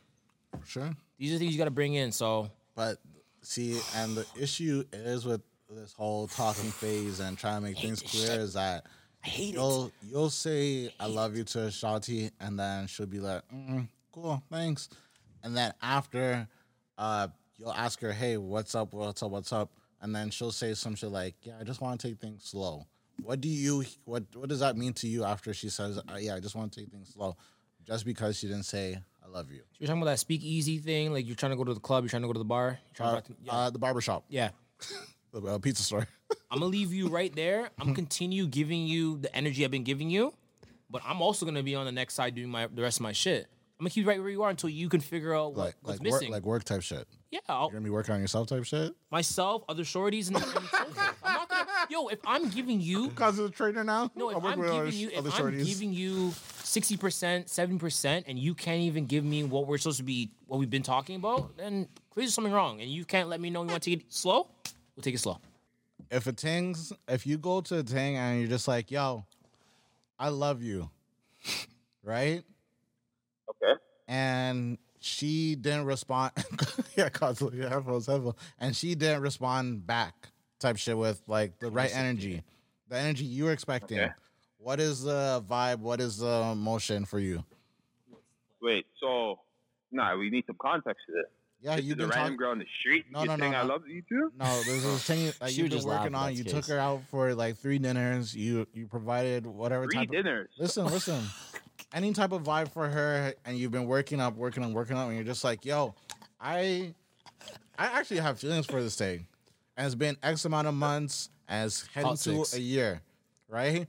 [0.66, 0.90] sure.
[1.18, 2.12] These are the things you got to bring in.
[2.12, 2.97] So But
[3.43, 8.01] see, and the issue is with this whole talking phase and trying to make things
[8.01, 8.86] clear is that
[9.22, 9.59] I hate it.
[9.59, 14.43] you'll you'll say I love you to Shawty, and then she'll be like, mm, "Cool,
[14.51, 14.89] thanks,"
[15.44, 16.48] and then after,
[16.97, 17.28] uh,
[17.59, 18.94] you'll ask her, "Hey, what's up?
[18.94, 19.30] What's up?
[19.30, 19.70] What's up?"
[20.02, 22.86] And then she'll say some shit like, "Yeah, I just want to take things slow."
[23.22, 26.34] What do you what What does that mean to you after she says, uh, "Yeah,
[26.34, 27.36] I just want to take things slow,"
[27.86, 29.62] just because she didn't say I love you?
[29.78, 31.12] you're talking about that speakeasy thing.
[31.12, 32.02] Like you're trying to go to the club.
[32.02, 32.78] You're trying to go to the bar.
[32.84, 33.52] You're trying Uh, to yeah.
[33.52, 34.50] uh, the barbershop, yeah.
[35.32, 36.08] the uh, pizza store.
[36.50, 37.70] I'm gonna leave you right there.
[37.78, 40.34] I'm gonna continue giving you the energy I've been giving you,
[40.90, 43.12] but I'm also gonna be on the next side doing my the rest of my
[43.12, 43.46] shit.
[43.82, 45.74] I'm gonna keep you right where you are until you can figure out what, like
[45.82, 46.30] what's like work, missing.
[46.30, 47.04] like work type shit.
[47.32, 48.92] yeah, I'll, You're gonna be working on yourself type shit.
[49.10, 50.44] myself, other shorties, and, and.
[50.72, 51.66] I'm not gonna.
[51.90, 54.09] Yo, if I'm giving you, Cause of the trainer now.
[54.14, 56.30] no, if I work I'm giving you, if I'm giving you
[56.62, 60.30] sixty percent, seventy percent, and you can't even give me what we're supposed to be,
[60.46, 62.80] what we've been talking about, then clearly there's something wrong.
[62.80, 64.46] And you can't let me know you want to take it slow.
[64.94, 65.38] We'll take it slow.
[66.09, 69.24] if a thing's if you go to a thing and you're just like, yo,
[70.20, 70.88] I love you,
[72.04, 72.44] right?
[74.12, 74.20] Okay.
[74.20, 76.32] And she didn't respond.
[76.97, 78.36] yeah, cause yeah, headphones, headphones.
[78.59, 80.28] And she didn't respond back,
[80.60, 82.43] type shit with like the right energy,
[82.89, 83.98] the energy you were expecting.
[83.98, 84.12] Okay.
[84.59, 85.78] What is the vibe?
[85.78, 87.44] What is the motion for you?
[88.60, 89.40] Wait, so
[89.90, 91.24] nah, we need some context to this.
[91.60, 92.36] Yeah, this you've is a been random talking.
[92.36, 93.06] girl on the street.
[93.10, 93.68] No, you no, no, saying I no.
[93.68, 94.32] love you too?
[94.39, 96.34] No, there's this thing that you've been just laugh working on.
[96.34, 96.52] You case.
[96.52, 98.34] took her out for like three dinners.
[98.34, 100.51] You you provided whatever Three type of dinners.
[100.59, 101.22] Listen, listen.
[101.94, 105.07] Any type of vibe for her, and you've been working up, working on, working up,
[105.09, 105.94] and you're just like, yo,
[106.40, 106.94] I,
[107.78, 109.27] I actually have feelings for this thing,
[109.77, 113.03] and it's been X amount of months, and it's heading to a year,
[113.49, 113.86] right?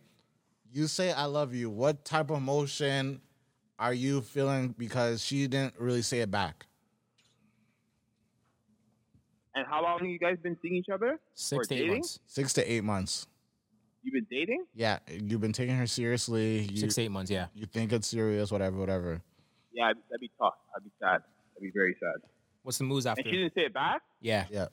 [0.72, 1.70] You say I love you.
[1.70, 3.22] What type of emotion
[3.80, 6.66] are you feeling because she didn't really say it back?
[9.56, 11.20] And how long have you guys been seeing each other?
[11.36, 11.94] Six Or to eight dating?
[11.96, 12.20] months.
[12.26, 13.28] Six to eight months.
[14.04, 14.66] You've been dating?
[14.76, 16.60] Yeah, you've been taking her seriously.
[16.64, 17.32] You, Six eight months.
[17.32, 17.48] Yeah.
[17.56, 19.22] you think it's serious, whatever, whatever.
[19.74, 20.54] Yeah, that'd that'd be tough.
[20.76, 21.22] I'd be sad.
[21.56, 22.22] I'd be very sad.
[22.64, 23.22] What's the moves after?
[23.22, 24.02] And she didn't say it back?
[24.22, 24.46] Yeah.
[24.52, 24.68] Yeah.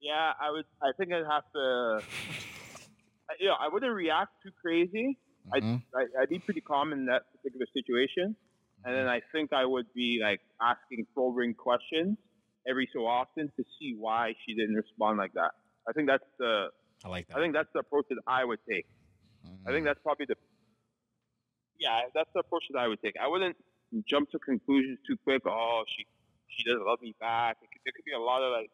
[0.00, 0.64] Yeah, I would.
[0.82, 2.00] I think I'd have to.
[3.30, 5.18] I- You know, I wouldn't react too crazy.
[5.54, 5.82] Mhm.
[5.94, 8.36] I'd, I, I'd be pretty calm in that particular situation,
[8.84, 12.16] and then I think I would be like asking probing questions
[12.68, 15.52] every so often to see why she didn't respond like that.
[15.88, 16.68] I think that's the.
[17.04, 17.36] I like that.
[17.36, 18.86] I think that's the approach that I would take.
[19.66, 20.36] I think that's probably the.
[21.78, 23.14] Yeah, that's the approach that I would take.
[23.22, 23.56] I wouldn't
[24.06, 25.42] jump to conclusions too quick.
[25.46, 26.06] Oh, she
[26.48, 27.60] she doesn't love me back.
[27.60, 28.70] Could, there could be a lot of like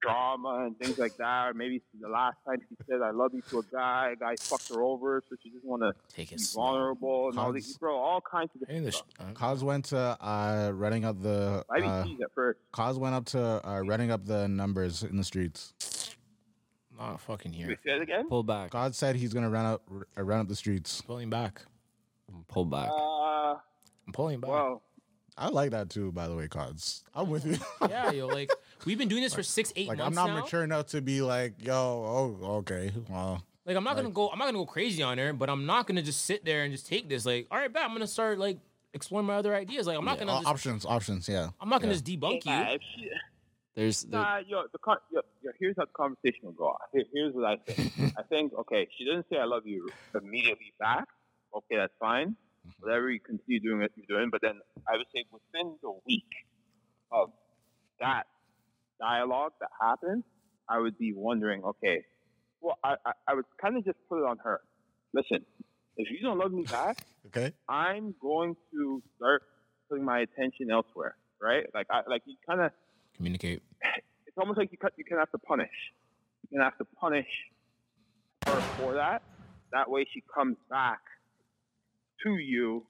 [0.00, 1.48] drama and things like that.
[1.50, 4.36] Or maybe the last time she said "I love you" to a guy, a guy
[4.36, 7.66] fucked her over, so she doesn't want to Take be it vulnerable and all these,
[7.66, 7.96] Cons- bro.
[7.96, 9.28] All kinds of I think different stuff.
[9.28, 11.62] uh, Cos went to uh, running up the.
[11.70, 12.58] I'd be Uh, teased at first.
[12.72, 15.74] Cos went up to uh, running up the numbers in the streets.
[17.00, 17.78] Not fucking Wait, here.
[17.84, 18.28] say it again.
[18.28, 18.70] Pull back.
[18.70, 19.82] God said he's gonna run up,
[20.16, 21.00] r- run up the streets.
[21.00, 21.62] Pulling back.
[22.48, 22.88] Pull back.
[22.90, 23.54] Uh,
[24.06, 24.50] I'm pulling back.
[24.50, 24.82] well,
[25.36, 27.02] I like that too, by the way, Cods.
[27.14, 27.56] I'm with you.
[27.88, 28.50] yeah, yo, like
[28.84, 30.40] we've been doing this for six, eight like I'm not now.
[30.40, 31.74] mature enough to be like, yo,
[32.42, 34.28] oh, okay, well, Like I'm not gonna go.
[34.28, 36.72] I'm not gonna go crazy on her, but I'm not gonna just sit there and
[36.72, 37.24] just take this.
[37.26, 38.58] Like, all right, bet I'm gonna start like
[38.92, 39.86] exploring my other ideas.
[39.86, 40.32] Like, I'm not gonna.
[40.32, 41.48] uh, Just, options, options, yeah.
[41.60, 43.10] I'm not gonna just debunk yeah, you.
[43.76, 46.76] There's there, Nah, yo, the con- yo, yo, here's how the conversation will go.
[46.92, 48.14] Here, here's what I think.
[48.18, 51.04] I think, okay, she doesn't say I love you immediately back.
[51.54, 52.30] Okay, that's fine.
[52.30, 52.70] Mm-hmm.
[52.80, 56.28] Whatever you continue doing what you're doing, but then I would say within the week
[57.12, 57.30] of
[58.00, 58.24] that
[59.00, 60.24] dialogue that happened,
[60.68, 62.04] I would be wondering, okay,
[62.60, 64.60] well, I, I, I would kind of just put it on her.
[65.14, 65.44] Listen,
[65.96, 67.52] if you don't love me back, Okay.
[67.68, 69.42] I'm going to start
[69.88, 71.64] putting my attention elsewhere, right?
[71.74, 72.72] Like, I like you kind of
[73.20, 73.60] Communicate.
[74.26, 75.68] it's almost like you cut, you can have to punish.
[76.50, 77.26] You can have to punish
[78.46, 79.20] her for that.
[79.72, 81.00] That way, she comes back
[82.24, 82.86] to you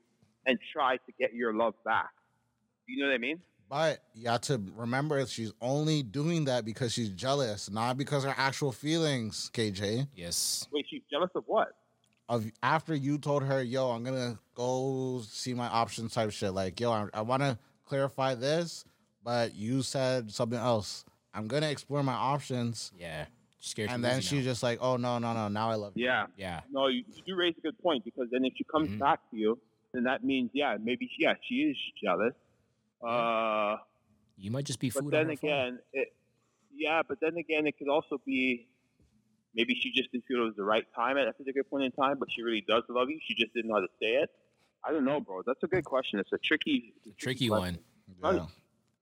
[0.47, 2.11] and tries to get your love back.
[2.87, 3.41] You know what I mean?
[3.69, 8.35] But you have to remember she's only doing that because she's jealous, not because her
[8.37, 10.07] actual feelings, KJ.
[10.15, 10.69] Yes.
[10.73, 11.71] Wait, she's jealous of what?
[12.29, 16.53] Of after you told her, yo, I'm gonna go see my options type shit.
[16.53, 18.85] Like, yo, I, I wanna clarify this,
[19.25, 21.05] but you said something else.
[21.35, 22.93] I'm gonna explore my options.
[22.99, 23.27] Yeah.
[23.63, 23.91] Scared.
[23.91, 24.51] And then she's now.
[24.53, 26.05] just like, oh no, no, no, now I love you.
[26.07, 26.27] Yeah.
[26.37, 26.61] Yeah.
[26.71, 28.99] No, you, you do raise a good point because then if she comes Mhm.
[28.99, 29.59] back to you,
[29.93, 32.33] then that means yeah, maybe yeah, she is jealous.
[33.07, 33.77] Uh,
[34.37, 35.05] You might just be food.
[35.05, 35.51] but on then her phone.
[35.51, 36.09] again, it,
[36.75, 38.67] yeah, but then again, it could also be
[39.55, 41.93] maybe she just didn't feel it was the right time at a particular point in
[41.93, 43.19] time, but she really does love you.
[43.27, 44.31] She just didn't know how to say it.
[44.85, 45.43] I don't know, bro.
[45.47, 46.19] That's a good question.
[46.21, 47.79] It's a tricky, it's a tricky question.
[48.23, 48.35] one.
[48.37, 48.47] Yeah.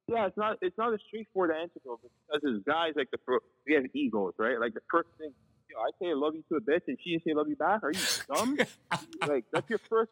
[0.09, 0.57] Yeah, it's not.
[0.63, 4.33] It's not a straightforward answer though, because as guys, like the fir- we have egos,
[4.39, 4.59] right?
[4.59, 5.33] Like the first thing,
[5.69, 7.49] you know, I say I love you to a bitch, and she didn't say love
[7.49, 7.83] you back.
[7.83, 8.01] Are you
[8.35, 8.59] dumb?
[9.29, 10.11] like that's your first.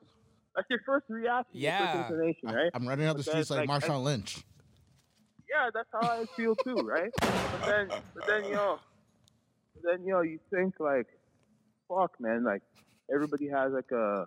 [0.54, 1.52] That's your first reaction.
[1.52, 1.92] Yeah.
[1.92, 2.70] First inclination, right?
[2.74, 4.42] I'm running up the streets like like, Marshawn Lynch.
[5.50, 7.10] yeah, that's how I feel too, right?
[7.20, 8.78] But then, but then, yo,
[9.74, 11.06] but then, yo, you think like,
[11.88, 12.62] fuck, man, like
[13.12, 14.26] everybody has like a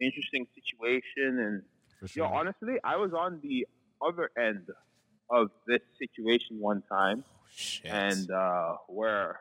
[0.00, 1.62] interesting situation, and
[2.00, 2.26] For sure.
[2.26, 3.66] yo, honestly, I was on the
[4.02, 4.66] other end
[5.30, 7.90] of this situation one time, Shit.
[7.90, 9.40] and uh, where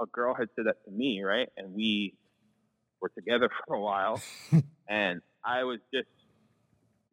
[0.00, 2.16] a girl had said that to me, right, and we
[3.00, 4.24] were together for a while,
[4.88, 6.08] and I was just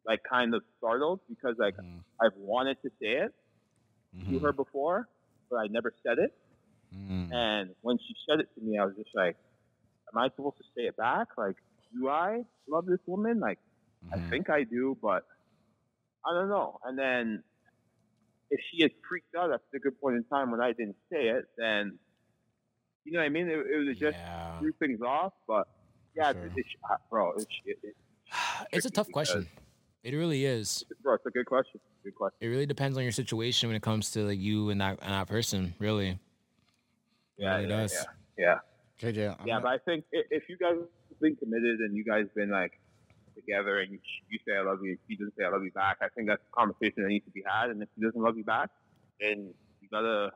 [0.04, 2.04] like kind of startled because like Mhm.
[2.20, 3.32] I've wanted to say it
[4.30, 4.40] to Mhm.
[4.40, 5.08] her before,
[5.50, 6.32] but I never said it.
[6.92, 7.30] Mhm.
[7.30, 9.36] And when she said it to me, I was just like,
[10.12, 11.28] "Am I supposed to say it back?
[11.38, 11.56] Like,
[11.94, 13.40] do I love this woman?
[13.40, 13.58] Like,
[14.14, 14.30] I Mhm.
[14.30, 15.24] think I do, but
[16.26, 17.42] I don't know." And then
[18.50, 21.28] if she had freaked out at a good point in time when I didn't say
[21.28, 21.98] it, then
[23.04, 23.48] you know what I mean?
[23.48, 24.58] It, it was just yeah.
[24.58, 25.32] threw things off.
[25.48, 25.66] But
[26.14, 26.44] yeah, sure.
[26.44, 27.96] it's, it's, uh, bro, it's, it, it,
[28.72, 29.48] It's a tough question.
[30.04, 30.84] It really is.
[31.02, 31.80] bro, it's a good question.
[32.02, 32.36] Good question.
[32.40, 35.12] It really depends on your situation when it comes to like you and that and
[35.12, 35.74] that person.
[35.78, 36.18] Really.
[37.38, 38.06] Yeah, really yeah, does.
[38.36, 38.58] yeah,
[39.02, 39.10] yeah.
[39.12, 42.04] KJ, I'm Yeah, not- but I think if you guys have been committed and you
[42.04, 42.78] guys been like
[43.34, 43.98] together and you,
[44.28, 46.42] you say I love you, she doesn't say I love you back, I think that's
[46.42, 47.70] a conversation that needs to be had.
[47.70, 48.70] And if she doesn't love you back,
[49.20, 50.30] then you gotta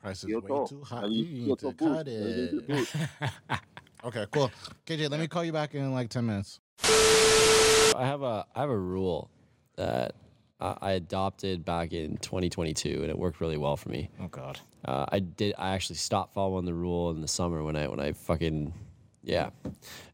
[0.00, 0.66] price is way tall.
[0.66, 1.06] too high.
[1.06, 3.60] You You need to cut You need to it.
[4.04, 4.50] Okay, cool.
[4.84, 6.58] KJ, let me call you back in like 10 minutes.
[6.84, 9.30] I have a I have a rule
[9.76, 10.16] that
[10.60, 14.10] I I adopted back in 2022, and it worked really well for me.
[14.20, 14.58] oh God.
[14.84, 15.54] Uh, I did.
[15.56, 18.74] I actually stopped following the rule in the summer when I when I fucking
[19.22, 19.50] yeah.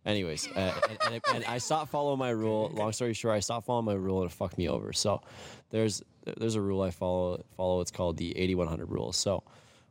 [0.06, 2.70] Anyways, uh, and, and, I- and I stopped following my rule.
[2.74, 4.92] Long story short, I stopped following my rule and it fucked me over.
[4.92, 5.22] So
[5.70, 6.02] there's
[6.36, 7.42] there's a rule I follow.
[7.56, 7.80] Follow.
[7.80, 9.12] It's called the 8100 rule.
[9.12, 9.42] So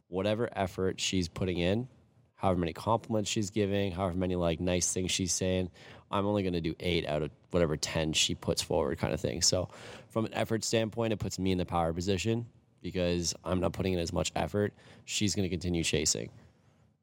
[0.07, 1.87] whatever effort she's putting in,
[2.35, 5.69] however many compliments she's giving, however many like nice things she's saying,
[6.09, 9.19] I'm only going to do eight out of whatever 10 she puts forward, kind of
[9.19, 9.41] thing.
[9.41, 9.67] So,
[10.09, 12.45] from an effort standpoint, it puts me in the power position
[12.81, 14.73] because I'm not putting in as much effort.
[15.03, 16.29] She's going to continue chasing,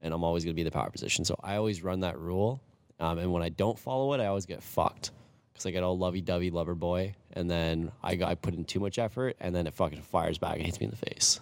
[0.05, 1.25] and I'm always going to be in the power position.
[1.25, 2.61] So, I always run that rule.
[3.01, 5.11] Um, and when I don't follow it, I always get fucked
[5.53, 8.65] because I get all lovey dovey lover boy, and then I, got, I put in
[8.65, 11.41] too much effort, and then it fucking fires back and hits me in the face.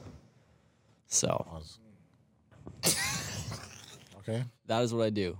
[1.07, 1.63] So,
[4.19, 4.45] okay.
[4.67, 5.37] that is what I do.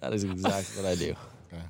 [0.00, 1.14] that is exactly what I do.
[1.52, 1.62] Okay.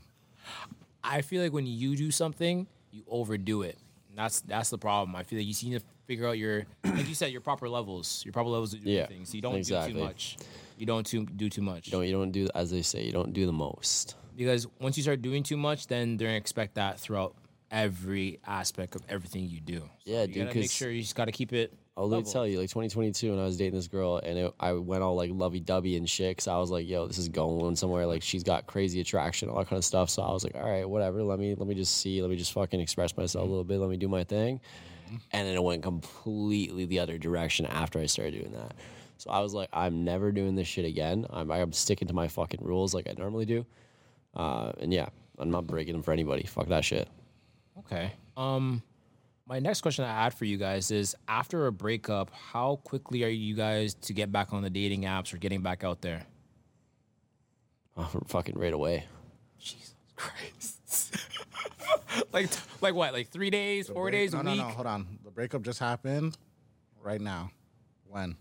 [1.04, 3.78] I feel like when you do something, you overdo it.
[4.14, 5.16] That's that's the problem.
[5.16, 8.22] I feel like you need to figure out your, like you said, your proper levels,
[8.24, 9.34] your proper levels of doing Yeah, things.
[9.34, 10.36] You don't do too much.
[10.78, 11.86] You don't too, do too much.
[11.88, 14.16] You don't, you don't do, as they say, you don't do the most.
[14.36, 17.34] because once you start doing too much, then they're gonna expect that throughout
[17.70, 19.78] every aspect of everything you do.
[19.80, 22.30] So Yeah, you dude, gotta make 'cause- sure you just gotta keep it I'll level.
[22.32, 25.14] tell you, like 2022, when I was dating this girl, and it, I went all
[25.14, 28.22] like lovey dovey and shit, because I was like, "Yo, this is going somewhere." Like
[28.22, 30.08] she's got crazy attraction, all that kind of stuff.
[30.08, 31.22] So I was like, "All right, whatever.
[31.22, 32.22] Let me let me just see.
[32.22, 33.78] Let me just fucking express myself a little bit.
[33.78, 34.60] Let me do my thing."
[35.32, 38.74] And then it went completely the other direction after I started doing that.
[39.18, 41.26] So I was like, "I'm never doing this shit again.
[41.30, 43.64] I'm I'm sticking to my fucking rules like I normally do."
[44.34, 45.08] Uh, and yeah,
[45.38, 46.44] I'm not breaking them for anybody.
[46.44, 47.08] Fuck that shit.
[47.78, 48.12] Okay.
[48.36, 48.82] Um,
[49.46, 53.28] my next question I had for you guys is: After a breakup, how quickly are
[53.28, 56.24] you guys to get back on the dating apps or getting back out there?
[57.96, 59.04] Oh, fucking right away.
[59.58, 60.71] Jesus Christ!
[62.32, 62.48] like,
[62.80, 63.12] like what?
[63.12, 64.60] Like three days, four Break- days, no, a no, week?
[64.60, 64.68] no.
[64.68, 65.18] Hold on.
[65.24, 66.36] The breakup just happened.
[67.02, 67.50] Right now.
[68.08, 68.36] When?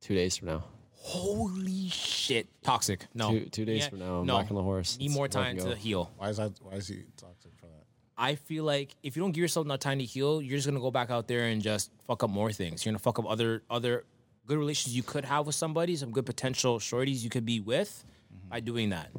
[0.00, 0.64] Two days from now.
[0.94, 2.48] Holy shit!
[2.62, 3.06] Toxic.
[3.14, 3.30] No.
[3.30, 4.98] Two- two days from now, I'm back on the horse.
[4.98, 5.70] Need It's more time go.
[5.70, 6.10] to heal.
[6.16, 6.52] Why is that?
[6.60, 7.84] Why is he toxic for that?
[8.18, 10.80] I feel like if you don't give yourself enough time to heal, you're just gonna
[10.80, 12.84] go back out there and just fuck up more things.
[12.84, 14.04] You're gonna fuck up other other
[14.46, 18.04] good relations you could have with somebody, some good potential shorties you could be with
[18.48, 19.10] by doing that.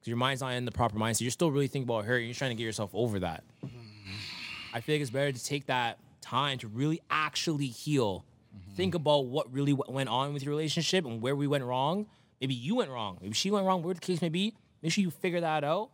[0.00, 1.20] Because your mind's not in the proper mindset.
[1.20, 2.16] You're still really thinking about her.
[2.16, 3.44] and You're trying to get yourself over that.
[4.72, 8.24] I feel like it's better to take that time to really actually heal.
[8.76, 12.06] Think about what really w- went on with your relationship and where we went wrong.
[12.40, 13.18] Maybe you went wrong.
[13.20, 13.82] Maybe she went wrong.
[13.82, 15.90] Where the case may be, make sure you figure that out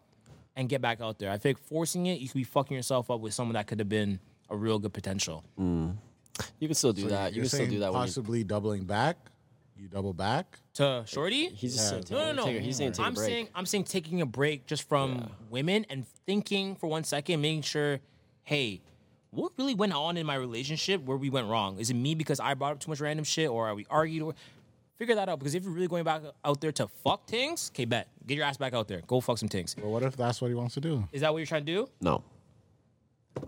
[0.55, 1.31] and get back out there.
[1.31, 3.78] I feel like forcing it, you could be fucking yourself up with someone that could
[3.81, 4.20] have been
[4.51, 5.43] a real good potential.
[5.59, 5.97] Mm.
[6.61, 7.33] You can still do So that.
[7.35, 9.16] You can still do that when you, Possibly doubling back.
[9.78, 10.59] You double back.
[10.74, 11.48] To Shorty?
[11.48, 12.44] he's just saying, no, no, no.
[12.44, 13.28] Take a, he's saying take I'm a break.
[13.28, 17.62] saying I'm saying taking a break just from women and thinking for one second, making
[17.62, 18.01] sure,
[18.44, 18.81] hey,
[19.31, 21.78] what really went on in my relationship where we went wrong?
[21.78, 24.23] Is it me because I brought up too much random shit, or are we argued?
[24.23, 24.35] Or
[24.97, 27.85] figure that out because if you're really going back out there to fuck things, okay,
[27.85, 29.74] bet get your ass back out there, go fuck some things.
[29.74, 31.07] But what if that's what he wants to do?
[31.12, 31.89] Is that what you're trying to do?
[32.01, 32.23] no.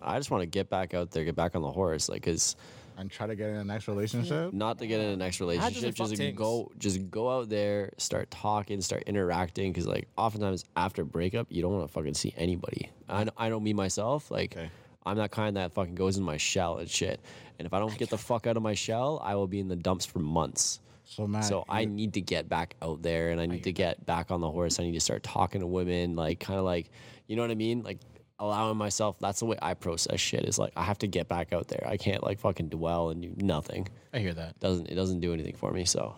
[0.02, 2.56] I just want to get back out there, get back on the horse, like, cause
[2.98, 4.52] And try to get in the next relationship.
[4.52, 8.30] not to get in the next relationship, fuck just go, just go out there, start
[8.30, 12.90] talking, start interacting, cause like oftentimes after breakup, you don't want to fucking see anybody.
[13.08, 14.56] I know, I know me myself, like.
[14.56, 14.70] Okay.
[15.06, 17.18] I'm that kind that fucking goes in my shell and shit.
[17.58, 19.68] And if I don't get the fuck out of my shell, I will be in
[19.68, 20.80] the dumps for months.
[21.04, 24.04] So Matt, So I need to get back out there and I need to get
[24.04, 24.78] back on the horse.
[24.78, 26.90] I need to start talking to women, like kind of like,
[27.26, 27.82] you know what I mean?
[27.82, 27.98] Like
[28.39, 29.19] allowing myself.
[29.19, 30.44] That's the way I process shit.
[30.44, 31.86] Is like I have to get back out there.
[31.86, 33.89] I can't like fucking dwell and do nothing.
[34.12, 34.59] I hear that.
[34.60, 35.85] Doesn't it doesn't do anything for me.
[35.85, 36.15] So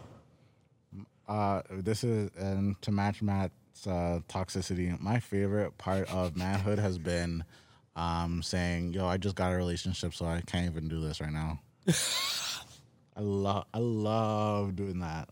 [1.29, 4.99] uh, this is and to match Matt's uh, toxicity.
[5.01, 7.45] My favorite part of manhood has been
[7.97, 11.33] um, saying, "Yo, I just got a relationship, so I can't even do this right
[11.33, 11.61] now."
[13.17, 15.29] I love, I love doing that.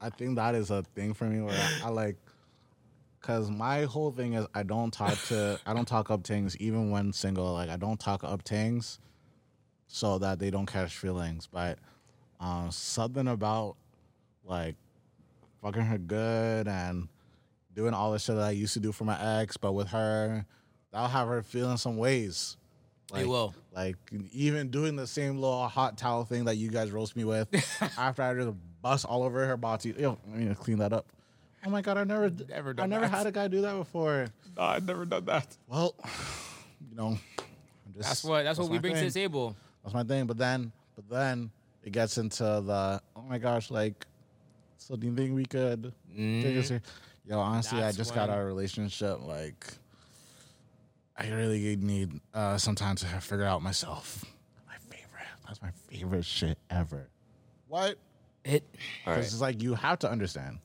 [0.00, 2.16] I think that is a thing for me where I, I like,
[3.22, 6.90] cause my whole thing is I don't talk to, I don't talk up things even
[6.90, 7.52] when single.
[7.52, 8.98] Like I don't talk up things
[9.86, 11.48] so that they don't catch feelings.
[11.50, 11.78] But
[12.40, 13.76] um, something about
[14.44, 14.76] like
[15.62, 17.08] fucking her good and
[17.74, 20.44] doing all the shit that I used to do for my ex, but with her,
[20.90, 22.56] that'll have her feeling some ways.
[23.10, 23.54] Like, will.
[23.74, 23.96] Like
[24.32, 27.48] even doing the same little hot towel thing that you guys roast me with
[27.98, 29.94] after I just bust all over her body.
[29.98, 31.06] Yo, I to clean that up.
[31.64, 33.10] Oh my god, I never, Never I done never that.
[33.16, 34.26] had a guy do that before.
[34.56, 35.56] No, I've never done that.
[35.68, 35.94] Well,
[36.90, 39.54] you know, I'm just, That's what that's what we my bring to the table.
[39.84, 40.26] That's my thing.
[40.26, 41.50] But then, but then
[41.84, 44.06] it gets into the oh my gosh, like,
[44.78, 46.68] so do you think we could take this?
[46.68, 46.82] here?
[47.26, 49.20] Yo, honestly, That's I just got when- out of relationship.
[49.22, 49.66] Like,
[51.16, 54.24] I really need uh, some time to figure out myself.
[54.66, 55.28] My favorite.
[55.46, 57.06] That's my favorite shit ever.
[57.68, 57.96] What?
[58.44, 58.64] It
[59.06, 59.24] all 'Cause right.
[59.24, 60.58] It's like you have to understand.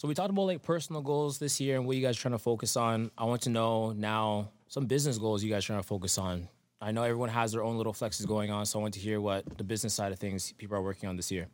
[0.00, 2.38] So we talked about like personal goals this year and what you guys trying to
[2.38, 3.10] focus on.
[3.18, 6.48] I want to know now some business goals you guys trying to focus on.
[6.80, 9.20] I know everyone has their own little flexes going on, so I want to hear
[9.20, 11.48] what the business side of things people are working on this year.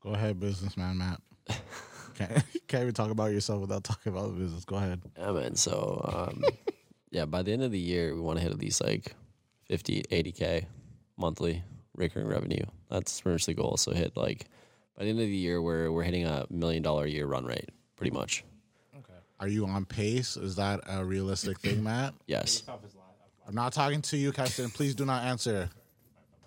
[0.00, 1.20] Go ahead, businessman Matt.
[2.14, 2.32] can't,
[2.68, 4.64] can't even talk about yourself without talking about the business.
[4.64, 5.02] Go ahead.
[5.18, 5.54] Yeah, man.
[5.54, 6.42] So, um,
[7.10, 9.14] yeah, by the end of the year, we want to hit at least like
[9.66, 10.64] 50, 80K
[11.18, 11.62] monthly
[11.94, 12.64] recurring revenue.
[12.90, 13.76] That's pretty much the goal.
[13.76, 14.46] So, hit like
[14.98, 17.44] by the end of the year, we're, we're hitting a million dollar a year run
[17.44, 18.44] rate, pretty much.
[18.98, 19.12] Okay.
[19.38, 20.36] Are you on pace?
[20.36, 22.14] Is that a realistic thing, Matt?
[22.26, 22.64] Yes.
[23.46, 24.68] I'm not talking to you, Keston.
[24.70, 25.70] Please do not answer.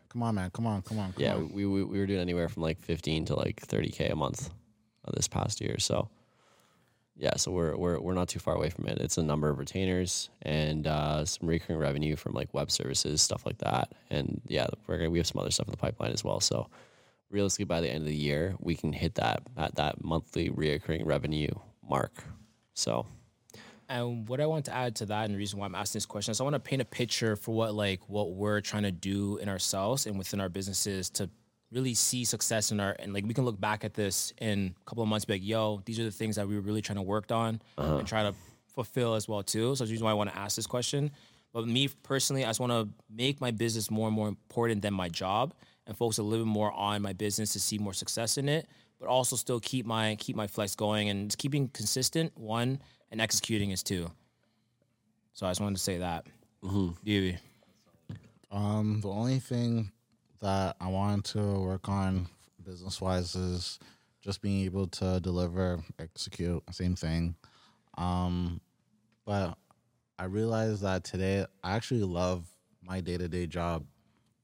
[0.09, 0.51] Come on, man.
[0.51, 0.81] Come on.
[0.83, 1.13] Come on.
[1.13, 1.51] Come Yeah, on.
[1.53, 4.51] we, we, we were doing anywhere from like 15 to like 30K a month
[5.15, 5.79] this past year.
[5.79, 6.09] So,
[7.15, 8.99] yeah, so we're, we're, we're not too far away from it.
[8.99, 13.45] It's a number of retainers and uh, some recurring revenue from like web services, stuff
[13.45, 13.93] like that.
[14.11, 16.39] And yeah, we're gonna, we have some other stuff in the pipeline as well.
[16.39, 16.67] So,
[17.31, 21.05] realistically, by the end of the year, we can hit that at that monthly reoccurring
[21.05, 21.51] revenue
[21.87, 22.23] mark.
[22.73, 23.05] So,
[23.89, 26.05] And what I want to add to that, and the reason why I'm asking this
[26.05, 28.91] question, is I want to paint a picture for what like what we're trying to
[28.91, 31.29] do in ourselves and within our businesses to
[31.71, 34.89] really see success in our and like we can look back at this in a
[34.89, 36.81] couple of months, and be like, yo, these are the things that we were really
[36.81, 37.97] trying to work on uh-huh.
[37.97, 38.33] and try to
[38.67, 39.75] fulfill as well too.
[39.75, 41.11] So that's the reason why I want to ask this question.
[41.53, 44.93] But me personally, I just want to make my business more and more important than
[44.93, 45.53] my job
[45.91, 48.65] and focus a little bit more on my business to see more success in it,
[48.97, 52.79] but also still keep my keep my flex going and just keeping consistent one
[53.11, 54.09] and executing is two.
[55.33, 56.27] So I just wanted to say that.
[56.63, 57.35] Mm-hmm.
[58.55, 59.91] Um, the only thing
[60.39, 62.27] that I wanted to work on
[62.63, 63.77] business wise is
[64.21, 67.35] just being able to deliver, execute, same thing.
[67.97, 68.61] Um,
[69.25, 69.57] but
[70.17, 72.47] I realized that today I actually love
[72.81, 73.83] my day to day job,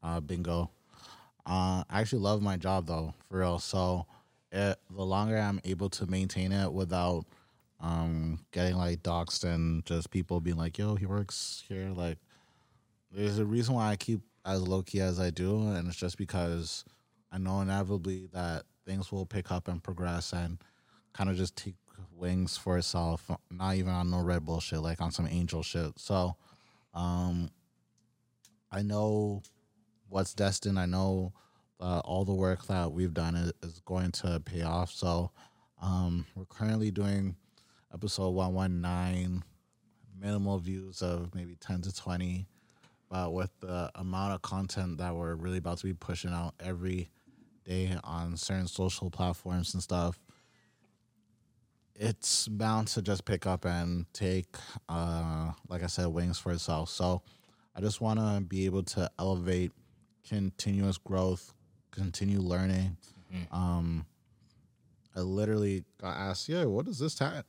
[0.04, 0.72] uh, bingo.
[1.48, 3.60] Uh, I actually love my job though, for real.
[3.60, 4.06] So
[4.52, 7.26] it, the longer I'm able to maintain it without
[7.80, 12.18] um, getting like doxxed and just people being like, yo, he works here, like,
[13.12, 16.18] there's a reason why I keep as low key as I do, and it's just
[16.18, 16.84] because
[17.32, 20.58] I know inevitably that things will pick up and progress and
[21.14, 21.76] kind of just take
[22.12, 23.32] wings for itself.
[23.50, 25.94] Not even on no red bullshit, like on some angel shit.
[25.98, 26.36] So,
[26.94, 27.50] um,
[28.72, 29.44] I know
[30.10, 30.80] what's destined.
[30.80, 31.34] I know
[31.80, 34.92] uh, all the work that we've done is, is going to pay off.
[34.92, 35.32] So,
[35.82, 37.36] um, we're currently doing
[37.94, 39.44] episode one one nine,
[40.20, 42.48] minimal views of maybe ten to twenty
[43.10, 47.10] but with the amount of content that we're really about to be pushing out every
[47.66, 50.20] day on certain social platforms and stuff,
[51.96, 54.56] it's bound to just pick up and take,
[54.90, 56.90] uh, like I said, wings for itself.
[56.90, 57.22] So
[57.76, 59.72] I just want to be able to elevate
[60.28, 61.54] continuous growth,
[61.92, 62.98] continue learning.
[63.52, 64.06] Um,
[65.16, 67.46] I literally got asked, "Yeah, what is this tat?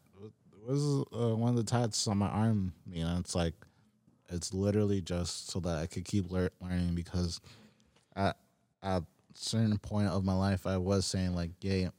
[0.65, 3.55] What is uh, one of the tats on my arm mean?" And it's like,
[4.29, 7.41] it's literally just so that I could keep lear- learning because
[8.17, 8.37] at
[8.83, 11.91] at a certain point of my life I was saying like, "Yeah,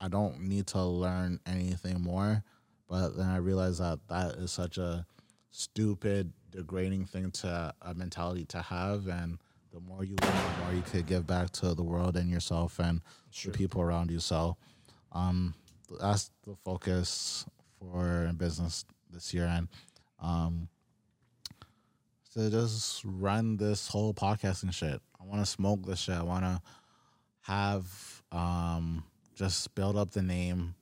[0.00, 2.44] I don't need to learn anything more,"
[2.88, 5.06] but then I realized that that is such a
[5.50, 9.38] stupid, degrading thing to a mentality to have, and
[9.78, 12.78] the more you learn, the more you could give back to the world and yourself
[12.78, 13.00] and
[13.44, 14.18] the people around you.
[14.18, 14.56] So,
[15.12, 15.54] um,
[16.00, 17.46] that's the focus
[17.78, 19.68] for business this year, and
[20.20, 20.68] um,
[22.34, 25.00] to just run this whole podcasting shit.
[25.20, 26.16] I want to smoke this shit.
[26.16, 26.60] I want to
[27.42, 30.74] have um just build up the name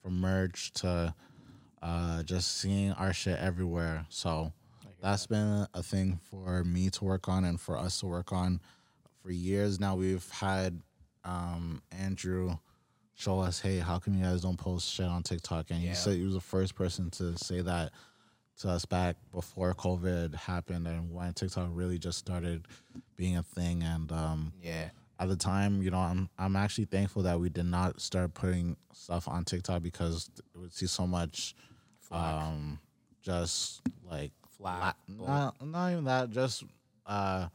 [0.00, 1.14] from merch to
[1.82, 4.06] uh just seeing our shit everywhere.
[4.08, 4.52] So
[5.04, 8.58] that's been a thing for me to work on and for us to work on
[9.22, 9.94] for years now.
[9.94, 10.80] We've had
[11.24, 12.56] um Andrew
[13.14, 15.66] show us, hey, how come you guys don't post shit on TikTok?
[15.70, 17.92] And he said he was the first person to say that
[18.60, 22.66] to us back before COVID happened and when TikTok really just started
[23.16, 23.82] being a thing.
[23.82, 24.88] And um, Yeah.
[25.20, 28.78] at the time, you know, I'm I'm actually thankful that we did not start putting
[28.94, 31.54] stuff on TikTok because we would see so much,
[32.10, 32.78] um,
[33.22, 34.32] just like
[34.64, 36.64] La- not not even that, just
[37.06, 37.48] uh,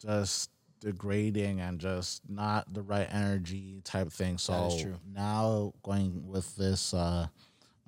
[0.00, 0.50] just
[0.80, 4.38] degrading and just not the right energy type thing.
[4.38, 4.96] So That is true.
[5.14, 7.28] now going with this uh,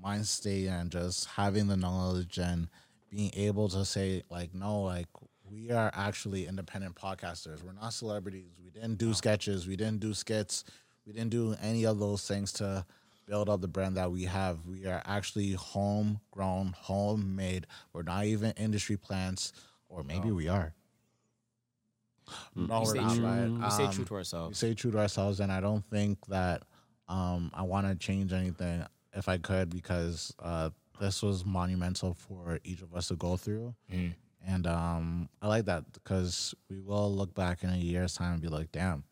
[0.01, 2.69] mind state and just having the knowledge and
[3.11, 5.07] being able to say like no like
[5.51, 7.63] we are actually independent podcasters.
[7.63, 8.59] We're not celebrities.
[8.63, 9.67] We didn't do sketches.
[9.67, 10.65] We didn't do skits.
[11.07, 12.85] We didn't do any of those things to
[13.27, 14.67] build up the brand that we have.
[14.67, 17.67] We are actually homegrown homemade.
[17.93, 19.53] We're not even industry plants
[19.89, 20.75] or maybe we are.
[22.55, 23.25] No We we're stay not true.
[23.25, 23.51] right?
[23.65, 24.59] We stay Um, true to we ourselves.
[24.59, 26.63] stay true to ourselves and i don't think that
[27.09, 30.71] um i want to change anything if i could because uh
[31.01, 33.75] this was monumental for each of us to go through.
[34.47, 38.43] And um i like that because we will look back in a year's time and
[38.43, 39.05] be like damn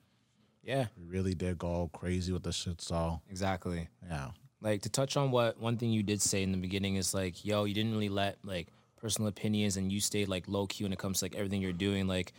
[0.62, 0.86] Yeah.
[0.96, 3.20] we really did go crazy with the shit so.
[3.28, 3.88] Exactly.
[4.08, 4.28] yeah.
[4.60, 7.44] Like to touch on what one thing you did say in the beginning is like
[7.44, 10.92] yo you didn't really let like personal opinions and you stayed like low key when
[10.92, 12.06] it comes to like everything you're doing.
[12.06, 12.32] Like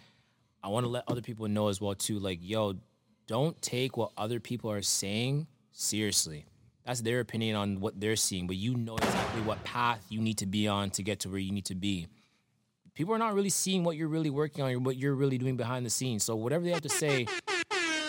[0.64, 2.76] i want to let other people know as well too like yo
[3.28, 6.46] don't take what other people are saying seriously.
[6.86, 10.38] That's their opinion on what they're seeing but you know exactly what path you need
[10.38, 12.08] to be on to get to where you need to be.
[12.94, 15.86] People are not really seeing what you're really working on what you're really doing behind
[15.86, 16.24] the scenes.
[16.24, 17.28] So whatever they have to say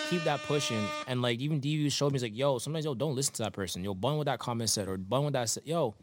[0.09, 0.85] keep that pushing.
[1.07, 3.53] And like even DV showed me, he's like, yo, sometimes yo, don't listen to that
[3.53, 3.85] person.
[3.85, 5.65] Yo, bun with that comment said or bun with that said.
[5.67, 5.95] Yo,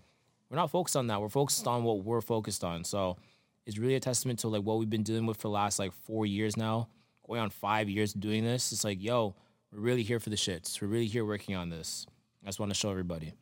[0.50, 1.22] we're not focused on that.
[1.22, 2.84] We're focused on what we're focused on.
[2.84, 3.18] So
[3.66, 5.94] it's really a testament to like what we've been dealing with for the last like
[5.94, 6.90] four years now,
[7.26, 8.72] going on five years doing this.
[8.72, 9.36] It's like, yo,
[9.72, 10.82] we're really here for the shits.
[10.82, 12.06] We're really here working on this.
[12.44, 13.34] I just want to show everybody.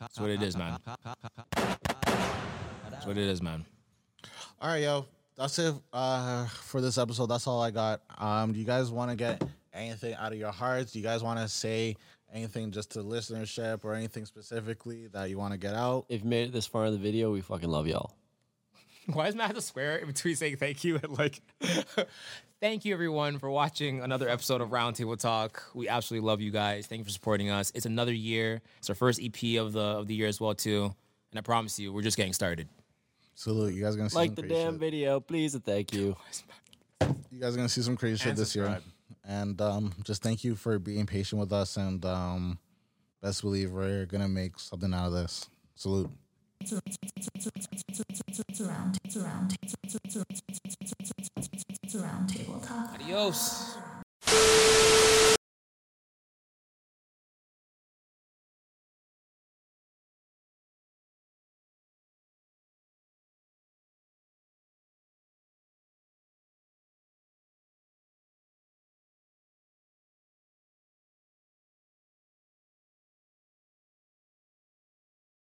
[0.00, 0.78] That's what it is, man.
[2.90, 3.64] That's what it is, man.
[4.60, 5.06] All right, yo.
[5.38, 7.26] That's it uh, for this episode.
[7.26, 8.02] That's all I got.
[8.18, 9.40] Um, do you guys want to get
[9.72, 10.90] anything out of your hearts?
[10.90, 11.96] Do you guys want to say
[12.34, 16.06] anything just to listenership or anything specifically that you want to get out?
[16.08, 18.16] If you made it this far in the video, we fucking love y'all.
[19.12, 21.40] Why does Matt have to swear in between saying thank you and like
[22.60, 25.62] thank you everyone for watching another episode of Roundtable Talk.
[25.72, 26.88] We absolutely love you guys.
[26.88, 27.70] Thank you for supporting us.
[27.76, 28.60] It's another year.
[28.78, 30.92] It's our first EP of the of the year as well too.
[31.30, 32.68] And I promise you, we're just getting started.
[33.38, 33.72] Salute.
[33.72, 34.80] You guys gonna see Like some the crazy damn shit.
[34.80, 36.16] video, please and thank you.
[37.30, 38.80] You guys gonna see some crazy shit And this year.
[39.22, 41.76] And um, just thank you for being patient with us.
[41.76, 42.58] And um,
[43.22, 45.48] best believe we're gonna make something out of this.
[45.76, 46.10] Salute.
[52.92, 53.78] Adios.